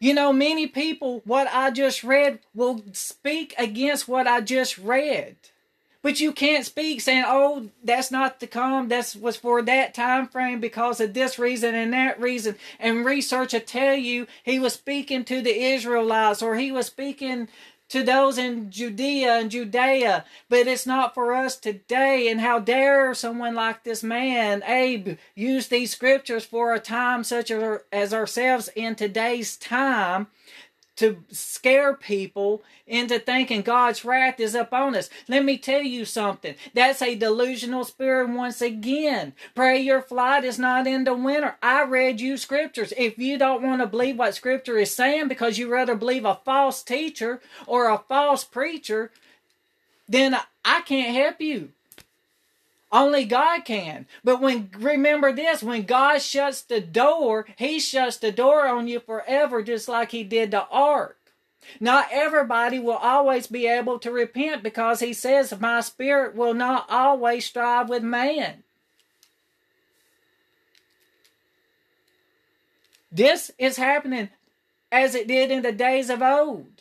You 0.00 0.14
know, 0.14 0.32
many 0.32 0.66
people, 0.66 1.20
what 1.26 1.46
I 1.52 1.70
just 1.70 2.02
read, 2.02 2.40
will 2.54 2.82
speak 2.92 3.54
against 3.58 4.08
what 4.08 4.26
I 4.26 4.40
just 4.40 4.78
read. 4.78 5.36
But 6.02 6.18
you 6.18 6.32
can't 6.32 6.64
speak 6.64 7.02
saying, 7.02 7.24
"Oh, 7.26 7.68
that's 7.84 8.10
not 8.10 8.40
to 8.40 8.46
come. 8.46 8.88
That 8.88 9.14
was 9.20 9.36
for 9.36 9.60
that 9.60 9.92
time 9.92 10.26
frame 10.26 10.58
because 10.58 10.98
of 10.98 11.12
this 11.12 11.38
reason 11.38 11.74
and 11.74 11.92
that 11.92 12.18
reason." 12.18 12.56
And 12.78 13.04
research 13.04 13.52
will 13.52 13.60
tell 13.60 13.94
you 13.94 14.26
he 14.42 14.58
was 14.58 14.72
speaking 14.72 15.24
to 15.26 15.42
the 15.42 15.54
Israelites 15.54 16.40
or 16.40 16.56
he 16.56 16.72
was 16.72 16.86
speaking 16.86 17.48
to 17.90 18.02
those 18.02 18.38
in 18.38 18.70
Judea 18.70 19.38
and 19.38 19.50
Judea, 19.50 20.24
but 20.48 20.66
it's 20.66 20.86
not 20.86 21.12
for 21.12 21.34
us 21.34 21.56
today. 21.56 22.28
And 22.28 22.40
how 22.40 22.58
dare 22.58 23.14
someone 23.14 23.54
like 23.54 23.84
this 23.84 24.02
man, 24.02 24.62
Abe, 24.64 25.18
use 25.34 25.68
these 25.68 25.92
scriptures 25.92 26.44
for 26.44 26.72
a 26.72 26.80
time 26.80 27.22
such 27.24 27.50
as 27.50 28.14
ourselves 28.14 28.70
in 28.74 28.94
today's 28.94 29.56
time 29.56 30.28
to 31.00 31.24
scare 31.30 31.94
people 31.94 32.62
into 32.86 33.18
thinking 33.18 33.62
God's 33.62 34.04
wrath 34.04 34.38
is 34.38 34.54
upon 34.54 34.94
us. 34.94 35.08
Let 35.28 35.46
me 35.46 35.56
tell 35.56 35.80
you 35.80 36.04
something. 36.04 36.56
That's 36.74 37.00
a 37.00 37.14
delusional 37.14 37.84
spirit 37.84 38.28
once 38.28 38.60
again. 38.60 39.32
Pray 39.54 39.80
your 39.80 40.02
flight 40.02 40.44
is 40.44 40.58
not 40.58 40.86
in 40.86 41.04
the 41.04 41.14
winter. 41.14 41.56
I 41.62 41.84
read 41.84 42.20
you 42.20 42.36
scriptures. 42.36 42.92
If 42.98 43.16
you 43.16 43.38
don't 43.38 43.62
want 43.62 43.80
to 43.80 43.86
believe 43.86 44.18
what 44.18 44.34
scripture 44.34 44.76
is 44.76 44.94
saying 44.94 45.28
because 45.28 45.56
you 45.56 45.72
rather 45.72 45.94
believe 45.94 46.26
a 46.26 46.38
false 46.44 46.82
teacher 46.82 47.40
or 47.66 47.88
a 47.88 48.02
false 48.06 48.44
preacher, 48.44 49.10
then 50.06 50.36
I 50.66 50.82
can't 50.82 51.16
help 51.16 51.40
you. 51.40 51.70
Only 52.92 53.24
God 53.24 53.64
can. 53.64 54.06
But 54.24 54.40
when 54.40 54.70
remember 54.76 55.32
this, 55.32 55.62
when 55.62 55.82
God 55.84 56.20
shuts 56.20 56.62
the 56.62 56.80
door, 56.80 57.46
he 57.56 57.78
shuts 57.78 58.16
the 58.16 58.32
door 58.32 58.66
on 58.66 58.88
you 58.88 59.00
forever 59.00 59.62
just 59.62 59.88
like 59.88 60.10
he 60.10 60.24
did 60.24 60.50
the 60.50 60.66
ark. 60.68 61.16
Not 61.78 62.08
everybody 62.10 62.80
will 62.80 62.94
always 62.94 63.46
be 63.46 63.66
able 63.66 63.98
to 64.00 64.10
repent 64.10 64.62
because 64.62 65.00
he 65.00 65.12
says, 65.12 65.54
My 65.60 65.80
spirit 65.80 66.34
will 66.34 66.54
not 66.54 66.86
always 66.90 67.46
strive 67.46 67.88
with 67.88 68.02
man. 68.02 68.64
This 73.12 73.50
is 73.58 73.76
happening 73.76 74.30
as 74.90 75.14
it 75.14 75.28
did 75.28 75.50
in 75.50 75.62
the 75.62 75.72
days 75.72 76.10
of 76.10 76.22
old. 76.22 76.79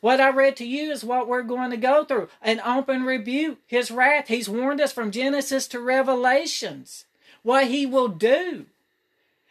What 0.00 0.20
I 0.20 0.30
read 0.30 0.56
to 0.56 0.66
you 0.66 0.90
is 0.92 1.04
what 1.04 1.28
we're 1.28 1.42
going 1.42 1.70
to 1.70 1.76
go 1.76 2.04
through 2.04 2.28
an 2.40 2.60
open 2.60 3.04
rebuke, 3.04 3.58
his 3.66 3.90
wrath. 3.90 4.28
He's 4.28 4.48
warned 4.48 4.80
us 4.80 4.92
from 4.92 5.10
Genesis 5.10 5.66
to 5.68 5.80
Revelations 5.80 7.04
what 7.42 7.68
he 7.68 7.86
will 7.86 8.08
do. 8.08 8.66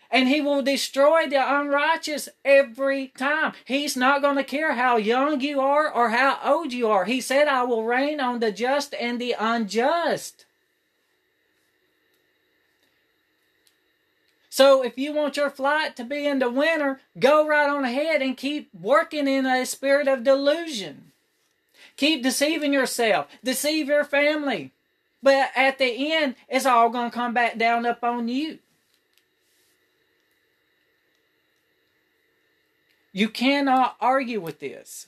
And 0.10 0.30
he 0.30 0.40
will 0.40 0.62
destroy 0.62 1.28
the 1.28 1.38
unrighteous 1.38 2.30
every 2.46 3.08
time. 3.10 3.54
He's 3.66 3.98
not 3.98 4.22
going 4.22 4.38
to 4.38 4.44
care 4.44 4.76
how 4.76 4.96
young 4.96 5.42
you 5.42 5.60
are 5.60 5.92
or 5.92 6.10
how 6.10 6.40
old 6.44 6.72
you 6.72 6.88
are. 6.88 7.04
He 7.04 7.20
said, 7.20 7.50
I 7.50 7.64
will 7.64 7.84
rain 7.84 8.22
on 8.22 8.40
the 8.40 8.52
just 8.52 8.94
and 8.94 9.20
the 9.20 9.36
unjust. 9.38 10.46
So 14.58 14.84
if 14.84 14.98
you 14.98 15.14
want 15.14 15.38
your 15.38 15.52
flight 15.52 15.96
to 15.98 16.04
be 16.04 16.26
in 16.26 16.40
the 16.40 16.50
winter, 16.50 17.00
go 17.20 17.48
right 17.48 17.70
on 17.70 17.86
ahead 17.86 18.24
and 18.24 18.36
keep 18.36 18.74
working 18.74 19.28
in 19.28 19.46
a 19.46 19.64
spirit 19.68 20.08
of 20.08 20.24
delusion. 20.24 21.12
Keep 21.96 22.24
deceiving 22.24 22.74
yourself, 22.74 23.28
deceive 23.44 23.88
your 23.88 24.04
family. 24.04 24.72
But 25.22 25.52
at 25.56 25.78
the 25.78 26.12
end, 26.12 26.38
it's 26.50 26.66
all 26.66 26.90
going 26.90 27.12
to 27.12 27.16
come 27.16 27.36
back 27.36 27.60
down 27.60 27.86
up 27.86 28.04
on 28.04 28.30
you. 28.30 28.58
You 33.14 33.30
cannot 33.30 33.96
argue 34.02 34.42
with 34.42 34.58
this. 34.60 35.06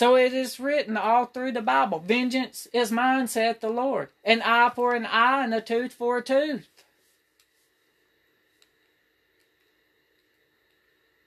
So 0.00 0.16
it 0.16 0.32
is 0.32 0.58
written 0.58 0.96
all 0.96 1.26
through 1.26 1.52
the 1.52 1.60
Bible 1.60 1.98
Vengeance 1.98 2.66
is 2.72 2.90
mine, 2.90 3.28
saith 3.28 3.60
the 3.60 3.68
Lord. 3.68 4.08
An 4.24 4.40
eye 4.40 4.72
for 4.74 4.94
an 4.94 5.04
eye 5.04 5.44
and 5.44 5.52
a 5.52 5.60
tooth 5.60 5.92
for 5.92 6.16
a 6.16 6.22
tooth. 6.22 6.66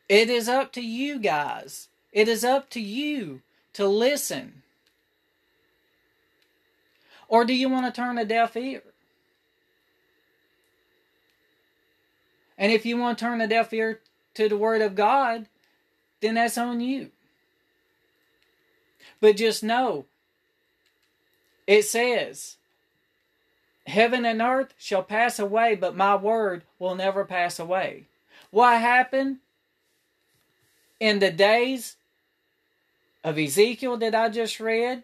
It 0.10 0.28
is 0.28 0.50
up 0.50 0.72
to 0.72 0.82
you 0.82 1.20
guys. 1.20 1.90
It 2.12 2.28
is 2.28 2.44
up 2.44 2.72
to 2.72 2.80
you 2.80 3.42
to 3.74 3.88
listen. 3.88 4.64
Or 7.28 7.46
do 7.46 7.54
you 7.54 7.70
want 7.70 7.86
to 7.86 8.02
turn 8.02 8.18
a 8.18 8.26
deaf 8.26 8.58
ear? 8.58 8.82
And 12.58 12.72
if 12.72 12.88
you 12.88 12.98
want 12.98 13.20
to 13.20 13.24
turn 13.24 13.40
a 13.40 13.48
deaf 13.48 13.72
ear 13.72 14.00
to 14.34 14.50
the 14.50 14.58
Word 14.58 14.82
of 14.82 14.96
God, 14.96 15.46
then 16.22 16.34
that's 16.34 16.58
on 16.58 16.82
you. 16.82 17.12
But 19.20 19.38
just 19.38 19.64
know 19.64 20.06
it 21.68 21.84
says, 21.84 22.58
Heaven 23.86 24.26
and 24.26 24.42
earth 24.42 24.74
shall 24.78 25.04
pass 25.04 25.40
away, 25.40 25.76
but 25.76 25.96
my 25.96 26.16
word 26.16 26.64
will 26.80 26.96
never 26.96 27.26
pass 27.26 27.60
away. 27.60 28.06
What 28.50 28.80
happened 28.80 29.38
in 31.00 31.20
the 31.20 31.32
days 31.32 31.96
of 33.24 33.38
Ezekiel 33.38 33.98
that 33.98 34.16
I 34.16 34.30
just 34.30 34.60
read? 34.60 35.04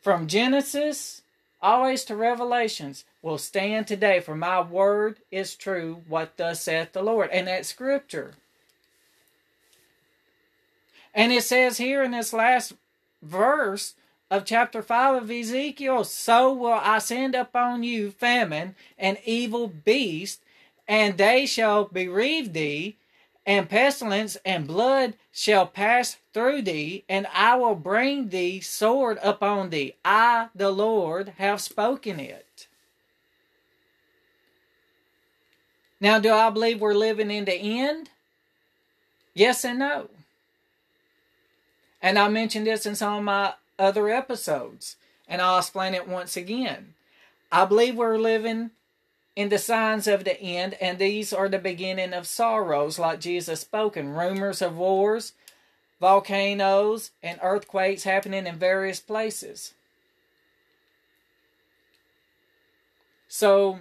From 0.00 0.26
Genesis 0.26 1.22
always 1.60 2.04
to 2.04 2.16
Revelations 2.16 3.04
will 3.22 3.38
stand 3.38 3.86
today, 3.86 4.20
for 4.20 4.34
my 4.34 4.60
word 4.60 5.18
is 5.30 5.54
true, 5.54 6.02
what 6.06 6.36
thus 6.36 6.62
saith 6.62 6.92
the 6.92 7.02
Lord. 7.02 7.30
And 7.30 7.48
that 7.48 7.66
scripture. 7.66 8.34
And 11.14 11.32
it 11.32 11.44
says 11.44 11.78
here 11.78 12.02
in 12.02 12.10
this 12.10 12.32
last 12.32 12.74
verse 13.22 13.94
of 14.30 14.44
chapter 14.44 14.82
5 14.82 15.22
of 15.22 15.30
Ezekiel, 15.30 16.02
so 16.04 16.52
will 16.52 16.72
I 16.72 16.98
send 16.98 17.34
upon 17.34 17.84
you 17.84 18.10
famine 18.10 18.74
and 18.98 19.18
evil 19.24 19.68
beast, 19.68 20.40
and 20.88 21.16
they 21.16 21.46
shall 21.46 21.84
bereave 21.84 22.52
thee, 22.52 22.96
and 23.46 23.68
pestilence 23.68 24.36
and 24.44 24.66
blood 24.66 25.14
shall 25.30 25.66
pass 25.66 26.16
through 26.32 26.62
thee, 26.62 27.04
and 27.08 27.26
I 27.32 27.54
will 27.56 27.74
bring 27.76 28.30
thee 28.30 28.60
sword 28.60 29.18
upon 29.22 29.70
thee. 29.70 29.94
I, 30.04 30.48
the 30.54 30.70
Lord, 30.70 31.34
have 31.38 31.60
spoken 31.60 32.18
it. 32.18 32.66
Now, 36.00 36.18
do 36.18 36.32
I 36.32 36.50
believe 36.50 36.80
we're 36.80 36.94
living 36.94 37.30
in 37.30 37.44
the 37.44 37.54
end? 37.54 38.10
Yes 39.34 39.64
and 39.64 39.78
no. 39.78 40.08
And 42.04 42.18
I 42.18 42.28
mentioned 42.28 42.66
this 42.66 42.84
in 42.84 42.96
some 42.96 43.14
of 43.14 43.24
my 43.24 43.54
other 43.78 44.10
episodes, 44.10 44.96
and 45.26 45.40
I'll 45.40 45.56
explain 45.56 45.94
it 45.94 46.06
once 46.06 46.36
again. 46.36 46.92
I 47.50 47.64
believe 47.64 47.96
we're 47.96 48.18
living 48.18 48.72
in 49.34 49.48
the 49.48 49.56
signs 49.56 50.06
of 50.06 50.22
the 50.22 50.38
end, 50.38 50.74
and 50.82 50.98
these 50.98 51.32
are 51.32 51.48
the 51.48 51.58
beginning 51.58 52.12
of 52.12 52.26
sorrows, 52.26 52.98
like 52.98 53.20
Jesus 53.20 53.60
spoken. 53.60 54.10
Rumors 54.10 54.60
of 54.60 54.76
wars, 54.76 55.32
volcanoes, 55.98 57.10
and 57.22 57.40
earthquakes 57.42 58.04
happening 58.04 58.46
in 58.46 58.56
various 58.56 59.00
places. 59.00 59.72
So, 63.28 63.78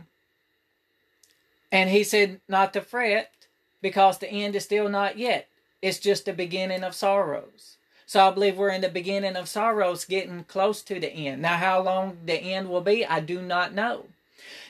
and 1.73 1.89
he 1.89 2.05
said 2.05 2.39
not 2.47 2.71
to 2.71 2.79
fret 2.79 3.47
because 3.81 4.19
the 4.19 4.31
end 4.31 4.55
is 4.55 4.63
still 4.63 4.87
not 4.87 5.17
yet. 5.17 5.49
It's 5.81 5.99
just 5.99 6.23
the 6.23 6.31
beginning 6.31 6.85
of 6.85 6.95
sorrows. 6.95 7.75
So 8.05 8.27
I 8.27 8.31
believe 8.31 8.57
we're 8.57 8.69
in 8.69 8.81
the 8.81 8.89
beginning 8.89 9.35
of 9.35 9.47
sorrows, 9.47 10.05
getting 10.05 10.43
close 10.43 10.81
to 10.83 10.99
the 10.99 11.11
end. 11.11 11.41
Now, 11.41 11.57
how 11.57 11.81
long 11.81 12.17
the 12.25 12.35
end 12.35 12.69
will 12.69 12.81
be, 12.81 13.05
I 13.05 13.19
do 13.19 13.41
not 13.41 13.73
know. 13.73 14.05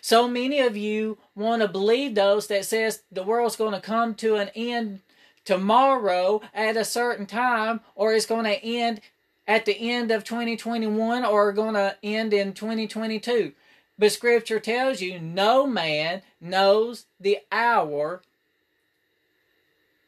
So 0.01 0.27
many 0.27 0.59
of 0.59 0.77
you 0.77 1.17
want 1.35 1.61
to 1.61 1.67
believe 1.67 2.15
those 2.15 2.47
that 2.47 2.65
says 2.65 3.03
the 3.11 3.23
world's 3.23 3.55
going 3.55 3.73
to 3.73 3.81
come 3.81 4.15
to 4.15 4.35
an 4.35 4.49
end 4.55 4.99
tomorrow 5.45 6.41
at 6.53 6.77
a 6.77 6.85
certain 6.85 7.25
time, 7.25 7.81
or 7.95 8.13
it's 8.13 8.25
going 8.25 8.45
to 8.45 8.63
end 8.63 9.01
at 9.47 9.65
the 9.65 9.91
end 9.91 10.11
of 10.11 10.23
2021, 10.23 11.25
or 11.25 11.51
going 11.51 11.73
to 11.73 11.95
end 12.03 12.33
in 12.33 12.53
2022. 12.53 13.53
But 13.97 14.11
Scripture 14.11 14.59
tells 14.59 15.01
you 15.01 15.19
no 15.19 15.67
man 15.67 16.21
knows 16.39 17.05
the 17.19 17.39
hour 17.51 18.21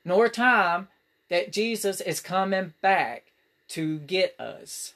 nor 0.03 0.29
time 0.29 0.87
that 1.29 1.51
Jesus 1.51 2.01
is 2.01 2.19
coming 2.19 2.73
back 2.81 3.31
to 3.69 3.99
get 3.99 4.39
us. 4.39 4.93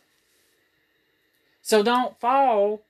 So 1.62 1.84
don't 1.84 2.20
fall 2.20 2.82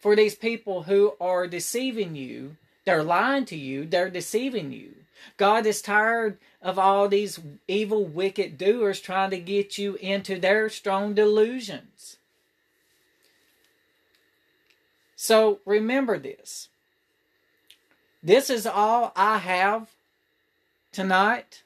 for 0.00 0.16
these 0.16 0.34
people 0.34 0.84
who 0.84 1.14
are 1.20 1.46
deceiving 1.46 2.16
you. 2.16 2.56
They're 2.84 3.02
lying 3.02 3.44
to 3.46 3.56
you, 3.56 3.84
they're 3.84 4.10
deceiving 4.10 4.72
you. 4.72 4.94
God 5.36 5.66
is 5.66 5.82
tired 5.82 6.38
of 6.62 6.78
all 6.78 7.08
these 7.08 7.38
evil, 7.68 8.04
wicked 8.04 8.56
doers 8.56 9.00
trying 9.00 9.30
to 9.30 9.38
get 9.38 9.76
you 9.76 9.96
into 9.96 10.38
their 10.38 10.70
strong 10.70 11.14
delusions. 11.14 12.16
So 15.14 15.60
remember 15.66 16.18
this. 16.18 16.70
This 18.22 18.48
is 18.48 18.66
all 18.66 19.12
I 19.14 19.38
have 19.38 19.88
tonight. 20.92 21.62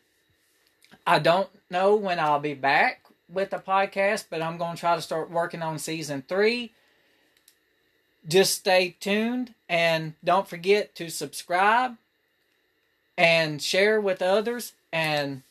I 1.07 1.19
don't 1.19 1.49
know 1.71 1.97
when 1.97 2.19
I'll 2.19 2.41
be 2.41 2.55
back 2.55 3.05
with 3.29 3.51
the 3.51 3.59
podcast, 3.59 4.27
but 4.31 4.43
I'm 4.43 4.57
going 4.59 4.75
to 4.75 4.81
try 4.81 4.95
to 4.97 5.03
start 5.03 5.31
working 5.31 5.63
on 5.63 5.79
season 5.79 6.25
three. 6.27 6.73
Just 8.27 8.55
stay 8.55 8.97
tuned 9.01 9.55
and 9.69 10.15
don't 10.25 10.49
forget 10.49 10.95
to 10.97 11.11
subscribe 11.11 11.97
and 13.19 13.61
share 13.61 14.01
with 14.01 14.23
others. 14.23 14.73
And 14.93 15.43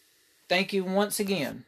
thank 0.49 0.73
you 0.73 0.83
once 0.83 1.19
again. 1.19 1.65